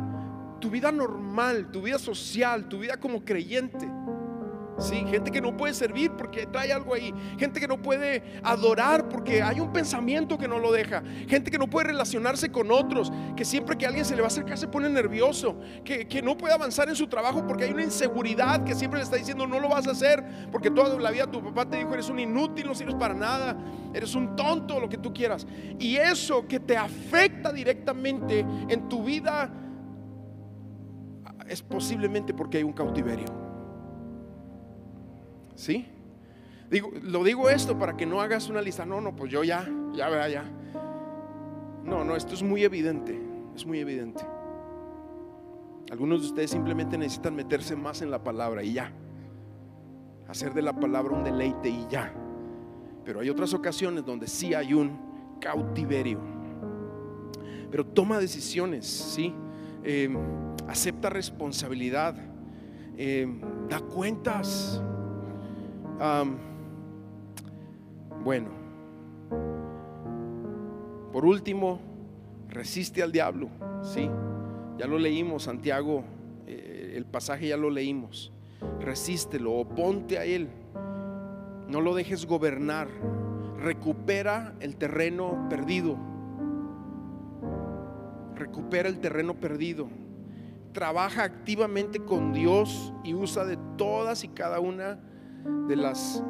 tu 0.61 0.71
vida 0.71 0.93
normal, 0.93 1.71
tu 1.71 1.83
vida 1.83 1.99
social, 1.99 2.69
tu 2.69 2.81
vida 2.81 2.99
como 2.99 3.25
creyente. 3.25 3.89
Sí, 4.79 5.05
gente 5.09 5.33
que 5.33 5.41
no 5.41 5.57
puede 5.57 5.75
servir 5.75 6.13
porque 6.13 6.47
trae 6.47 6.73
algo 6.73 6.95
ahí. 6.95 7.13
Gente 7.39 7.59
que 7.59 7.67
no 7.67 7.83
puede 7.83 8.23
adorar 8.43 9.09
porque 9.09 9.43
hay 9.43 9.59
un 9.59 9.73
pensamiento 9.73 10.39
que 10.39 10.47
no 10.47 10.59
lo 10.59 10.71
deja. 10.71 11.03
Gente 11.29 11.51
que 11.51 11.59
no 11.59 11.69
puede 11.69 11.89
relacionarse 11.89 12.51
con 12.51 12.71
otros. 12.71 13.13
Que 13.37 13.45
siempre 13.45 13.77
que 13.77 13.87
alguien 13.87 14.05
se 14.05 14.15
le 14.15 14.23
va 14.23 14.27
a 14.27 14.29
acercar 14.29 14.57
se 14.57 14.69
pone 14.69 14.89
nervioso. 14.89 15.59
Que, 15.85 16.07
que 16.07 16.23
no 16.23 16.37
puede 16.37 16.55
avanzar 16.55 16.89
en 16.89 16.95
su 16.95 17.09
trabajo 17.09 17.45
porque 17.47 17.65
hay 17.65 17.73
una 17.73 17.83
inseguridad 17.83 18.63
que 18.63 18.75
siempre 18.75 18.99
le 18.99 19.05
está 19.05 19.17
diciendo 19.17 19.47
no 19.47 19.59
lo 19.59 19.69
vas 19.69 19.89
a 19.89 19.91
hacer. 19.91 20.25
Porque 20.53 20.71
toda 20.71 20.97
la 20.99 21.11
vida 21.11 21.27
tu 21.27 21.43
papá 21.43 21.69
te 21.69 21.79
dijo 21.79 21.93
eres 21.93 22.09
un 22.09 22.21
inútil, 22.21 22.67
no 22.67 22.75
sirves 22.75 22.95
para 22.95 23.15
nada. 23.15 23.57
Eres 23.93 24.15
un 24.15 24.37
tonto, 24.37 24.79
lo 24.79 24.89
que 24.89 24.99
tú 24.99 25.13
quieras. 25.13 25.47
Y 25.81 25.97
eso 25.97 26.47
que 26.47 26.61
te 26.61 26.77
afecta 26.77 27.53
directamente 27.53 28.47
en 28.69 28.89
tu 28.89 29.03
vida 29.03 29.51
es 31.49 31.63
posiblemente 31.63 32.33
porque 32.35 32.59
hay 32.59 32.65
un 32.65 32.73
cautiverio. 32.73 33.48
¿Sí? 35.59 35.85
Digo, 36.71 36.93
lo 37.03 37.25
digo 37.25 37.51
esto 37.51 37.77
para 37.77 37.97
que 37.97 38.07
no 38.07 38.21
hagas 38.21 38.49
una 38.49 38.63
lista. 38.63 38.87
No, 38.87 39.01
no, 39.01 39.17
pues 39.17 39.33
yo 39.33 39.43
ya, 39.43 39.69
ya 39.93 40.09
vea, 40.09 40.29
ya. 40.29 40.45
No, 41.85 42.05
no, 42.05 42.15
esto 42.15 42.35
es 42.35 42.45
muy 42.45 42.63
evidente. 42.63 43.21
Es 43.57 43.67
muy 43.67 43.81
evidente. 43.81 44.25
Algunos 45.91 46.21
de 46.21 46.29
ustedes 46.29 46.53
simplemente 46.53 46.97
necesitan 46.97 47.35
meterse 47.35 47.75
más 47.75 48.03
en 48.03 48.11
la 48.13 48.23
palabra 48.23 48.63
y 48.63 48.75
ya. 48.75 48.93
Hacer 50.29 50.55
de 50.55 50.63
la 50.63 50.79
palabra 50.79 51.17
un 51.17 51.25
deleite 51.25 51.69
y 51.69 51.89
ya. 51.91 52.15
Pero 53.05 53.19
hay 53.19 53.29
otras 53.29 53.53
ocasiones 53.53 54.05
donde 54.05 54.29
sí 54.29 54.55
hay 54.55 54.75
un 54.75 54.97
cautiverio. 55.41 56.21
Pero 57.69 57.85
toma 57.85 58.21
decisiones, 58.21 58.87
¿sí? 58.87 59.35
Eh, 59.83 60.09
acepta 60.69 61.11
responsabilidad. 61.11 62.15
Eh, 62.97 63.27
da 63.69 63.81
cuentas 63.81 64.81
bueno, 68.25 68.51
por 71.13 71.25
último, 71.25 71.81
resiste 72.49 73.03
al 73.03 73.11
diablo, 73.11 73.49
¿sí? 73.83 74.09
Ya 74.79 74.87
lo 74.87 74.99
leímos, 74.99 75.45
Santiago, 75.45 76.05
eh, 76.47 76.93
el 76.95 77.05
pasaje 77.05 77.49
ya 77.49 77.57
lo 77.57 77.71
leímos. 77.71 78.33
Resístelo, 78.81 79.55
oponte 79.55 80.19
a 80.19 80.25
él. 80.25 80.49
No 81.67 81.81
lo 81.81 81.95
dejes 81.95 82.27
gobernar. 82.27 82.89
Recupera 83.59 84.55
el 84.61 84.77
terreno 84.77 85.49
perdido. 85.51 85.97
Recupera 88.37 88.89
el 88.89 89.01
terreno 89.01 89.35
perdido. 89.35 89.89
Trabaja 90.73 91.25
activamente 91.25 91.99
con 91.99 92.33
Dios 92.33 92.93
y 93.03 93.15
usa 93.15 93.45
de 93.45 93.59
todas 93.77 94.23
y 94.23 94.29
cada 94.29 94.61
una 94.61 95.01
de 95.67 95.77
las 95.77 96.23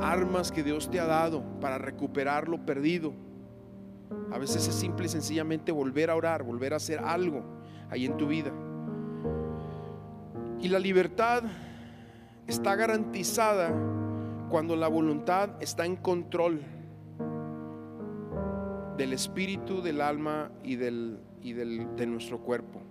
armas 0.00 0.52
que 0.52 0.62
Dios 0.62 0.90
te 0.90 1.00
ha 1.00 1.06
dado 1.06 1.42
para 1.60 1.78
recuperar 1.78 2.48
lo 2.48 2.64
perdido. 2.64 3.12
A 4.30 4.38
veces 4.38 4.66
es 4.66 4.74
simple 4.74 5.06
y 5.06 5.08
sencillamente 5.08 5.72
volver 5.72 6.10
a 6.10 6.16
orar, 6.16 6.42
volver 6.42 6.72
a 6.72 6.76
hacer 6.76 7.00
algo 7.00 7.42
ahí 7.90 8.06
en 8.06 8.16
tu 8.16 8.26
vida. 8.26 8.52
Y 10.60 10.68
la 10.68 10.78
libertad 10.78 11.44
está 12.46 12.74
garantizada 12.74 13.70
cuando 14.48 14.76
la 14.76 14.88
voluntad 14.88 15.50
está 15.60 15.84
en 15.84 15.96
control 15.96 16.62
del 18.96 19.12
espíritu, 19.12 19.82
del 19.82 20.00
alma 20.00 20.50
y, 20.64 20.76
del, 20.76 21.20
y 21.42 21.52
del, 21.52 21.94
de 21.96 22.06
nuestro 22.06 22.40
cuerpo. 22.40 22.82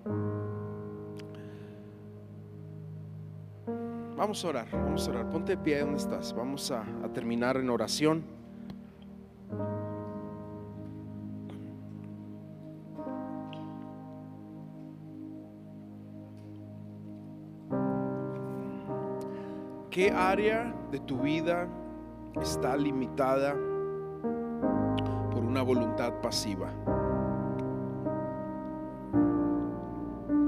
Vamos 4.17 4.43
a 4.43 4.47
orar, 4.47 4.67
vamos 4.71 5.07
a 5.07 5.11
orar. 5.11 5.29
Ponte 5.29 5.55
de 5.55 5.61
pie 5.61 5.79
donde 5.79 5.97
estás. 5.97 6.33
Vamos 6.33 6.71
a, 6.71 6.81
a 6.81 7.13
terminar 7.13 7.55
en 7.57 7.69
oración. 7.69 8.23
¿Qué 19.91 20.09
área 20.09 20.73
de 20.91 20.99
tu 20.99 21.19
vida 21.19 21.67
está 22.41 22.75
limitada 22.75 23.53
por 25.31 25.43
una 25.43 25.61
voluntad 25.61 26.11
pasiva? 26.23 26.71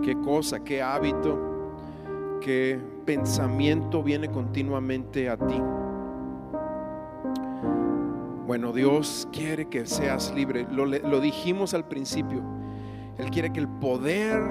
¿Qué 0.03 0.20
cosa, 0.22 0.59
qué 0.63 0.82
hábito? 0.82 1.48
Qué 2.39 2.79
pensamiento 3.05 4.03
viene 4.03 4.29
continuamente 4.29 5.29
a 5.29 5.37
ti. 5.37 5.61
Bueno, 8.45 8.73
Dios 8.73 9.27
quiere 9.31 9.69
que 9.69 9.85
seas 9.85 10.33
libre. 10.33 10.65
Lo, 10.71 10.85
lo, 10.85 11.19
dijimos 11.19 11.73
al 11.73 11.87
principio. 11.87 12.43
Él 13.17 13.29
quiere 13.29 13.51
que 13.51 13.59
el 13.59 13.67
poder 13.67 14.41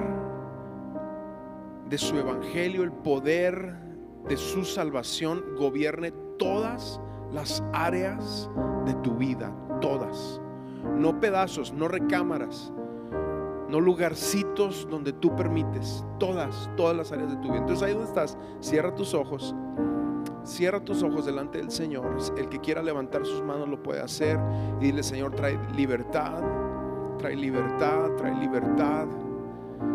de 1.89 1.97
su 1.97 2.15
evangelio, 2.17 2.83
el 2.83 2.91
poder 2.91 3.75
de 4.27 4.37
su 4.37 4.63
salvación 4.63 5.43
gobierne 5.57 6.11
todas 6.37 7.01
las 7.31 7.63
áreas 7.73 8.49
de 8.85 8.93
tu 8.95 9.15
vida. 9.17 9.53
Todas. 9.81 10.39
No 10.97 11.19
pedazos, 11.19 11.73
no 11.73 11.87
recámaras, 11.87 12.71
no 13.69 13.79
lugarcitos 13.79 14.87
donde 14.89 15.13
tú 15.13 15.35
permites, 15.35 16.03
todas, 16.19 16.69
todas 16.75 16.95
las 16.95 17.11
áreas 17.11 17.29
de 17.29 17.37
tu 17.37 17.49
vida. 17.49 17.57
Entonces 17.57 17.83
ahí 17.83 17.93
donde 17.93 18.07
estás, 18.07 18.37
cierra 18.59 18.95
tus 18.95 19.13
ojos, 19.13 19.55
Cierra 20.43 20.79
tus 20.79 21.03
ojos 21.03 21.25
delante 21.25 21.57
del 21.57 21.69
Señor. 21.69 22.17
El 22.37 22.49
que 22.49 22.59
quiera 22.59 22.81
levantar 22.81 23.25
sus 23.25 23.43
manos 23.43 23.67
lo 23.67 23.83
puede 23.83 24.01
hacer. 24.01 24.39
Y 24.79 24.85
dile, 24.85 25.03
Señor, 25.03 25.35
trae 25.35 25.59
libertad, 25.75 26.41
trae 27.17 27.35
libertad, 27.35 28.09
trae 28.17 28.35
libertad. 28.35 29.05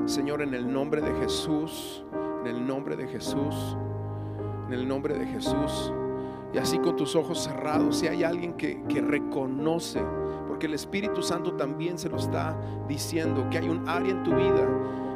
Señor, 0.06 0.42
en 0.42 0.54
el 0.54 0.72
nombre 0.72 1.00
de 1.00 1.12
Jesús, 1.20 2.04
en 2.40 2.46
el 2.46 2.66
nombre 2.66 2.94
de 2.94 3.08
Jesús, 3.08 3.76
en 4.68 4.74
el 4.74 4.86
nombre 4.86 5.18
de 5.18 5.26
Jesús. 5.26 5.92
Y 6.54 6.58
así 6.58 6.78
con 6.78 6.96
tus 6.96 7.16
ojos 7.16 7.42
cerrados, 7.42 7.98
si 7.98 8.06
hay 8.06 8.22
alguien 8.22 8.54
que, 8.54 8.82
que 8.84 9.00
reconoce, 9.00 10.00
porque 10.46 10.66
el 10.66 10.74
Espíritu 10.74 11.22
Santo 11.22 11.54
también 11.54 11.98
se 11.98 12.08
lo 12.08 12.16
está 12.16 12.56
diciendo, 12.88 13.48
que 13.50 13.58
hay 13.58 13.68
un 13.68 13.88
área 13.88 14.12
en 14.12 14.22
tu 14.22 14.34
vida 14.34 14.68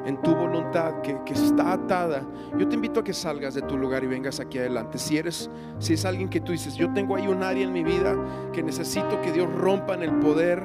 en 0.08 0.16
tu 0.22 0.34
voluntad 0.34 1.02
que, 1.02 1.18
que, 1.26 1.34
está 1.34 1.74
atada, 1.74 2.26
yo 2.56 2.66
te 2.66 2.76
invito 2.76 3.00
a 3.00 3.04
que 3.04 3.12
salgas 3.12 3.52
de 3.52 3.60
tu 3.60 3.76
lugar 3.76 4.02
y 4.04 4.06
vengas 4.06 4.40
aquí 4.40 4.56
adelante. 4.56 4.96
Si 4.96 5.18
eres, 5.18 5.50
si 5.80 5.92
es 5.92 6.04
alguien 6.06 6.30
que 6.30 6.40
tú 6.40 6.52
dices, 6.52 6.76
yo 6.76 6.90
tengo 6.94 7.14
ahí 7.14 7.26
un 7.26 7.42
área 7.42 7.64
en 7.64 7.72
mi 7.74 7.84
vida 7.84 8.16
que 8.54 8.62
necesito 8.62 9.20
que 9.20 9.32
Dios 9.32 9.52
rompa 9.52 9.92
en 9.92 10.04
el 10.04 10.12
poder 10.12 10.64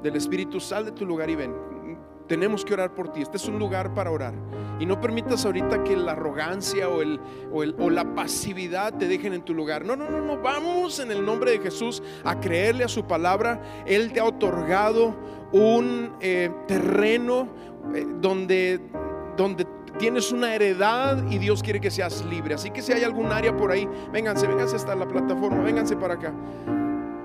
del 0.00 0.14
Espíritu, 0.14 0.60
sal 0.60 0.84
de 0.84 0.92
tu 0.92 1.04
lugar 1.04 1.28
y 1.28 1.34
ven. 1.34 1.73
Tenemos 2.28 2.64
que 2.64 2.72
orar 2.72 2.94
por 2.94 3.12
ti. 3.12 3.20
Este 3.20 3.36
es 3.36 3.46
un 3.46 3.58
lugar 3.58 3.92
para 3.94 4.10
orar. 4.10 4.34
Y 4.80 4.86
no 4.86 5.00
permitas 5.00 5.44
ahorita 5.44 5.84
que 5.84 5.96
la 5.96 6.12
arrogancia 6.12 6.88
o, 6.88 7.02
el, 7.02 7.20
o, 7.52 7.90
la 7.90 8.14
pasividad 8.14 8.94
te 8.94 9.06
dejen 9.08 9.34
en 9.34 9.42
tu 9.42 9.54
lugar. 9.54 9.84
No, 9.84 9.94
no, 9.94 10.08
no, 10.08 10.20
no. 10.20 10.40
Vamos 10.40 10.98
en 11.00 11.10
el 11.10 11.24
nombre 11.24 11.52
de 11.52 11.58
Jesús 11.58 12.02
a 12.24 12.40
creerle 12.40 12.84
a 12.84 12.88
su 12.88 13.04
palabra. 13.04 13.62
Él 13.86 14.12
te 14.12 14.20
ha 14.20 14.24
otorgado 14.24 15.14
un 15.52 16.12
eh, 16.20 16.50
terreno 16.66 17.48
eh, 17.94 18.06
donde, 18.20 18.80
donde 19.36 19.66
tienes 19.98 20.32
una 20.32 20.54
heredad 20.54 21.30
y 21.30 21.38
Dios 21.38 21.62
quiere 21.62 21.80
que 21.80 21.90
seas 21.90 22.24
libre. 22.24 22.54
Así 22.54 22.70
que 22.70 22.82
si 22.82 22.92
hay 22.92 23.04
algún 23.04 23.32
área 23.32 23.56
por 23.56 23.70
ahí, 23.70 23.88
vénganse, 24.12 24.46
vénganse 24.46 24.76
hasta 24.76 24.94
la 24.94 25.06
plataforma, 25.06 25.62
vénganse 25.62 25.96
para 25.96 26.14
acá 26.14 26.32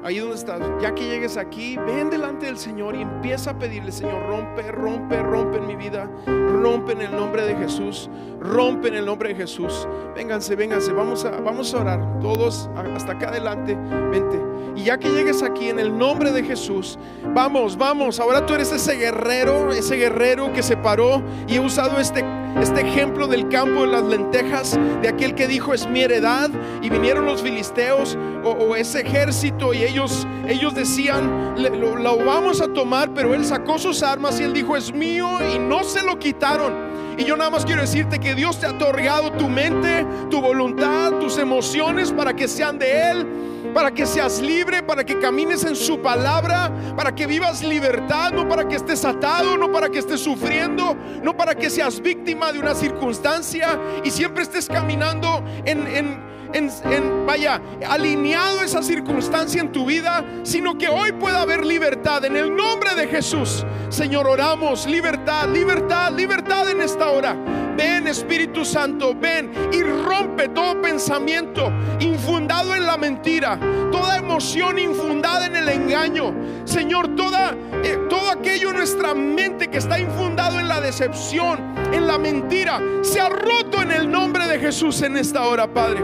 ahí 0.10 0.18
donde 0.18 0.36
estás, 0.38 0.60
ya 0.82 0.94
que 0.96 1.08
llegues 1.08 1.38
aquí, 1.38 1.78
ven 1.78 2.10
delante 2.10 2.48
del 2.48 2.58
Señor 2.58 2.96
y 2.96 3.02
empieza 3.02 3.52
a 3.52 3.60
pedirle, 3.60 3.92
Señor, 3.92 4.26
rompe, 4.28 4.72
rompe, 4.72 5.22
rompe 5.22 5.58
en 5.58 5.68
mi 5.68 5.76
vida, 5.76 6.10
rompe 6.26 6.94
en 6.94 7.02
el 7.02 7.12
nombre 7.12 7.44
de 7.44 7.56
Jesús, 7.56 8.10
rompe 8.40 8.88
en 8.88 8.96
el 8.96 9.06
nombre 9.06 9.30
de 9.30 9.36
Jesús. 9.36 9.88
Vénganse, 10.16 10.56
vénganse, 10.56 10.94
vamos 10.94 11.26
a, 11.26 11.32
vamos 11.42 11.74
a 11.76 11.82
orar, 11.82 12.20
todos 12.22 12.70
hasta 12.96 13.12
acá 13.14 13.30
adelante, 13.30 13.78
vente. 14.12 14.42
Y 14.76 14.86
ya 14.86 14.98
que 14.98 15.10
llegues 15.10 15.44
aquí 15.44 15.70
en 15.70 15.78
el 15.78 15.96
nombre 15.96 16.32
de 16.32 16.44
Jesús, 16.44 16.98
vamos, 17.36 17.78
vamos, 17.78 18.20
ahora 18.20 18.46
tú 18.48 18.56
eres 18.56 18.72
ese 18.72 18.96
guerrero, 18.96 19.72
ese 19.72 19.96
guerrero 19.96 20.52
que 20.54 20.64
se 20.64 20.76
paró 20.76 21.22
y 21.48 21.58
he 21.58 21.60
usado 21.60 22.00
este 22.00 22.24
este 22.62 22.82
ejemplo 22.82 23.28
del 23.28 23.48
campo 23.50 23.82
de 23.82 23.88
las 23.88 24.04
lentejas, 24.04 24.78
de 25.02 25.08
aquel 25.08 25.36
que 25.36 25.48
dijo 25.48 25.74
es 25.74 25.88
mi 25.88 26.02
heredad, 26.02 26.50
y 26.82 26.90
vinieron 26.90 27.26
los 27.26 27.42
filisteos 27.42 28.18
o, 28.44 28.76
ese 28.76 29.02
ejército 29.02 29.74
y 29.74 29.84
ellos, 29.84 30.28
ellos 30.48 30.74
decían, 30.74 31.56
lo, 31.58 31.98
lo 31.98 32.18
vamos 32.18 32.62
a 32.62 32.68
tomar, 32.68 33.14
pero 33.14 33.34
él 33.34 33.46
sacó 33.46 33.78
sus 33.78 34.04
armas 34.04 34.40
y 34.40 34.44
él 34.44 34.54
dijo 34.54 34.78
es 34.78 34.94
mío 34.94 35.28
y 35.54 35.60
no 35.60 35.84
se 35.84 36.04
lo 36.04 36.18
quitaron. 36.18 36.90
Y 37.20 37.26
yo 37.26 37.36
nada 37.36 37.50
más 37.50 37.66
quiero 37.66 37.82
decirte 37.82 38.18
que 38.18 38.34
Dios 38.34 38.60
te 38.60 38.66
ha 38.66 38.72
otorgado 38.72 39.34
tu 39.34 39.50
mente, 39.50 40.06
tu 40.30 40.40
voluntad, 40.40 41.12
tus 41.20 41.38
emociones 41.38 42.14
para 42.14 42.34
que 42.34 42.48
sean 42.48 42.80
de 42.80 43.12
Él, 43.12 43.28
para 43.74 43.92
que 43.92 44.06
seas 44.06 44.42
libre, 44.42 44.84
para 44.84 45.04
que 45.04 45.20
camines 45.20 45.64
en 45.64 45.76
su 45.76 46.02
palabra, 46.02 46.72
para 46.96 47.14
que 47.14 47.28
vivas 47.28 47.64
libertad, 47.64 48.32
no 48.32 48.48
para 48.48 48.68
que 48.68 48.76
estés 48.76 49.06
atado, 49.06 49.58
no 49.58 49.72
para 49.72 49.90
que 49.90 50.00
estés 50.00 50.22
sufriendo, 50.22 50.96
no 51.24 51.36
para 51.36 51.56
que 51.56 51.70
seas 51.70 52.02
víctima 52.02 52.52
de 52.52 52.60
una 52.60 52.76
circunstancia 52.76 53.80
y 54.04 54.12
siempre 54.12 54.44
estés 54.44 54.68
caminando 54.68 55.44
en, 55.66 57.26
vaya, 57.26 57.62
alineado 57.88 58.62
esa 58.62 58.82
circunstancia 58.82 59.62
en 59.62 59.72
tu 59.72 59.86
vida, 59.86 60.26
sino 60.44 60.78
que 60.78 60.90
hoy 60.90 61.12
pueda 61.12 61.42
haber 61.42 61.66
libertad 61.66 62.26
en 62.26 62.36
el 62.36 62.56
nombre 62.56 62.96
de 62.96 63.08
Jesús. 63.08 63.66
Señor, 63.90 64.28
oramos, 64.28 64.88
libertad, 64.88 65.48
libertad, 65.50 66.12
libertad 66.12 66.70
en 66.70 66.82
esta 66.82 67.10
hora. 67.10 67.36
Ven 67.80 68.08
Espíritu 68.08 68.66
Santo, 68.66 69.16
ven 69.16 69.54
y 69.72 69.82
rompe 69.84 70.50
todo 70.50 70.82
pensamiento 70.82 71.72
infundado 72.02 72.76
en 72.76 72.86
la 72.86 72.98
mentira, 72.98 73.58
toda 73.90 74.18
emoción 74.18 74.78
infundada 74.78 75.46
en 75.46 75.56
el 75.56 75.70
engaño. 75.70 76.36
Señor, 76.66 77.16
toda, 77.16 77.56
eh, 77.82 77.98
todo 78.10 78.32
aquello 78.32 78.72
en 78.72 78.76
nuestra 78.76 79.14
mente 79.14 79.70
que 79.70 79.78
está 79.78 79.98
infundado 79.98 80.60
en 80.60 80.68
la 80.68 80.82
decepción, 80.82 81.74
en 81.94 82.06
la 82.06 82.18
mentira, 82.18 82.82
se 83.02 83.22
ha 83.22 83.30
roto 83.30 83.82
en 83.82 83.92
el 83.92 84.12
nombre 84.12 84.46
de 84.46 84.60
Jesús 84.60 85.02
en 85.02 85.16
esta 85.16 85.48
hora, 85.48 85.74
Padre. 85.74 86.04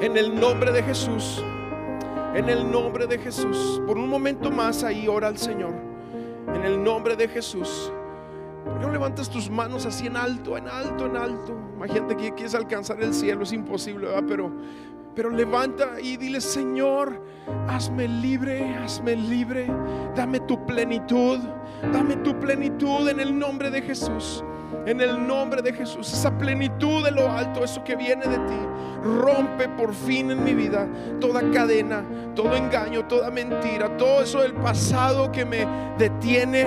En 0.00 0.16
el 0.16 0.34
nombre 0.34 0.72
de 0.72 0.82
Jesús. 0.82 1.40
En 2.34 2.48
el 2.48 2.68
nombre 2.68 3.06
de 3.06 3.16
Jesús. 3.16 3.80
Por 3.86 3.96
un 3.96 4.08
momento 4.08 4.50
más 4.50 4.82
ahí 4.82 5.06
ora 5.06 5.28
al 5.28 5.38
Señor. 5.38 5.74
En 6.52 6.64
el 6.64 6.82
nombre 6.82 7.14
de 7.14 7.28
Jesús. 7.28 7.92
¿Por 8.72 8.80
qué 8.80 8.86
no 8.86 8.92
levantas 8.92 9.28
tus 9.28 9.50
manos 9.50 9.86
así 9.86 10.06
en 10.06 10.16
alto, 10.16 10.56
en 10.56 10.68
alto, 10.68 11.06
en 11.06 11.16
alto? 11.16 11.56
Imagínate 11.76 12.16
que 12.16 12.32
quieres 12.34 12.54
alcanzar 12.54 13.02
el 13.02 13.12
cielo, 13.12 13.42
es 13.42 13.52
imposible, 13.52 14.06
¿verdad? 14.06 14.24
Pero, 14.26 14.52
pero 15.14 15.30
levanta 15.30 16.00
y 16.00 16.16
dile, 16.16 16.40
Señor, 16.40 17.22
hazme 17.68 18.08
libre, 18.08 18.74
hazme 18.76 19.16
libre. 19.16 19.66
Dame 20.14 20.40
tu 20.40 20.64
plenitud, 20.66 21.38
dame 21.92 22.16
tu 22.16 22.38
plenitud 22.38 23.08
en 23.08 23.20
el 23.20 23.38
nombre 23.38 23.70
de 23.70 23.82
Jesús 23.82 24.44
en 24.86 25.00
el 25.00 25.26
nombre 25.26 25.62
de 25.62 25.72
Jesús. 25.72 26.12
Esa 26.12 26.36
plenitud 26.36 27.04
de 27.04 27.10
lo 27.10 27.30
alto, 27.30 27.64
eso 27.64 27.84
que 27.84 27.96
viene 27.96 28.26
de 28.26 28.38
ti, 28.38 28.58
rompe 29.02 29.68
por 29.68 29.94
fin 29.94 30.30
en 30.30 30.42
mi 30.44 30.54
vida 30.54 30.88
toda 31.20 31.42
cadena, 31.50 32.04
todo 32.34 32.54
engaño, 32.56 33.06
toda 33.06 33.30
mentira, 33.30 33.96
todo 33.96 34.22
eso 34.22 34.40
del 34.42 34.54
pasado 34.54 35.30
que 35.30 35.44
me 35.44 35.66
detiene 35.98 36.66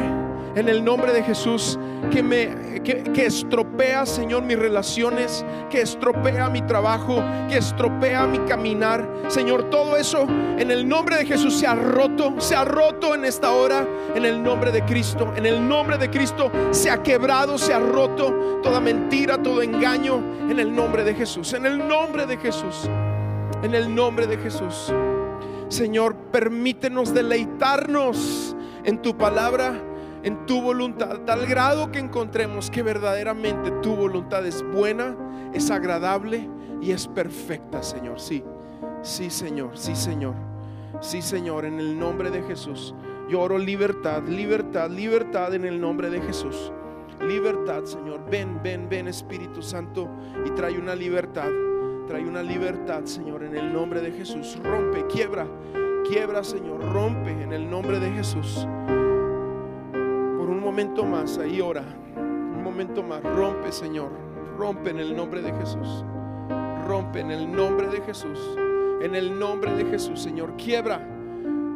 en 0.56 0.70
el 0.70 0.84
nombre 0.84 1.14
de 1.14 1.24
Jesús, 1.24 1.78
que 2.12 2.24
me 2.24 2.66
que, 2.86 3.26
estropea, 3.26 4.06
Señor, 4.06 4.44
mis 4.44 4.58
relaciones, 4.58 5.44
que 5.70 5.82
estropea 5.82 6.50
mi 6.50 6.62
trabajo, 6.62 7.22
que 7.50 7.58
estropea 7.58 8.28
mi 8.28 8.40
caminar. 8.40 9.08
Señor, 9.28 9.70
todo 9.70 9.98
eso 9.98 10.28
en 10.58 10.72
el 10.72 10.88
nombre 10.88 11.18
de 11.18 11.26
Jesús 11.26 11.56
se 11.56 11.68
ha 11.68 11.76
roto, 11.76 12.40
se 12.40 12.56
ha 12.56 12.64
roto 12.64 13.16
en 13.16 13.26
esta 13.26 13.52
hora, 13.52 13.86
en 14.14 14.24
el 14.24 14.42
nombre 14.42 14.72
de 14.72 14.84
Cristo. 14.86 15.34
En 15.36 15.46
el 15.46 15.68
nombre 15.68 15.98
de 15.98 16.10
Cristo 16.10 16.52
se 16.72 16.90
ha 16.90 17.02
quebrado, 17.02 17.58
se 17.58 17.74
ha 17.74 17.80
roto 17.80 18.60
toda 18.62 18.80
mentira, 18.80 19.42
todo 19.42 19.62
engaño, 19.62 20.22
en 20.50 20.60
el 20.60 20.74
nombre 20.74 21.04
de 21.04 21.16
Jesús, 21.16 21.54
en 21.54 21.66
el 21.66 21.86
nombre 21.88 22.26
de 22.26 22.38
Jesús, 22.38 22.90
en 23.64 23.74
el 23.74 23.94
nombre 23.94 24.28
de 24.28 24.38
Jesús. 24.38 24.94
Señor, 25.70 26.16
permítenos 26.32 27.14
deleitarnos 27.14 28.56
en 28.84 29.02
tu 29.02 29.18
palabra 29.18 29.74
en 30.26 30.48
tu 30.48 30.60
voluntad, 30.60 31.20
tal 31.20 31.46
grado 31.46 31.92
que 31.92 32.00
encontremos 32.00 32.72
que 32.72 32.82
verdaderamente 32.82 33.70
tu 33.84 33.96
voluntad 33.96 34.44
es 34.44 34.64
buena, 34.64 35.16
es 35.54 35.70
agradable 35.70 36.50
y 36.82 36.92
es 36.92 37.08
perfecta, 37.08 37.84
Señor. 37.84 38.20
Sí, 38.20 38.44
sí, 39.04 39.30
Señor, 39.30 39.78
sí, 39.78 39.96
Señor. 39.96 40.34
Sí, 41.00 41.22
Señor, 41.22 41.64
en 41.66 41.80
el 41.80 42.00
nombre 42.00 42.32
de 42.32 42.42
Jesús. 42.42 42.96
Yo 43.30 43.40
oro 43.40 43.60
libertad, 43.60 44.24
libertad, 44.24 44.90
libertad 44.90 45.54
en 45.54 45.64
el 45.64 45.80
nombre 45.80 46.10
de 46.10 46.20
Jesús. 46.22 46.72
Libertad, 47.22 47.84
Señor. 47.84 48.28
Ven, 48.28 48.60
ven, 48.64 48.90
ven, 48.90 49.08
Espíritu 49.08 49.62
Santo, 49.62 50.10
y 50.44 50.50
trae 50.52 50.80
una 50.80 50.96
libertad. 50.96 51.50
Trae 52.08 52.26
una 52.26 52.42
libertad, 52.42 53.04
Señor, 53.06 53.44
en 53.44 53.56
el 53.56 53.72
nombre 53.72 54.02
de 54.02 54.12
Jesús. 54.12 54.58
Rompe, 54.64 55.06
quiebra, 55.06 55.46
quiebra, 56.10 56.44
Señor. 56.44 56.82
Rompe 56.92 57.30
en 57.30 57.54
el 57.54 57.70
nombre 57.70 58.00
de 58.00 58.10
Jesús 58.10 58.66
momento 60.76 61.06
más, 61.06 61.38
ahí 61.38 61.62
ora. 61.62 61.86
Un 62.18 62.62
momento 62.62 63.02
más, 63.02 63.24
rompe, 63.24 63.72
Señor. 63.72 64.10
Rompe 64.58 64.90
en 64.90 65.00
el 65.00 65.16
nombre 65.16 65.42
de 65.42 65.54
Jesús. 65.54 66.04
Rompe 66.86 67.22
en 67.22 67.32
el 67.32 67.50
nombre 67.50 67.88
de 67.88 68.02
Jesús. 68.02 68.38
En 69.02 69.16
el 69.16 69.40
nombre 69.40 69.72
de 69.74 69.86
Jesús, 69.86 70.20
Señor. 70.20 70.58
Quiebra 70.58 71.00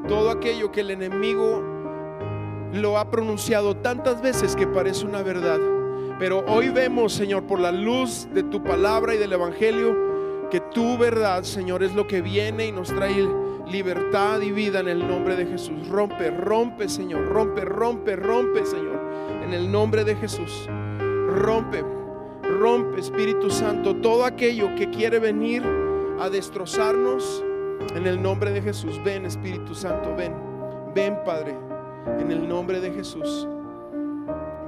todo 0.06 0.30
aquello 0.30 0.70
que 0.74 0.82
el 0.82 0.92
enemigo 0.92 1.64
lo 2.74 2.98
ha 2.98 3.10
pronunciado 3.10 3.78
tantas 3.78 4.22
veces 4.22 4.54
que 4.54 4.68
parece 4.68 5.06
una 5.06 5.22
verdad. 5.22 5.60
Pero 6.20 6.44
hoy 6.50 6.68
vemos, 6.68 7.14
Señor, 7.14 7.44
por 7.44 7.62
la 7.62 7.72
luz 7.72 8.28
de 8.34 8.44
tu 8.44 8.62
palabra 8.62 9.16
y 9.16 9.18
del 9.18 9.32
Evangelio, 9.32 9.96
que 10.52 10.60
tu 10.60 10.98
verdad, 10.98 11.44
Señor, 11.44 11.84
es 11.84 11.96
lo 11.96 12.06
que 12.06 12.22
viene 12.22 12.66
y 12.66 12.74
nos 12.74 12.90
trae 12.90 13.14
libertad 13.70 14.42
y 14.42 14.52
vida 14.52 14.80
en 14.80 14.88
el 14.88 15.08
nombre 15.08 15.36
de 15.36 15.46
Jesús. 15.46 15.88
Rompe, 15.88 16.32
rompe, 16.32 16.90
Señor. 16.90 17.26
Rompe, 17.28 17.62
rompe, 17.62 18.16
rompe, 18.16 18.66
Señor. 18.66 19.00
En 19.44 19.54
el 19.54 19.72
nombre 19.72 20.04
de 20.04 20.16
Jesús. 20.16 20.68
Rompe, 21.28 21.84
rompe, 22.44 23.00
Espíritu 23.00 23.50
Santo, 23.50 23.96
todo 23.98 24.26
aquello 24.26 24.76
que 24.76 24.90
quiere 24.90 25.20
venir 25.20 25.64
a 26.20 26.30
destrozarnos. 26.30 27.44
En 27.96 28.06
el 28.06 28.22
nombre 28.22 28.52
de 28.52 28.62
Jesús. 28.62 29.02
Ven, 29.04 29.26
Espíritu 29.26 29.74
Santo, 29.74 30.16
ven. 30.16 30.34
Ven, 30.94 31.18
Padre. 31.26 31.56
En 32.20 32.32
el 32.32 32.48
nombre 32.48 32.80
de 32.80 32.92
Jesús. 32.92 33.48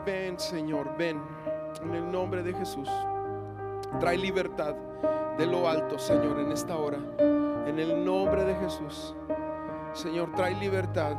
Ven, 0.05 0.39
Señor, 0.39 0.95
ven. 0.97 1.19
En 1.83 1.93
el 1.93 2.11
nombre 2.11 2.43
de 2.43 2.53
Jesús. 2.53 2.89
Trae 3.99 4.17
libertad 4.17 4.75
de 5.37 5.45
lo 5.45 5.67
alto, 5.67 5.99
Señor, 5.99 6.39
en 6.39 6.51
esta 6.51 6.77
hora. 6.77 6.97
En 7.67 7.79
el 7.79 8.03
nombre 8.03 8.43
de 8.45 8.55
Jesús. 8.55 9.15
Señor, 9.93 10.31
trae 10.35 10.55
libertad 10.55 11.15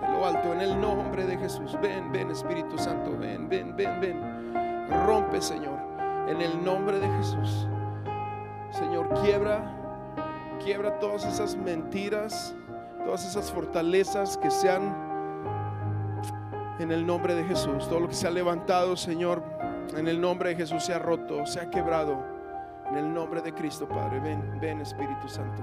de 0.00 0.08
lo 0.12 0.26
alto 0.26 0.52
en 0.52 0.60
el 0.60 0.80
nombre 0.80 1.24
de 1.24 1.36
Jesús. 1.38 1.76
Ven, 1.80 2.10
ven 2.12 2.30
Espíritu 2.30 2.76
Santo, 2.76 3.16
ven, 3.18 3.48
ven, 3.48 3.74
ven, 3.76 4.00
ven. 4.00 4.86
Rompe, 5.06 5.40
Señor, 5.40 5.78
en 6.28 6.40
el 6.40 6.64
nombre 6.64 6.98
de 6.98 7.08
Jesús. 7.08 7.68
Señor, 8.70 9.08
quiebra, 9.22 9.74
quiebra 10.62 10.98
todas 10.98 11.24
esas 11.24 11.56
mentiras, 11.56 12.54
todas 13.04 13.24
esas 13.24 13.50
fortalezas 13.50 14.36
que 14.36 14.50
sean 14.50 14.94
en 16.78 16.92
el 16.92 17.06
nombre 17.06 17.34
de 17.34 17.44
Jesús. 17.44 17.88
Todo 17.88 18.00
lo 18.00 18.08
que 18.08 18.14
se 18.14 18.26
ha 18.26 18.30
levantado, 18.30 18.96
Señor, 18.96 19.42
en 19.94 20.08
el 20.08 20.20
nombre 20.20 20.50
de 20.50 20.56
Jesús 20.56 20.84
se 20.84 20.94
ha 20.94 20.98
roto, 20.98 21.46
se 21.46 21.60
ha 21.60 21.70
quebrado. 21.70 22.22
En 22.90 22.96
el 22.96 23.12
nombre 23.12 23.42
de 23.42 23.52
Cristo, 23.52 23.88
Padre. 23.88 24.20
Ven, 24.20 24.58
ven 24.60 24.80
Espíritu 24.80 25.28
Santo. 25.28 25.62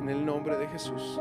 En 0.00 0.08
el 0.08 0.24
nombre 0.24 0.56
de 0.56 0.66
Jesús. 0.68 1.20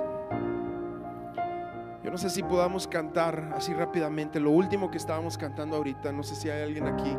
Yo 2.04 2.12
no 2.12 2.18
sé 2.18 2.30
si 2.30 2.44
podamos 2.44 2.88
cantar 2.88 3.52
así 3.56 3.74
rápidamente 3.74 4.40
lo 4.40 4.52
último 4.52 4.90
que 4.90 4.98
estábamos 4.98 5.38
cantando 5.38 5.78
ahorita. 5.78 6.12
No 6.12 6.24
sé 6.24 6.36
si 6.36 6.50
hay 6.50 6.64
alguien 6.64 6.88
aquí. 6.88 7.16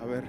A 0.00 0.04
ver. 0.04 0.24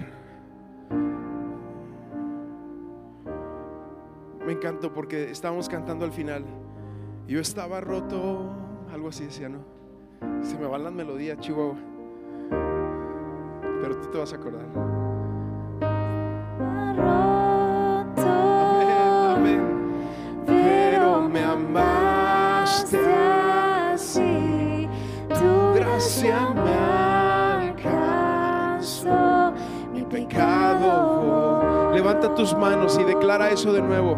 Me 4.44 4.52
encantó 4.52 4.92
porque 4.92 5.30
estábamos 5.30 5.68
cantando 5.68 6.04
al 6.04 6.12
final. 6.12 6.44
Yo 7.26 7.40
estaba 7.40 7.80
roto, 7.80 8.50
algo 8.92 9.08
así 9.08 9.24
decía, 9.24 9.48
¿no? 9.48 9.60
Se 10.42 10.58
me 10.58 10.66
van 10.66 10.84
las 10.84 10.92
melodías, 10.92 11.38
Chihuahua. 11.38 11.76
Pero 13.82 13.96
tú 13.96 14.08
te 14.12 14.18
vas 14.18 14.32
a 14.32 14.36
acordar. 14.36 14.62
Amén, 18.54 19.00
amén. 19.36 19.62
Pero 20.46 21.28
me 21.28 21.42
amaste 21.42 23.00
así, 23.92 24.88
tu 25.30 25.74
gracia 25.74 26.54
me 26.54 26.70
alcanzó, 27.70 29.52
mi 29.92 30.02
pecado. 30.02 31.90
Levanta 31.92 32.32
tus 32.36 32.54
manos 32.54 32.96
y 33.00 33.04
declara 33.04 33.50
eso 33.50 33.72
de 33.72 33.82
nuevo. 33.82 34.16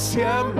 Tu 0.00 0.06
gracia 0.06 0.59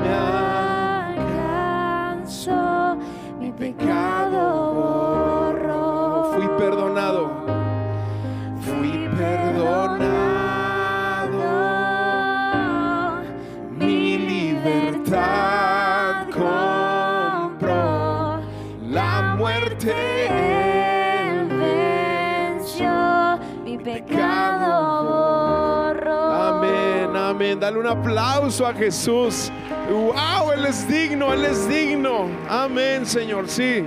Dale 27.71 27.79
un 27.79 27.87
aplauso 27.87 28.67
a 28.67 28.75
Jesús. 28.75 29.53
Wow, 29.89 30.51
Él 30.51 30.67
es 30.67 30.89
digno, 30.89 31.33
Él 31.33 31.45
es 31.45 31.69
digno. 31.69 32.29
Amén, 32.49 33.07
Señor, 33.07 33.49
sí. 33.49 33.87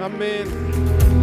Amén. 0.00 1.17